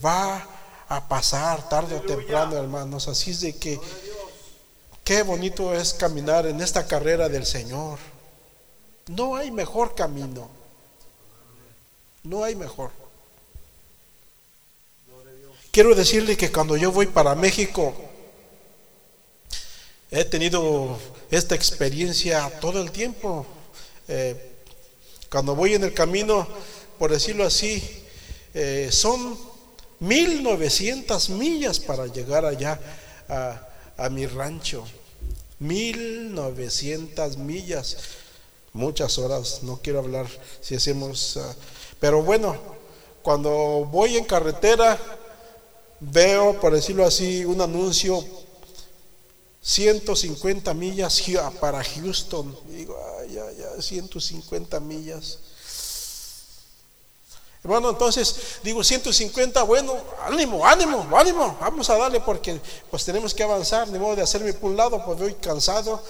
va 0.04 0.46
a 0.88 1.08
pasar 1.08 1.68
tarde 1.68 1.94
o 1.94 2.00
temprano, 2.00 2.56
hermanos. 2.56 3.06
Así 3.06 3.30
es 3.30 3.40
de 3.40 3.56
que 3.56 3.80
qué 5.04 5.22
bonito 5.22 5.72
es 5.74 5.94
caminar 5.94 6.46
en 6.46 6.60
esta 6.60 6.86
carrera 6.86 7.28
del 7.28 7.46
Señor. 7.46 8.11
No 9.08 9.36
hay 9.36 9.50
mejor 9.50 9.94
camino. 9.94 10.48
No 12.22 12.44
hay 12.44 12.54
mejor. 12.54 12.90
Quiero 15.72 15.94
decirle 15.94 16.36
que 16.36 16.52
cuando 16.52 16.76
yo 16.76 16.92
voy 16.92 17.06
para 17.06 17.34
México, 17.34 17.94
he 20.10 20.24
tenido 20.24 20.98
esta 21.30 21.54
experiencia 21.54 22.60
todo 22.60 22.82
el 22.82 22.92
tiempo. 22.92 23.46
Eh, 24.06 24.50
cuando 25.30 25.56
voy 25.56 25.74
en 25.74 25.84
el 25.84 25.94
camino, 25.94 26.46
por 26.98 27.10
decirlo 27.10 27.44
así, 27.46 27.82
eh, 28.54 28.90
son 28.92 29.38
1900 30.00 31.30
millas 31.30 31.80
para 31.80 32.06
llegar 32.06 32.44
allá 32.44 32.78
a, 33.28 33.66
a 33.96 34.10
mi 34.10 34.26
rancho. 34.26 34.84
1900 35.58 37.38
millas 37.38 37.96
muchas 38.72 39.18
horas, 39.18 39.62
no 39.62 39.80
quiero 39.82 39.98
hablar 39.98 40.26
si 40.60 40.74
hacemos, 40.74 41.36
ah, 41.36 41.54
pero 42.00 42.22
bueno, 42.22 42.56
cuando 43.22 43.50
voy 43.90 44.16
en 44.16 44.24
carretera, 44.24 44.98
veo, 46.00 46.58
por 46.60 46.72
decirlo 46.72 47.04
así, 47.04 47.44
un 47.44 47.60
anuncio, 47.60 48.24
150 49.62 50.74
millas 50.74 51.22
para 51.60 51.84
Houston, 51.84 52.56
digo, 52.68 52.98
ay, 53.20 53.34
ya, 53.34 53.52
ya, 53.52 53.80
150 53.80 54.80
millas. 54.80 55.38
Hermano, 57.62 57.90
entonces 57.90 58.58
digo 58.64 58.82
150, 58.82 59.62
bueno, 59.62 59.94
ánimo, 60.26 60.66
ánimo, 60.66 61.06
ánimo, 61.16 61.56
vamos 61.60 61.88
a 61.90 61.96
darle 61.96 62.20
porque 62.20 62.60
pues 62.90 63.04
tenemos 63.04 63.32
que 63.32 63.44
avanzar, 63.44 63.86
de 63.86 64.00
modo 64.00 64.16
de 64.16 64.22
hacerme 64.22 64.52
por 64.52 64.72
un 64.72 64.76
lado, 64.76 65.04
pues 65.04 65.16
voy 65.16 65.34
cansado 65.34 66.02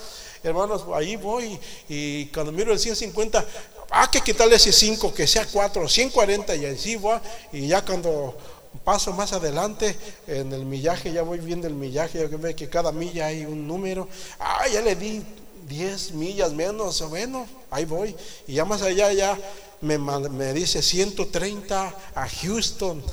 hermanos, 0.43 0.83
ahí 0.93 1.15
voy 1.15 1.57
y 1.87 2.25
cuando 2.27 2.51
miro 2.51 2.73
el 2.73 2.79
150, 2.79 3.45
ah, 3.91 4.09
que 4.11 4.21
quitarle 4.21 4.55
ese 4.55 4.71
5, 4.71 5.13
que 5.13 5.25
sea 5.25 5.47
4, 5.51 5.87
140 5.87 6.55
y 6.55 6.65
así 6.65 6.95
voy, 6.95 7.19
y 7.51 7.67
ya 7.67 7.83
cuando 7.83 8.37
paso 8.83 9.13
más 9.13 9.33
adelante 9.33 9.95
en 10.27 10.51
el 10.51 10.65
millaje, 10.65 11.13
ya 11.13 11.23
voy 11.23 11.39
viendo 11.39 11.67
el 11.67 11.73
millaje, 11.73 12.19
ya 12.19 12.37
ve 12.37 12.55
que 12.55 12.69
cada 12.69 12.91
milla 12.91 13.27
hay 13.27 13.45
un 13.45 13.67
número, 13.67 14.07
ah, 14.39 14.67
ya 14.71 14.81
le 14.81 14.95
di 14.95 15.23
10 15.67 16.11
millas 16.13 16.51
menos, 16.51 17.07
bueno, 17.09 17.47
ahí 17.71 17.85
voy, 17.85 18.15
y 18.47 18.55
ya 18.55 18.65
más 18.65 18.81
allá 18.81 19.13
ya 19.13 19.37
me, 19.81 19.97
me 19.97 20.53
dice 20.53 20.81
130 20.81 21.95
a 22.15 22.29
Houston. 22.29 23.03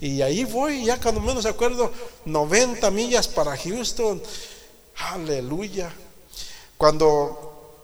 Y 0.00 0.22
ahí 0.22 0.44
voy, 0.44 0.86
ya 0.86 0.98
cuando 0.98 1.20
menos 1.20 1.44
acuerdo, 1.44 1.92
90 2.24 2.90
millas 2.90 3.28
para 3.28 3.54
Houston. 3.54 4.22
Aleluya. 4.96 5.92
Cuando 6.80 7.76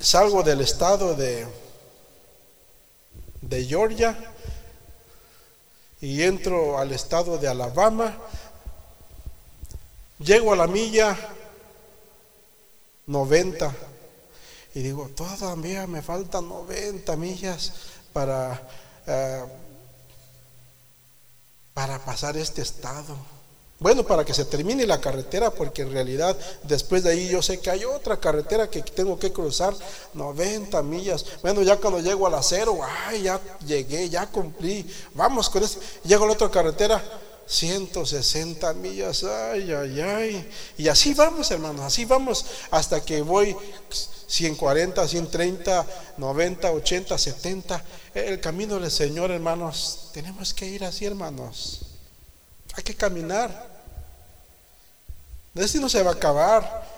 salgo 0.00 0.44
del 0.44 0.60
estado 0.60 1.16
de, 1.16 1.44
de 3.40 3.64
Georgia 3.64 4.16
y 6.00 6.22
entro 6.22 6.78
al 6.78 6.92
estado 6.92 7.36
de 7.36 7.48
Alabama, 7.48 8.16
llego 10.20 10.52
a 10.52 10.56
la 10.56 10.68
milla 10.68 11.18
90 13.08 13.74
y 14.76 14.82
digo, 14.82 15.08
todavía 15.08 15.88
me 15.88 16.00
faltan 16.00 16.48
90 16.48 17.16
millas 17.16 17.72
para, 18.12 18.68
eh, 19.04 19.44
para 21.74 21.98
pasar 21.98 22.36
este 22.36 22.62
estado. 22.62 23.16
Bueno, 23.80 24.06
para 24.06 24.26
que 24.26 24.34
se 24.34 24.44
termine 24.44 24.86
la 24.86 25.00
carretera, 25.00 25.50
porque 25.50 25.80
en 25.80 25.90
realidad 25.90 26.36
después 26.64 27.02
de 27.02 27.12
ahí 27.12 27.28
yo 27.28 27.40
sé 27.40 27.60
que 27.60 27.70
hay 27.70 27.86
otra 27.86 28.20
carretera 28.20 28.68
que 28.68 28.82
tengo 28.82 29.18
que 29.18 29.32
cruzar 29.32 29.74
90 30.12 30.82
millas. 30.82 31.24
Bueno, 31.40 31.62
ya 31.62 31.78
cuando 31.78 31.98
llego 31.98 32.26
al 32.26 32.34
acero, 32.34 32.78
ay, 33.06 33.22
ya 33.22 33.40
llegué, 33.66 34.10
ya 34.10 34.26
cumplí. 34.26 34.86
Vamos 35.14 35.48
con 35.48 35.62
eso. 35.62 35.80
Llego 36.04 36.24
a 36.24 36.26
la 36.26 36.34
otra 36.34 36.50
carretera, 36.50 37.02
160 37.46 38.74
millas, 38.74 39.24
ay, 39.24 39.72
ay, 39.72 40.00
ay. 40.02 40.50
Y 40.76 40.88
así 40.88 41.14
vamos, 41.14 41.50
hermanos, 41.50 41.80
así 41.80 42.04
vamos 42.04 42.44
hasta 42.70 43.02
que 43.02 43.22
voy 43.22 43.56
140, 44.26 45.08
130, 45.08 45.86
90, 46.18 46.70
80, 46.70 47.16
70. 47.16 47.84
El 48.12 48.40
camino 48.40 48.78
del 48.78 48.90
Señor, 48.90 49.30
hermanos, 49.30 50.10
tenemos 50.12 50.52
que 50.52 50.66
ir 50.66 50.84
así, 50.84 51.06
hermanos. 51.06 51.89
Hay 52.76 52.82
que 52.82 52.94
caminar. 52.94 53.68
Este 55.54 55.78
no 55.78 55.88
se 55.88 56.02
va 56.02 56.10
a 56.10 56.14
acabar. 56.14 56.88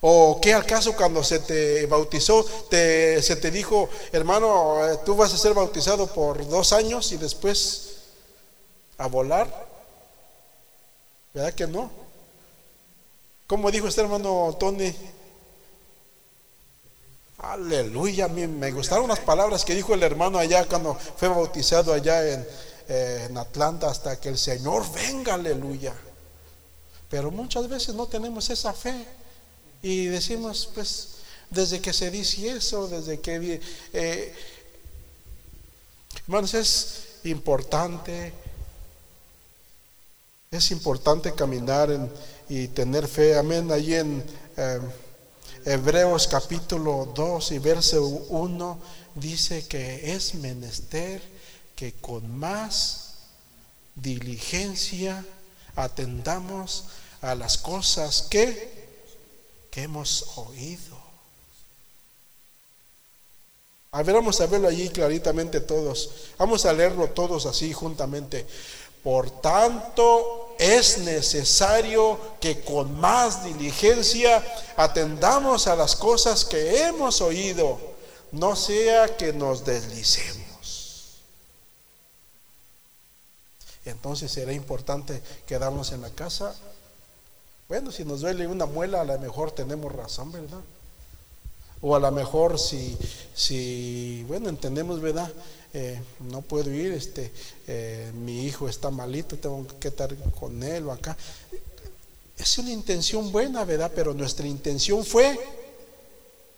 ¿O 0.00 0.40
qué 0.40 0.52
acaso 0.52 0.96
cuando 0.96 1.22
se 1.22 1.38
te 1.38 1.86
bautizó, 1.86 2.44
te, 2.68 3.22
se 3.22 3.36
te 3.36 3.52
dijo, 3.52 3.88
hermano, 4.10 4.88
eh, 4.88 4.98
tú 5.04 5.14
vas 5.14 5.32
a 5.32 5.38
ser 5.38 5.54
bautizado 5.54 6.08
por 6.08 6.44
dos 6.48 6.72
años 6.72 7.12
y 7.12 7.18
después 7.18 7.98
a 8.98 9.06
volar? 9.06 9.48
¿Verdad 11.32 11.54
que 11.54 11.68
no? 11.68 11.88
Como 13.46 13.70
dijo 13.70 13.86
este 13.86 14.00
hermano 14.00 14.56
Tony, 14.58 14.92
aleluya, 17.38 18.24
a 18.24 18.28
mí 18.28 18.46
me 18.48 18.72
gustaron 18.72 19.08
las 19.08 19.20
palabras 19.20 19.64
que 19.64 19.74
dijo 19.74 19.94
el 19.94 20.02
hermano 20.02 20.38
allá 20.38 20.64
cuando 20.66 20.94
fue 20.94 21.28
bautizado 21.28 21.92
allá 21.92 22.28
en, 22.28 22.46
eh, 22.88 23.26
en 23.28 23.36
Atlanta, 23.38 23.90
hasta 23.90 24.20
que 24.20 24.28
el 24.28 24.38
Señor 24.38 24.84
venga, 24.92 25.34
aleluya. 25.34 25.94
Pero 27.08 27.30
muchas 27.30 27.68
veces 27.68 27.94
no 27.94 28.06
tenemos 28.06 28.48
esa 28.50 28.72
fe 28.72 29.06
y 29.82 30.06
decimos, 30.06 30.68
pues, 30.74 31.08
desde 31.50 31.80
que 31.80 31.92
se 31.92 32.10
dice 32.10 32.50
eso, 32.50 32.88
desde 32.88 33.20
que... 33.20 33.60
Eh, 33.92 34.34
hermanos, 36.26 36.54
es 36.54 37.04
importante 37.24 38.32
es 40.52 40.70
importante 40.70 41.32
caminar 41.32 41.88
y 42.46 42.68
tener 42.68 43.08
fe. 43.08 43.38
Amén. 43.38 43.72
Allí 43.72 43.94
en 43.94 44.22
eh, 44.58 44.80
Hebreos 45.64 46.28
capítulo 46.28 47.10
2 47.14 47.52
y 47.52 47.58
verso 47.58 48.04
1 48.04 48.78
dice 49.14 49.66
que 49.66 50.14
es 50.14 50.34
menester 50.34 51.22
que 51.82 51.94
con 51.94 52.38
más 52.38 53.14
diligencia 53.96 55.24
atendamos 55.74 56.84
a 57.20 57.34
las 57.34 57.58
cosas 57.58 58.28
que, 58.30 58.86
que 59.68 59.82
hemos 59.82 60.38
oído. 60.38 60.96
A 63.90 64.04
ver, 64.04 64.14
vamos 64.14 64.40
a 64.40 64.46
verlo 64.46 64.68
allí 64.68 64.90
claritamente 64.90 65.58
todos. 65.58 66.10
Vamos 66.38 66.64
a 66.66 66.72
leerlo 66.72 67.08
todos 67.08 67.46
así 67.46 67.72
juntamente. 67.72 68.46
Por 69.02 69.42
tanto, 69.42 70.54
es 70.60 70.98
necesario 70.98 72.16
que 72.40 72.60
con 72.60 72.96
más 73.00 73.42
diligencia 73.42 74.40
atendamos 74.76 75.66
a 75.66 75.74
las 75.74 75.96
cosas 75.96 76.44
que 76.44 76.84
hemos 76.84 77.20
oído, 77.20 77.80
no 78.30 78.54
sea 78.54 79.16
que 79.16 79.32
nos 79.32 79.64
deslicemos. 79.64 80.51
Entonces 83.84 84.30
será 84.30 84.52
importante 84.52 85.20
quedarnos 85.46 85.92
en 85.92 86.02
la 86.02 86.10
casa. 86.10 86.54
Bueno, 87.68 87.90
si 87.90 88.04
nos 88.04 88.20
duele 88.20 88.46
una 88.46 88.66
muela, 88.66 89.00
a 89.00 89.04
lo 89.04 89.18
mejor 89.18 89.50
tenemos 89.50 89.92
razón, 89.92 90.30
¿verdad? 90.30 90.60
O 91.80 91.96
a 91.96 91.98
lo 91.98 92.12
mejor 92.12 92.60
si, 92.60 92.96
si 93.34 94.24
bueno, 94.28 94.48
entendemos, 94.48 95.00
¿verdad? 95.00 95.32
Eh, 95.74 96.00
no 96.20 96.42
puedo 96.42 96.70
ir, 96.70 96.92
este, 96.92 97.32
eh, 97.66 98.12
mi 98.14 98.44
hijo 98.44 98.68
está 98.68 98.90
malito, 98.90 99.36
tengo 99.36 99.66
que 99.80 99.88
estar 99.88 100.14
con 100.38 100.62
él 100.62 100.86
o 100.86 100.92
acá. 100.92 101.16
Es 102.36 102.58
una 102.58 102.70
intención 102.70 103.32
buena, 103.32 103.64
¿verdad? 103.64 103.90
Pero 103.94 104.14
nuestra 104.14 104.46
intención 104.46 105.04
fue 105.04 105.38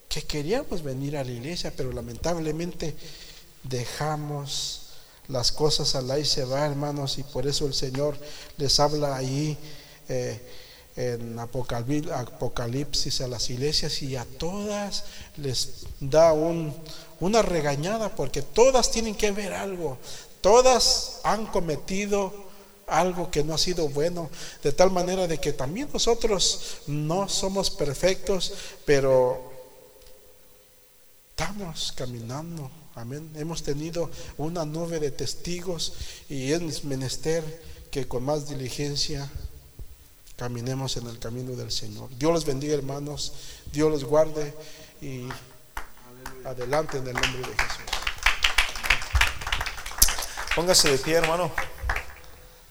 que 0.08 0.22
queríamos 0.22 0.82
venir 0.82 1.16
a 1.16 1.24
la 1.24 1.30
iglesia, 1.30 1.72
pero 1.76 1.92
lamentablemente 1.92 2.94
dejamos 3.62 4.83
las 5.28 5.52
cosas 5.52 5.94
al 5.94 6.10
aire 6.10 6.26
se 6.26 6.44
va, 6.44 6.66
hermanos, 6.66 7.18
y 7.18 7.22
por 7.22 7.46
eso 7.46 7.66
el 7.66 7.74
Señor 7.74 8.16
les 8.56 8.78
habla 8.80 9.16
ahí 9.16 9.56
eh, 10.08 10.40
en 10.96 11.38
Apocalipsis 11.38 13.20
a 13.20 13.28
las 13.28 13.50
iglesias 13.50 14.00
y 14.02 14.16
a 14.16 14.24
todas 14.24 15.04
les 15.36 15.86
da 15.98 16.32
un, 16.32 16.74
una 17.20 17.42
regañada 17.42 18.14
porque 18.14 18.42
todas 18.42 18.90
tienen 18.90 19.14
que 19.14 19.32
ver 19.32 19.54
algo, 19.54 19.98
todas 20.40 21.20
han 21.24 21.46
cometido 21.46 22.32
algo 22.86 23.30
que 23.30 23.42
no 23.42 23.54
ha 23.54 23.58
sido 23.58 23.88
bueno, 23.88 24.30
de 24.62 24.72
tal 24.72 24.90
manera 24.90 25.26
de 25.26 25.38
que 25.38 25.52
también 25.52 25.88
nosotros 25.92 26.82
no 26.86 27.28
somos 27.28 27.70
perfectos, 27.70 28.52
pero 28.84 29.52
estamos 31.30 31.92
caminando, 31.96 32.70
amén. 32.94 33.30
Hemos 33.36 33.62
tenido 33.62 34.10
una 34.38 34.64
nube 34.64 35.00
de 35.00 35.10
testigos 35.10 35.94
y 36.28 36.52
es 36.52 36.84
menester 36.84 37.42
que 37.90 38.08
con 38.08 38.24
más 38.24 38.48
diligencia 38.48 39.30
caminemos 40.36 40.96
en 40.96 41.06
el 41.06 41.18
camino 41.18 41.52
del 41.52 41.70
Señor. 41.70 42.10
Dios 42.18 42.32
los 42.32 42.44
bendiga, 42.44 42.74
hermanos, 42.74 43.32
Dios 43.72 43.90
los 43.90 44.04
guarde 44.04 44.54
y 45.00 45.28
Adelante 46.44 46.98
en 46.98 47.06
el 47.06 47.14
nombre 47.14 47.38
de 47.38 47.56
Jesús. 47.56 47.84
Póngase 50.54 50.90
de 50.90 50.98
pie, 50.98 51.14
hermano. 51.14 51.50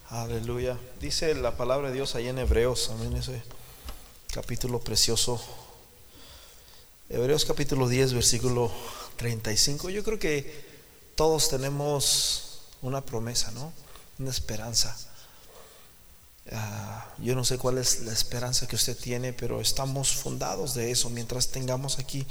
Aleluya. 0.10 0.78
Dice 1.02 1.34
la 1.34 1.58
palabra 1.58 1.88
de 1.88 1.96
Dios 1.96 2.14
ahí 2.14 2.28
en 2.28 2.38
Hebreos, 2.38 2.92
amén, 2.92 3.18
ese 3.18 3.42
capítulo 4.32 4.80
precioso. 4.80 5.42
Hebreos 7.14 7.46
capítulo 7.46 7.88
10, 7.88 8.14
versículo 8.14 8.72
35. 9.18 9.92
Yo 9.92 10.04
creo 10.04 10.18
que 10.18 10.66
todos 11.14 11.48
tenemos 11.48 12.62
una 12.82 13.06
promesa, 13.06 13.52
¿no? 13.52 13.72
Una 14.18 14.32
esperanza. 14.32 14.98
Ah, 16.52 17.14
yo 17.20 17.36
no 17.36 17.46
sé 17.46 17.60
cuál 17.60 17.78
es 17.78 18.00
la 18.00 18.12
esperanza 18.12 18.68
que 18.68 18.76
usted 18.76 18.98
tiene, 18.98 19.32
pero 19.32 19.62
estamos 19.62 20.16
fundados 20.16 20.74
de 20.74 20.90
eso. 20.90 21.12
Mientras 21.12 21.50
tengamos 21.50 22.00
aquí, 22.00 22.26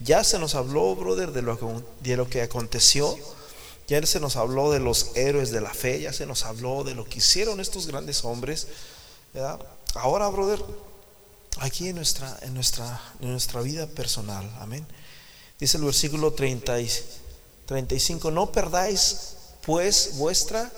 ya 0.00 0.24
se 0.24 0.40
nos 0.40 0.56
habló, 0.56 0.96
brother, 0.96 1.30
de 1.30 1.42
lo, 1.42 1.84
de 2.00 2.16
lo 2.16 2.28
que 2.28 2.42
aconteció. 2.42 3.16
Ya 3.86 4.04
se 4.04 4.18
nos 4.18 4.34
habló 4.34 4.72
de 4.72 4.80
los 4.80 5.12
héroes 5.14 5.52
de 5.52 5.60
la 5.60 5.72
fe, 5.72 6.00
ya 6.00 6.12
se 6.12 6.26
nos 6.26 6.44
habló 6.44 6.82
de 6.82 6.96
lo 6.96 7.04
que 7.04 7.18
hicieron 7.18 7.60
estos 7.60 7.86
grandes 7.86 8.24
hombres. 8.24 8.66
Ahora, 9.94 10.26
brother, 10.26 10.58
aquí 11.60 11.88
en 11.88 11.96
nuestra, 11.96 12.38
en, 12.42 12.54
nuestra, 12.54 13.00
en 13.20 13.30
nuestra 13.30 13.60
vida 13.60 13.86
personal, 13.86 14.50
amén. 14.60 14.86
Dice 15.58 15.76
el 15.76 15.84
versículo 15.84 16.32
30 16.32 16.76
35, 17.66 18.30
no 18.30 18.52
perdáis 18.52 19.36
pues 19.64 20.16
vuestra 20.16 20.70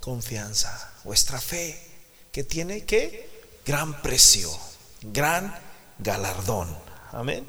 confianza, 0.00 0.92
vuestra 1.02 1.40
fe 1.40 1.80
que 2.30 2.44
tiene 2.44 2.84
que 2.84 3.28
gran 3.66 4.00
precio, 4.02 4.50
gran 5.02 5.58
galardón. 5.98 6.76
Amén. 7.12 7.46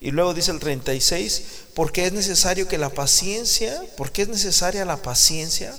Y 0.00 0.10
luego 0.10 0.34
dice 0.34 0.50
el 0.50 0.58
36, 0.58 1.42
porque 1.74 2.06
es 2.06 2.12
necesario 2.12 2.66
que 2.66 2.78
la 2.78 2.90
paciencia, 2.90 3.82
porque 3.96 4.22
es 4.22 4.28
necesaria 4.28 4.84
la 4.84 5.00
paciencia. 5.00 5.78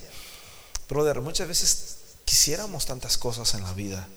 Brother, 0.87 1.21
muchas 1.21 1.47
veces 1.47 1.97
quisiéramos 2.25 2.85
tantas 2.85 3.17
cosas 3.17 3.53
en 3.53 3.63
la 3.63 3.73
vida. 3.73 4.07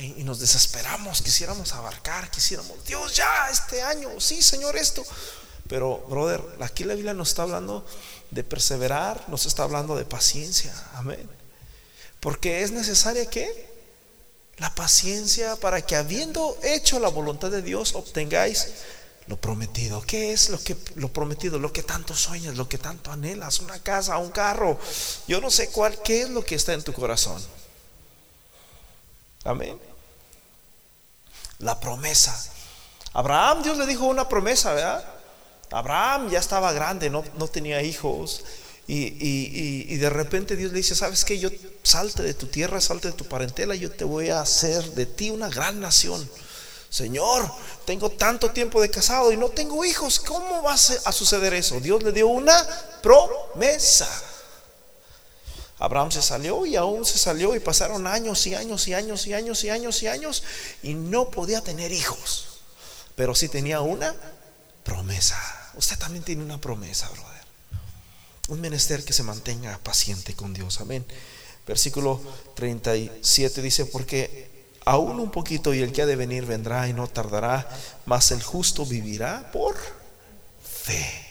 Y 0.00 0.22
nos 0.24 0.38
desesperamos, 0.38 1.22
quisiéramos 1.22 1.72
abarcar, 1.72 2.30
quisiéramos, 2.30 2.84
Dios 2.84 3.16
ya, 3.16 3.48
este 3.50 3.82
año, 3.82 4.20
sí, 4.20 4.42
Señor, 4.42 4.76
esto. 4.76 5.02
Pero, 5.66 6.04
brother, 6.08 6.42
aquí 6.60 6.84
la 6.84 6.94
Biblia 6.94 7.14
nos 7.14 7.30
está 7.30 7.42
hablando 7.42 7.86
de 8.30 8.44
perseverar, 8.44 9.24
nos 9.28 9.46
está 9.46 9.62
hablando 9.62 9.96
de 9.96 10.04
paciencia. 10.04 10.74
Amén. 10.94 11.26
Porque 12.20 12.62
es 12.62 12.70
necesaria 12.70 13.28
que 13.30 13.72
la 14.58 14.74
paciencia 14.74 15.56
para 15.56 15.80
que 15.80 15.96
habiendo 15.96 16.58
hecho 16.62 17.00
la 17.00 17.08
voluntad 17.08 17.50
de 17.50 17.62
Dios 17.62 17.94
obtengáis 17.94 18.68
lo 19.26 19.40
prometido. 19.40 20.02
¿Qué 20.02 20.32
es 20.32 20.50
lo 20.50 20.58
que 20.62 20.76
lo 20.96 21.12
prometido? 21.12 21.58
Lo 21.58 21.72
que 21.72 21.82
tanto 21.82 22.14
sueñas, 22.14 22.56
lo 22.56 22.68
que 22.68 22.78
tanto 22.78 23.10
anhelas, 23.10 23.60
una 23.60 23.82
casa, 23.82 24.18
un 24.18 24.30
carro. 24.30 24.78
Yo 25.26 25.40
no 25.40 25.50
sé 25.50 25.70
cuál 25.70 26.00
qué 26.02 26.22
es 26.22 26.30
lo 26.30 26.44
que 26.44 26.54
está 26.54 26.74
en 26.74 26.82
tu 26.82 26.92
corazón. 26.92 27.42
Amén. 29.44 29.78
La 31.58 31.78
promesa. 31.78 32.36
Abraham, 33.12 33.62
Dios 33.62 33.78
le 33.78 33.86
dijo 33.86 34.06
una 34.06 34.28
promesa, 34.28 34.72
¿verdad? 34.72 35.04
Abraham 35.70 36.30
ya 36.30 36.38
estaba 36.38 36.72
grande, 36.72 37.10
no, 37.10 37.24
no 37.38 37.48
tenía 37.48 37.82
hijos. 37.82 38.42
Y, 38.86 39.96
de 39.96 40.10
repente 40.10 40.56
Dios 40.56 40.72
le 40.72 40.78
dice, 40.78 40.94
¿sabes 40.94 41.24
qué? 41.24 41.38
Yo 41.38 41.50
salte 41.82 42.22
de 42.22 42.34
tu 42.34 42.46
tierra, 42.46 42.80
salte 42.80 43.08
de 43.08 43.14
tu 43.14 43.24
parentela, 43.24 43.74
yo 43.74 43.90
te 43.90 44.04
voy 44.04 44.30
a 44.30 44.40
hacer 44.40 44.84
de 44.92 45.06
ti 45.06 45.30
una 45.30 45.48
gran 45.48 45.80
nación. 45.80 46.28
Señor, 46.90 47.50
tengo 47.86 48.10
tanto 48.10 48.50
tiempo 48.50 48.82
de 48.82 48.90
casado 48.90 49.32
y 49.32 49.36
no 49.36 49.48
tengo 49.48 49.82
hijos, 49.84 50.20
¿cómo 50.20 50.62
va 50.62 50.74
a 50.74 51.12
suceder 51.12 51.54
eso? 51.54 51.80
Dios 51.80 52.02
le 52.02 52.12
dio 52.12 52.28
una 52.28 52.66
promesa. 53.02 54.08
Abraham 55.82 56.12
se 56.12 56.22
salió 56.22 56.64
y 56.64 56.76
aún 56.76 57.04
se 57.04 57.18
salió 57.18 57.56
y 57.56 57.58
pasaron 57.58 58.06
años 58.06 58.46
y 58.46 58.54
años 58.54 58.86
y 58.86 58.94
años 58.94 59.26
y 59.26 59.34
años 59.34 59.64
y 59.64 59.70
años 59.70 60.02
y 60.04 60.06
años 60.06 60.44
y 60.84 60.94
no 60.94 61.28
podía 61.28 61.60
tener 61.60 61.90
hijos. 61.90 62.60
Pero 63.16 63.34
sí 63.34 63.48
tenía 63.48 63.80
una 63.80 64.14
promesa. 64.84 65.36
Usted 65.74 65.98
también 65.98 66.22
tiene 66.22 66.44
una 66.44 66.60
promesa, 66.60 67.08
brother. 67.08 67.42
Un 68.46 68.60
menester 68.60 69.04
que 69.04 69.12
se 69.12 69.24
mantenga 69.24 69.76
paciente 69.78 70.34
con 70.34 70.54
Dios. 70.54 70.80
Amén. 70.80 71.04
Versículo 71.66 72.20
37 72.54 73.60
dice, 73.60 73.84
porque 73.84 74.76
aún 74.84 75.18
un 75.18 75.32
poquito 75.32 75.74
y 75.74 75.82
el 75.82 75.90
que 75.90 76.02
ha 76.02 76.06
de 76.06 76.14
venir 76.14 76.46
vendrá 76.46 76.86
y 76.86 76.92
no 76.92 77.08
tardará, 77.08 77.68
mas 78.06 78.30
el 78.30 78.40
justo 78.40 78.86
vivirá 78.86 79.50
por 79.50 79.74
fe. 80.62 81.26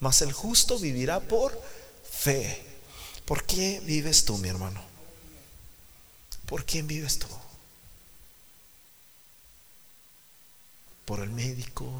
Mas 0.00 0.22
el 0.22 0.32
justo 0.32 0.76
vivirá 0.76 1.20
por 1.20 1.56
fe. 2.02 2.73
¿Por 3.24 3.44
qué 3.44 3.80
vives 3.84 4.24
tú, 4.24 4.36
mi 4.38 4.48
hermano? 4.48 4.82
¿Por 6.46 6.64
quién 6.64 6.86
vives 6.86 7.18
tú? 7.18 7.26
¿Por 11.06 11.20
el 11.20 11.30
médico? 11.30 11.90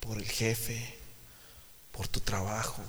¿Por 0.00 0.16
el 0.16 0.28
jefe? 0.28 0.98
¿Por 1.92 2.08
tu 2.08 2.20
trabajo? 2.20 2.82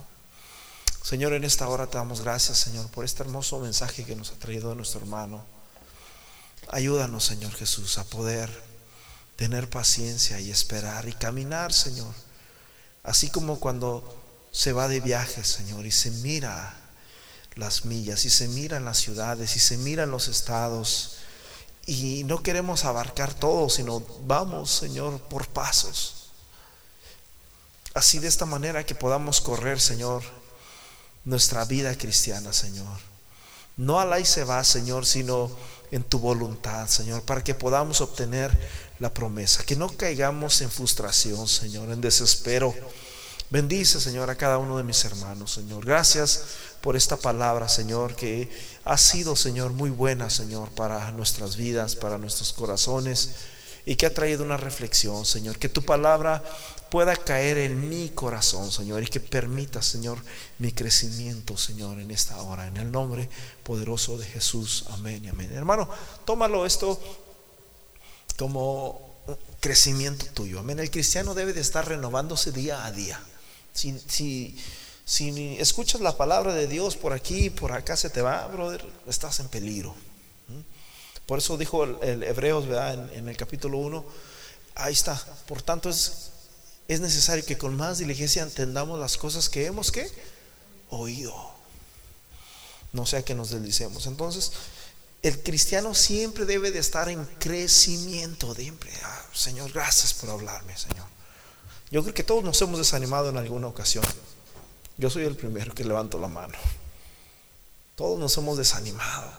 Señor, 1.03 1.33
en 1.33 1.43
esta 1.43 1.67
hora 1.67 1.87
te 1.87 1.97
damos 1.97 2.21
gracias, 2.21 2.59
Señor, 2.59 2.87
por 2.89 3.03
este 3.03 3.23
hermoso 3.23 3.59
mensaje 3.59 4.05
que 4.05 4.15
nos 4.15 4.31
ha 4.31 4.35
traído 4.35 4.73
nuestro 4.75 5.01
hermano. 5.01 5.43
Ayúdanos, 6.69 7.25
Señor 7.25 7.53
Jesús, 7.53 7.97
a 7.97 8.05
poder 8.05 8.49
tener 9.35 9.69
paciencia 9.69 10.39
y 10.39 10.51
esperar 10.51 11.09
y 11.09 11.13
caminar, 11.13 11.73
Señor. 11.73 12.13
Así 13.03 13.29
como 13.29 13.59
cuando 13.59 14.20
se 14.51 14.73
va 14.73 14.87
de 14.87 14.99
viaje, 14.99 15.43
Señor, 15.43 15.85
y 15.85 15.91
se 15.91 16.11
mira 16.11 16.77
las 17.55 17.85
millas, 17.85 18.25
y 18.25 18.29
se 18.29 18.47
miran 18.47 18.85
las 18.85 18.97
ciudades, 18.97 19.55
y 19.55 19.59
se 19.59 19.77
miran 19.77 20.11
los 20.11 20.27
estados, 20.27 21.17
y 21.85 22.23
no 22.25 22.43
queremos 22.43 22.85
abarcar 22.85 23.33
todo, 23.33 23.69
sino 23.69 24.01
vamos, 24.25 24.71
Señor, 24.71 25.19
por 25.23 25.47
pasos. 25.47 26.29
Así 27.93 28.19
de 28.19 28.27
esta 28.27 28.45
manera 28.45 28.85
que 28.85 28.95
podamos 28.95 29.41
correr, 29.41 29.79
Señor, 29.81 30.23
nuestra 31.25 31.65
vida 31.65 31.97
cristiana, 31.97 32.53
Señor. 32.53 32.99
No 33.77 33.99
a 33.99 34.05
la 34.05 34.19
y 34.19 34.25
se 34.25 34.43
va, 34.43 34.63
Señor, 34.63 35.05
sino 35.05 35.51
en 35.91 36.03
tu 36.03 36.19
voluntad, 36.19 36.87
Señor, 36.87 37.23
para 37.23 37.43
que 37.43 37.55
podamos 37.55 37.99
obtener 37.99 38.57
la 38.99 39.13
promesa. 39.13 39.63
Que 39.63 39.75
no 39.75 39.89
caigamos 39.89 40.61
en 40.61 40.71
frustración, 40.71 41.47
Señor, 41.47 41.91
en 41.91 41.99
desespero. 41.99 42.73
Bendice, 43.51 43.99
Señor, 43.99 44.29
a 44.29 44.35
cada 44.35 44.57
uno 44.57 44.77
de 44.77 44.83
mis 44.83 45.03
hermanos, 45.03 45.51
Señor. 45.51 45.83
Gracias 45.85 46.45
por 46.79 46.95
esta 46.95 47.17
palabra, 47.17 47.67
Señor, 47.67 48.15
que 48.15 48.49
ha 48.85 48.97
sido, 48.97 49.35
Señor, 49.35 49.73
muy 49.73 49.89
buena, 49.89 50.29
Señor, 50.29 50.69
para 50.69 51.11
nuestras 51.11 51.57
vidas, 51.57 51.97
para 51.97 52.17
nuestros 52.17 52.53
corazones 52.53 53.31
y 53.85 53.97
que 53.97 54.05
ha 54.05 54.13
traído 54.13 54.45
una 54.45 54.55
reflexión, 54.55 55.25
Señor. 55.25 55.59
Que 55.59 55.67
tu 55.67 55.81
palabra 55.81 56.41
pueda 56.89 57.13
caer 57.17 57.57
en 57.57 57.89
mi 57.89 58.11
corazón, 58.11 58.71
Señor, 58.71 59.03
y 59.03 59.07
que 59.07 59.19
permita, 59.19 59.81
Señor, 59.81 60.17
mi 60.57 60.71
crecimiento, 60.71 61.57
Señor, 61.57 61.99
en 61.99 62.09
esta 62.09 62.41
hora, 62.41 62.67
en 62.67 62.77
el 62.77 62.89
nombre 62.89 63.29
poderoso 63.63 64.17
de 64.17 64.27
Jesús. 64.27 64.85
Amén 64.91 65.25
y 65.25 65.27
amén. 65.27 65.51
Hermano, 65.51 65.89
tómalo 66.23 66.65
esto 66.65 66.97
como 68.37 69.23
crecimiento 69.59 70.25
tuyo. 70.27 70.59
Amén. 70.59 70.79
El 70.79 70.89
cristiano 70.89 71.33
debe 71.33 71.51
de 71.51 71.59
estar 71.59 71.85
renovándose 71.85 72.53
día 72.53 72.85
a 72.85 72.93
día. 72.93 73.21
Si, 73.73 74.57
escuchas 75.59 76.01
la 76.01 76.17
palabra 76.17 76.53
de 76.53 76.67
Dios 76.67 76.95
por 76.95 77.13
aquí, 77.13 77.49
por 77.49 77.71
acá 77.71 77.95
se 77.97 78.09
te 78.09 78.21
va, 78.21 78.47
brother, 78.47 78.85
estás 79.07 79.39
en 79.39 79.47
peligro. 79.47 79.95
Por 81.25 81.39
eso 81.39 81.57
dijo 81.57 81.83
el, 81.83 82.23
Hebreos, 82.23 82.67
¿verdad? 82.67 83.13
En, 83.13 83.29
el 83.29 83.37
capítulo 83.37 83.77
1, 83.77 84.05
ahí 84.75 84.93
está. 84.93 85.15
Por 85.47 85.61
tanto, 85.61 85.89
es 85.89 86.31
es 86.91 86.99
necesario 86.99 87.45
que 87.45 87.57
con 87.57 87.77
más 87.77 87.99
diligencia 87.99 88.43
entendamos 88.43 88.99
las 88.99 89.17
cosas 89.17 89.47
que 89.47 89.65
hemos 89.65 89.93
que 89.93 90.11
oído. 90.89 91.33
No 92.91 93.05
sea 93.05 93.23
que 93.23 93.33
nos 93.33 93.51
deslicemos. 93.51 94.07
Entonces, 94.07 94.51
el 95.21 95.41
cristiano 95.41 95.95
siempre 95.95 96.43
debe 96.43 96.69
de 96.69 96.79
estar 96.79 97.07
en 97.07 97.23
crecimiento. 97.39 98.53
Siempre, 98.53 98.91
ah, 99.03 99.25
Señor, 99.33 99.71
gracias 99.71 100.13
por 100.13 100.31
hablarme, 100.31 100.77
Señor. 100.77 101.07
Yo 101.91 102.01
creo 102.01 102.13
que 102.13 102.23
todos 102.23 102.43
nos 102.43 102.59
hemos 102.61 102.79
desanimado 102.79 103.29
en 103.29 103.37
alguna 103.37 103.67
ocasión. 103.67 104.05
Yo 104.97 105.09
soy 105.09 105.25
el 105.25 105.35
primero 105.35 105.75
que 105.75 105.83
levanto 105.83 106.17
la 106.17 106.29
mano. 106.29 106.57
Todos 107.95 108.17
nos 108.17 108.35
hemos 108.37 108.57
desanimado. 108.57 109.29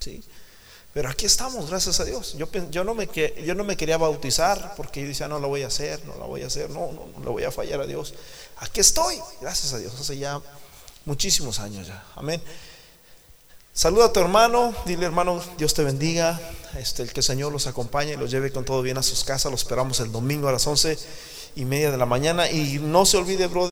¿sí? 0.00 0.22
Pero 0.92 1.08
aquí 1.08 1.26
estamos, 1.26 1.70
gracias 1.70 2.00
a 2.00 2.04
Dios. 2.04 2.36
Yo, 2.70 2.84
no 2.84 2.94
me, 2.94 3.06
quería 3.06 3.96
bautizar 3.96 4.74
porque 4.76 5.02
yo 5.02 5.06
decía, 5.06 5.28
no 5.28 5.38
lo 5.38 5.46
voy 5.46 5.62
a 5.62 5.68
hacer, 5.68 6.04
no 6.04 6.16
lo 6.16 6.26
voy 6.26 6.42
a 6.42 6.48
hacer, 6.48 6.68
no, 6.70 6.90
no, 6.92 7.06
no 7.16 7.24
le 7.24 7.30
voy 7.30 7.44
a 7.44 7.52
fallar 7.52 7.80
a 7.80 7.86
Dios. 7.86 8.14
Aquí 8.56 8.80
estoy, 8.80 9.16
gracias 9.40 9.72
a 9.72 9.78
Dios, 9.78 9.94
hace 9.94 10.18
ya 10.18 10.40
muchísimos 11.04 11.60
años 11.60 11.86
ya. 11.86 12.04
Amén. 12.16 12.42
Saluda 13.72 14.06
a 14.06 14.12
tu 14.12 14.18
hermano, 14.18 14.74
dile 14.84 15.06
hermano, 15.06 15.40
Dios 15.56 15.74
te 15.74 15.84
bendiga, 15.84 16.40
este, 16.76 17.02
el 17.02 17.12
que 17.12 17.20
el 17.20 17.24
Señor 17.24 17.52
los 17.52 17.68
acompañe 17.68 18.14
y 18.14 18.16
los 18.16 18.32
lleve 18.32 18.50
con 18.50 18.64
todo 18.64 18.82
bien 18.82 18.98
a 18.98 19.02
sus 19.04 19.22
casas. 19.22 19.52
Los 19.52 19.62
esperamos 19.62 20.00
el 20.00 20.10
domingo 20.10 20.48
a 20.48 20.52
las 20.52 20.66
once 20.66 20.98
y 21.56 21.64
media 21.64 21.90
de 21.90 21.96
la 21.98 22.06
mañana. 22.06 22.50
Y 22.50 22.78
no 22.78 23.04
se 23.04 23.16
olvide, 23.16 23.46
brother. 23.46 23.70